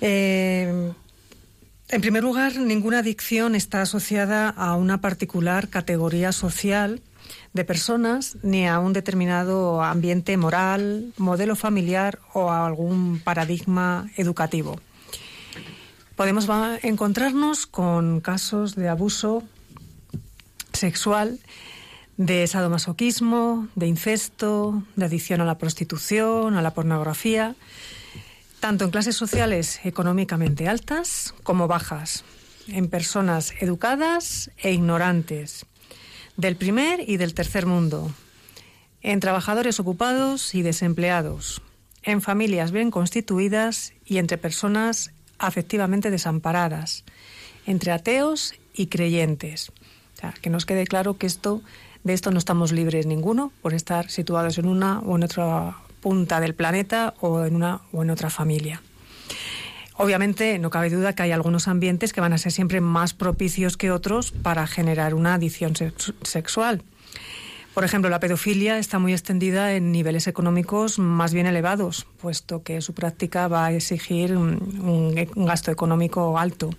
Eh, 0.00 0.92
en 1.88 2.00
primer 2.00 2.22
lugar, 2.22 2.56
ninguna 2.56 3.00
adicción 3.00 3.54
está 3.54 3.82
asociada 3.82 4.48
a 4.48 4.76
una 4.76 5.02
particular 5.02 5.68
categoría 5.68 6.32
social 6.32 7.02
de 7.52 7.64
personas 7.64 8.38
ni 8.42 8.66
a 8.66 8.78
un 8.78 8.94
determinado 8.94 9.82
ambiente 9.82 10.36
moral, 10.38 11.12
modelo 11.18 11.54
familiar 11.54 12.18
o 12.32 12.50
a 12.50 12.66
algún 12.66 13.20
paradigma 13.22 14.10
educativo. 14.16 14.80
Podemos 16.16 16.48
encontrarnos 16.82 17.66
con 17.66 18.20
casos 18.20 18.74
de 18.74 18.88
abuso 18.88 19.42
sexual, 20.82 21.38
de 22.16 22.44
sadomasoquismo, 22.48 23.68
de 23.76 23.86
incesto, 23.86 24.82
de 24.96 25.06
adicción 25.06 25.40
a 25.40 25.44
la 25.44 25.58
prostitución, 25.58 26.56
a 26.56 26.62
la 26.62 26.74
pornografía, 26.74 27.54
tanto 28.58 28.84
en 28.84 28.90
clases 28.90 29.14
sociales 29.14 29.78
económicamente 29.84 30.66
altas 30.66 31.34
como 31.44 31.68
bajas, 31.68 32.24
en 32.66 32.88
personas 32.88 33.54
educadas 33.60 34.50
e 34.58 34.72
ignorantes, 34.72 35.66
del 36.36 36.56
primer 36.56 37.08
y 37.08 37.16
del 37.16 37.32
tercer 37.32 37.64
mundo, 37.66 38.10
en 39.02 39.20
trabajadores 39.20 39.78
ocupados 39.78 40.56
y 40.56 40.62
desempleados, 40.62 41.62
en 42.02 42.22
familias 42.22 42.72
bien 42.72 42.90
constituidas 42.90 43.94
y 44.04 44.18
entre 44.18 44.36
personas 44.36 45.12
afectivamente 45.38 46.10
desamparadas, 46.10 47.04
entre 47.66 47.92
ateos 47.92 48.54
y 48.74 48.88
creyentes. 48.88 49.70
Que 50.40 50.50
nos 50.50 50.66
quede 50.66 50.86
claro 50.86 51.14
que 51.14 51.26
esto, 51.26 51.62
de 52.04 52.12
esto 52.12 52.30
no 52.30 52.38
estamos 52.38 52.72
libres 52.72 53.06
ninguno 53.06 53.52
por 53.62 53.74
estar 53.74 54.10
situados 54.10 54.58
en 54.58 54.66
una 54.66 55.00
o 55.00 55.16
en 55.16 55.24
otra 55.24 55.76
punta 56.00 56.40
del 56.40 56.54
planeta 56.54 57.14
o 57.20 57.44
en 57.44 57.56
una 57.56 57.80
o 57.92 58.02
en 58.02 58.10
otra 58.10 58.30
familia. 58.30 58.82
Obviamente, 59.96 60.58
no 60.58 60.70
cabe 60.70 60.90
duda 60.90 61.14
que 61.14 61.22
hay 61.22 61.32
algunos 61.32 61.68
ambientes 61.68 62.12
que 62.12 62.20
van 62.20 62.32
a 62.32 62.38
ser 62.38 62.50
siempre 62.50 62.80
más 62.80 63.14
propicios 63.14 63.76
que 63.76 63.90
otros 63.90 64.32
para 64.32 64.66
generar 64.66 65.14
una 65.14 65.34
adicción 65.34 65.74
sexual. 66.22 66.82
Por 67.74 67.84
ejemplo, 67.84 68.10
la 68.10 68.20
pedofilia 68.20 68.78
está 68.78 68.98
muy 68.98 69.12
extendida 69.12 69.74
en 69.74 69.92
niveles 69.92 70.26
económicos 70.26 70.98
más 70.98 71.32
bien 71.32 71.46
elevados, 71.46 72.06
puesto 72.20 72.62
que 72.62 72.82
su 72.82 72.92
práctica 72.92 73.48
va 73.48 73.66
a 73.66 73.72
exigir 73.72 74.36
un, 74.36 75.30
un 75.34 75.46
gasto 75.46 75.70
económico 75.70 76.38
alto. 76.38 76.70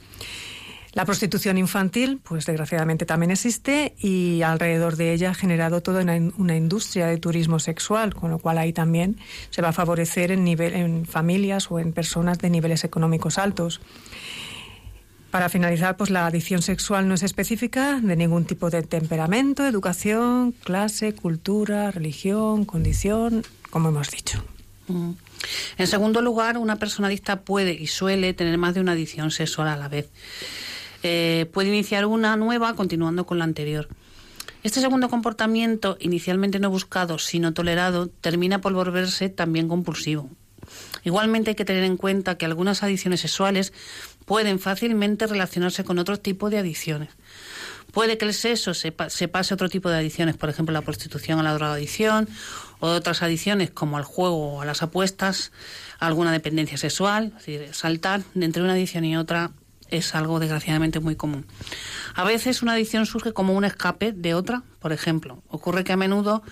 La 0.94 1.06
prostitución 1.06 1.58
infantil, 1.58 2.20
pues 2.22 2.46
desgraciadamente 2.46 3.06
también 3.06 3.32
existe 3.32 3.96
y 3.98 4.44
alrededor 4.44 4.96
de 4.96 5.14
ella 5.14 5.32
ha 5.32 5.34
generado 5.34 5.82
toda 5.82 6.04
una, 6.04 6.56
industria 6.56 7.08
de 7.08 7.18
turismo 7.18 7.58
sexual, 7.58 8.14
con 8.14 8.30
lo 8.30 8.38
cual 8.38 8.60
ahí 8.60 8.74
también 8.74 9.18
se 9.50 9.64
va 9.64 9.70
a 9.70 9.74
favorecer 9.74 10.32
en, 10.32 10.44
nivel, 10.44 10.74
en 10.74 11.06
familias 11.08 11.72
o 11.72 11.80
en 11.80 11.94
personas 11.94 12.38
de 12.38 12.52
niveles 12.52 12.84
económicos 12.84 13.40
altos. 13.40 13.82
Para 15.32 15.50
finalizar, 15.50 15.98
pues 15.98 16.12
la 16.12 16.28
adicción 16.28 16.62
sexual 16.62 17.08
no 17.08 17.16
es 17.16 17.24
específica 17.24 18.00
de 18.00 18.16
ningún 18.16 18.46
tipo 18.46 18.70
de 18.70 18.84
temperamento, 18.84 19.66
educación, 19.66 20.52
clase, 20.52 21.16
cultura, 21.16 21.90
religión, 21.90 22.66
condición, 22.66 23.44
como 23.72 23.90
hemos 23.90 24.12
dicho. 24.12 24.44
Mm. 24.88 25.14
En 25.80 25.88
segundo 25.88 26.22
lugar, 26.22 26.60
una 26.60 26.78
persona 26.78 27.08
adicta 27.08 27.42
puede 27.42 27.74
y 27.74 27.88
suele 27.88 28.36
tener 28.36 28.60
más 28.60 28.76
de 28.76 28.82
una 28.82 28.92
adicción 28.92 29.32
sexual 29.32 29.70
a 29.70 29.76
la 29.76 29.88
vez. 29.88 30.12
Eh, 31.04 31.50
puede 31.52 31.70
iniciar 31.70 32.06
una 32.06 32.36
nueva 32.38 32.76
continuando 32.76 33.26
con 33.26 33.38
la 33.38 33.44
anterior. 33.44 33.90
Este 34.64 34.80
segundo 34.80 35.10
comportamiento, 35.10 35.98
inicialmente 36.00 36.60
no 36.60 36.70
buscado, 36.70 37.20
sino 37.20 37.54
tolerado, 37.54 38.08
termina 38.08 38.62
por 38.62 38.72
volverse 38.72 39.28
también 39.28 39.68
compulsivo. 39.68 40.30
Igualmente 41.04 41.52
hay 41.52 41.56
que 41.56 41.66
tener 41.66 41.84
en 41.84 41.98
cuenta 41.98 42.38
que 42.38 42.46
algunas 42.46 42.82
adicciones 42.82 43.20
sexuales 43.20 43.74
pueden 44.26 44.60
fácilmente 44.60 45.28
relacionarse 45.28 45.84
con 45.84 46.00
otro 46.00 46.18
tipo 46.18 46.50
de 46.50 46.60
adicciones. 46.60 47.10
Puede 47.92 48.18
que 48.18 48.26
el 48.26 48.34
sexo 48.34 48.74
se, 48.74 48.92
pase 48.92 49.26
a 49.26 49.56
otro 49.56 49.70
tipo 49.70 49.90
de 49.90 49.98
adicciones, 49.98 50.38
por 50.38 50.50
ejemplo 50.50 50.74
la 50.74 50.82
prostitución 50.82 51.40
a 51.40 51.44
la 51.44 51.54
drogadicción, 51.54 52.28
o 52.80 52.88
otras 52.88 53.22
adicciones 53.22 53.70
como 53.70 53.98
al 53.98 54.04
juego 54.04 54.56
o 54.56 54.62
a 54.62 54.66
las 54.66 54.82
apuestas, 54.82 55.52
alguna 56.00 56.32
dependencia 56.32 56.78
sexual, 56.78 57.34
es 57.38 57.46
decir, 57.46 57.74
saltar 57.74 58.24
entre 58.34 58.64
una 58.64 58.74
adicción 58.74 59.06
y 59.06 59.18
otra 59.18 59.52
es 59.98 60.16
algo 60.16 60.40
desgraciadamente 60.40 61.00
muy 61.00 61.16
común. 61.16 61.46
A 62.16 62.24
veces 62.24 62.62
una 62.62 62.74
adicción 62.74 63.06
surge 63.06 63.34
como 63.34 63.54
un 63.54 63.64
escape 63.64 64.12
de 64.12 64.34
otra, 64.34 64.64
por 64.80 64.92
ejemplo. 64.92 65.44
Ocurre 65.48 65.84
que 65.84 65.94
a 65.94 65.98
menudo 65.98 66.44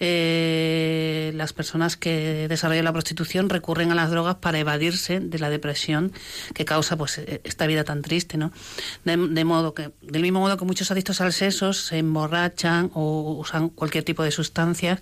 eh, 0.00 1.32
las 1.34 1.52
personas 1.52 1.96
que 1.96 2.46
desarrollan 2.48 2.84
la 2.84 2.92
prostitución 2.92 3.48
recurren 3.48 3.90
a 3.92 3.94
las 3.94 4.10
drogas 4.10 4.36
para 4.36 4.58
evadirse 4.58 5.20
de 5.20 5.38
la 5.38 5.50
depresión 5.50 6.12
que 6.54 6.64
causa 6.64 6.96
pues 6.96 7.18
e-, 7.18 7.40
esta 7.44 7.66
vida 7.66 7.84
tan 7.84 8.02
triste, 8.02 8.36
¿no? 8.36 8.52
De, 9.04 9.44
modo 9.44 9.74
que, 9.74 9.90
del 10.02 10.22
mismo 10.22 10.40
modo 10.40 10.56
que 10.56 10.64
muchos 10.64 10.90
adictos 10.90 11.20
al 11.20 11.32
sexo 11.32 11.72
se 11.72 11.98
emborrachan 11.98 12.90
o 12.94 13.36
usan 13.38 13.68
cualquier 13.68 14.04
tipo 14.04 14.22
de 14.22 14.30
sustancias 14.30 15.00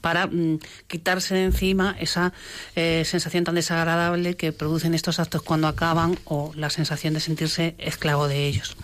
para 0.00 0.26
mm, 0.26 0.60
quitarse 0.86 1.34
de 1.34 1.44
encima 1.44 1.96
esa 1.98 2.32
eh, 2.76 3.02
sensación 3.04 3.44
tan 3.44 3.54
desagradable 3.54 4.36
que 4.36 4.52
producen 4.52 4.94
estos 4.94 5.18
actos 5.18 5.42
cuando 5.42 5.68
acaban 5.68 6.18
o 6.24 6.52
la 6.54 6.70
sensación 6.70 7.14
de 7.14 7.20
sentirse 7.20 7.74
esclavo 7.78 8.28
de 8.28 8.46
ellos. 8.46 8.76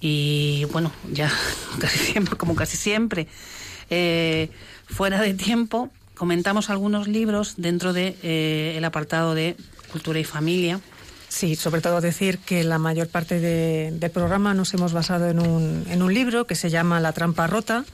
Y 0.00 0.66
bueno, 0.72 0.92
ya 1.12 1.32
casi 1.80 1.98
siempre, 1.98 2.36
como 2.36 2.54
casi 2.54 2.76
siempre, 2.76 3.28
eh, 3.90 4.50
fuera 4.86 5.20
de 5.20 5.34
tiempo, 5.34 5.90
comentamos 6.14 6.70
algunos 6.70 7.08
libros 7.08 7.54
dentro 7.56 7.92
del 7.92 8.14
de, 8.14 8.18
eh, 8.22 8.74
el 8.76 8.84
apartado 8.84 9.34
de 9.34 9.56
cultura 9.92 10.18
y 10.18 10.24
familia. 10.24 10.80
Sí, 11.28 11.56
sobre 11.56 11.80
todo 11.80 12.00
decir 12.00 12.38
que 12.38 12.64
la 12.64 12.78
mayor 12.78 13.08
parte 13.08 13.40
del 13.40 14.10
programa 14.10 14.54
nos 14.54 14.72
hemos 14.74 14.92
basado 14.92 15.28
en 15.28 15.40
un, 15.40 15.84
en 15.90 16.02
un 16.02 16.14
libro 16.14 16.46
que 16.46 16.54
se 16.54 16.70
llama 16.70 17.00
La 17.00 17.12
trampa 17.12 17.46
rota 17.46 17.84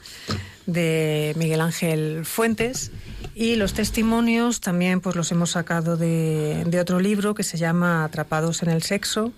de 0.65 1.33
Miguel 1.37 1.61
Ángel 1.61 2.25
Fuentes 2.25 2.91
y 3.35 3.55
los 3.55 3.73
testimonios 3.73 4.61
también 4.61 5.01
pues 5.01 5.15
los 5.15 5.31
hemos 5.31 5.51
sacado 5.51 5.97
de, 5.97 6.63
de 6.65 6.79
otro 6.79 6.99
libro 6.99 7.33
que 7.33 7.43
se 7.43 7.57
llama 7.57 8.05
Atrapados 8.05 8.61
en 8.63 8.69
el 8.69 8.83
sexo, 8.83 9.33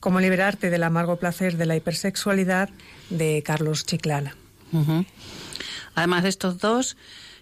cómo 0.00 0.20
liberarte 0.20 0.70
del 0.70 0.84
amargo 0.84 1.16
placer 1.16 1.56
de 1.56 1.66
la 1.66 1.76
hipersexualidad 1.76 2.70
de 3.10 3.42
Carlos 3.44 3.84
Chiclana. 3.84 4.36
Además 5.94 6.22
de 6.22 6.28
estos 6.28 6.58
dos, 6.58 6.96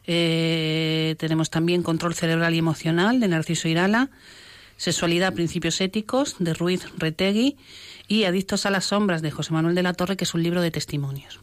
eh, 0.07 1.15
tenemos 1.19 1.51
también 1.51 1.83
Control 1.83 2.15
Cerebral 2.15 2.55
y 2.55 2.59
Emocional 2.59 3.21
de 3.21 3.29
Narciso 3.29 3.69
Irala, 3.69 4.11
Sexualidad, 4.77 5.33
Principios 5.33 5.81
Éticos 5.81 6.37
de 6.39 6.55
Ruiz 6.55 6.85
Retegui 6.99 7.57
y 8.09 8.25
Adictos 8.25 8.67
a 8.67 8.71
las 8.71 8.87
Sombras 8.87 9.23
de 9.23 9.31
José 9.31 9.53
Manuel 9.53 9.75
de 9.75 9.83
la 9.83 9.95
Torre, 9.95 10.17
que 10.17 10.25
es 10.25 10.35
un 10.35 10.43
libro 10.43 10.61
de 10.61 10.71
testimonios. 10.71 11.41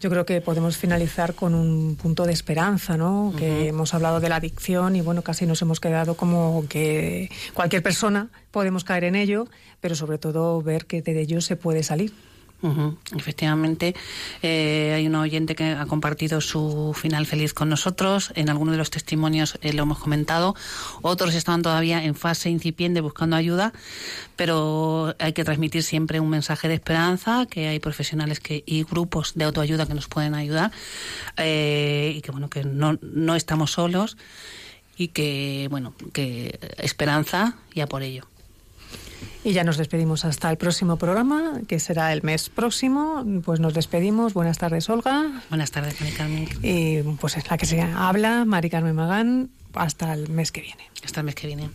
yo 0.00 0.10
creo 0.10 0.26
que 0.26 0.40
podemos 0.40 0.76
finalizar 0.76 1.34
con 1.34 1.54
un 1.54 1.96
punto 1.96 2.26
de 2.26 2.32
esperanza, 2.32 2.96
¿no? 2.96 3.32
Que 3.38 3.68
hemos 3.68 3.94
hablado 3.94 4.20
de 4.20 4.28
la 4.28 4.36
adicción 4.36 4.94
y 4.94 5.00
bueno, 5.00 5.22
casi 5.22 5.46
nos 5.46 5.62
hemos 5.62 5.80
quedado 5.80 6.16
como 6.16 6.66
que 6.68 7.30
cualquier 7.54 7.82
persona 7.82 8.28
podemos 8.50 8.84
caer 8.84 9.04
en 9.04 9.14
ello, 9.14 9.48
pero 9.80 9.94
sobre 9.94 10.18
todo 10.18 10.60
ver 10.60 10.84
que 10.84 11.00
de 11.00 11.18
ello 11.20 11.40
se 11.40 11.56
puede 11.56 11.82
salir. 11.82 12.12
Efectivamente, 13.16 13.94
eh, 14.42 14.92
hay 14.94 15.06
un 15.06 15.14
oyente 15.14 15.54
que 15.54 15.72
ha 15.72 15.86
compartido 15.86 16.40
su 16.40 16.94
final 16.94 17.26
feliz 17.26 17.54
con 17.54 17.68
nosotros. 17.68 18.32
En 18.34 18.50
algunos 18.50 18.72
de 18.72 18.78
los 18.78 18.90
testimonios 18.90 19.58
eh, 19.62 19.72
lo 19.72 19.82
hemos 19.82 19.98
comentado. 19.98 20.54
Otros 21.02 21.34
están 21.34 21.62
todavía 21.62 22.04
en 22.04 22.14
fase 22.14 22.50
incipiente 22.50 23.00
buscando 23.00 23.36
ayuda, 23.36 23.72
pero 24.36 25.14
hay 25.18 25.32
que 25.32 25.44
transmitir 25.44 25.82
siempre 25.82 26.20
un 26.20 26.30
mensaje 26.30 26.68
de 26.68 26.74
esperanza, 26.74 27.46
que 27.46 27.68
hay 27.68 27.78
profesionales 27.78 28.40
que, 28.40 28.62
y 28.66 28.82
grupos 28.84 29.32
de 29.34 29.44
autoayuda 29.44 29.86
que 29.86 29.94
nos 29.94 30.08
pueden 30.08 30.34
ayudar 30.34 30.72
eh, 31.36 32.14
y 32.16 32.20
que 32.20 32.30
bueno 32.30 32.50
que 32.50 32.64
no, 32.64 32.98
no 33.00 33.34
estamos 33.34 33.72
solos 33.72 34.16
y 34.96 35.08
que 35.08 35.68
bueno 35.70 35.94
que 36.12 36.58
esperanza 36.78 37.56
y 37.74 37.80
a 37.80 37.86
por 37.86 38.02
ello. 38.02 38.26
Y 39.44 39.52
ya 39.52 39.62
nos 39.62 39.76
despedimos 39.76 40.24
hasta 40.24 40.50
el 40.50 40.56
próximo 40.56 40.96
programa, 40.96 41.60
que 41.68 41.78
será 41.78 42.12
el 42.12 42.22
mes 42.22 42.48
próximo. 42.48 43.24
Pues 43.44 43.60
nos 43.60 43.74
despedimos. 43.74 44.34
Buenas 44.34 44.58
tardes, 44.58 44.88
Olga. 44.90 45.42
Buenas 45.50 45.70
tardes, 45.70 46.00
Mari 46.00 46.12
Carmen. 46.12 46.48
Y 46.62 47.02
pues 47.20 47.36
es 47.36 47.48
la 47.48 47.56
que 47.56 47.66
se 47.66 47.80
habla, 47.80 48.44
Mari 48.44 48.70
Carmen 48.70 48.96
Magán. 48.96 49.50
Hasta 49.74 50.12
el 50.14 50.28
mes 50.28 50.50
que 50.50 50.62
viene. 50.62 50.90
Hasta 51.04 51.20
el 51.20 51.26
mes 51.26 51.34
que 51.34 51.46
viene. 51.46 51.70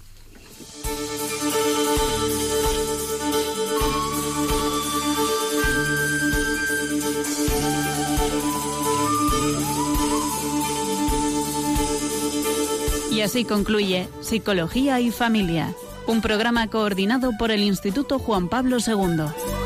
Y 13.11 13.21
así 13.21 13.45
concluye 13.45 14.07
Psicología 14.21 14.99
y 14.99 15.11
Familia 15.11 15.73
un 16.11 16.21
programa 16.21 16.67
coordinado 16.67 17.31
por 17.37 17.51
el 17.51 17.61
Instituto 17.63 18.19
Juan 18.19 18.49
Pablo 18.49 18.77
II. 18.85 19.60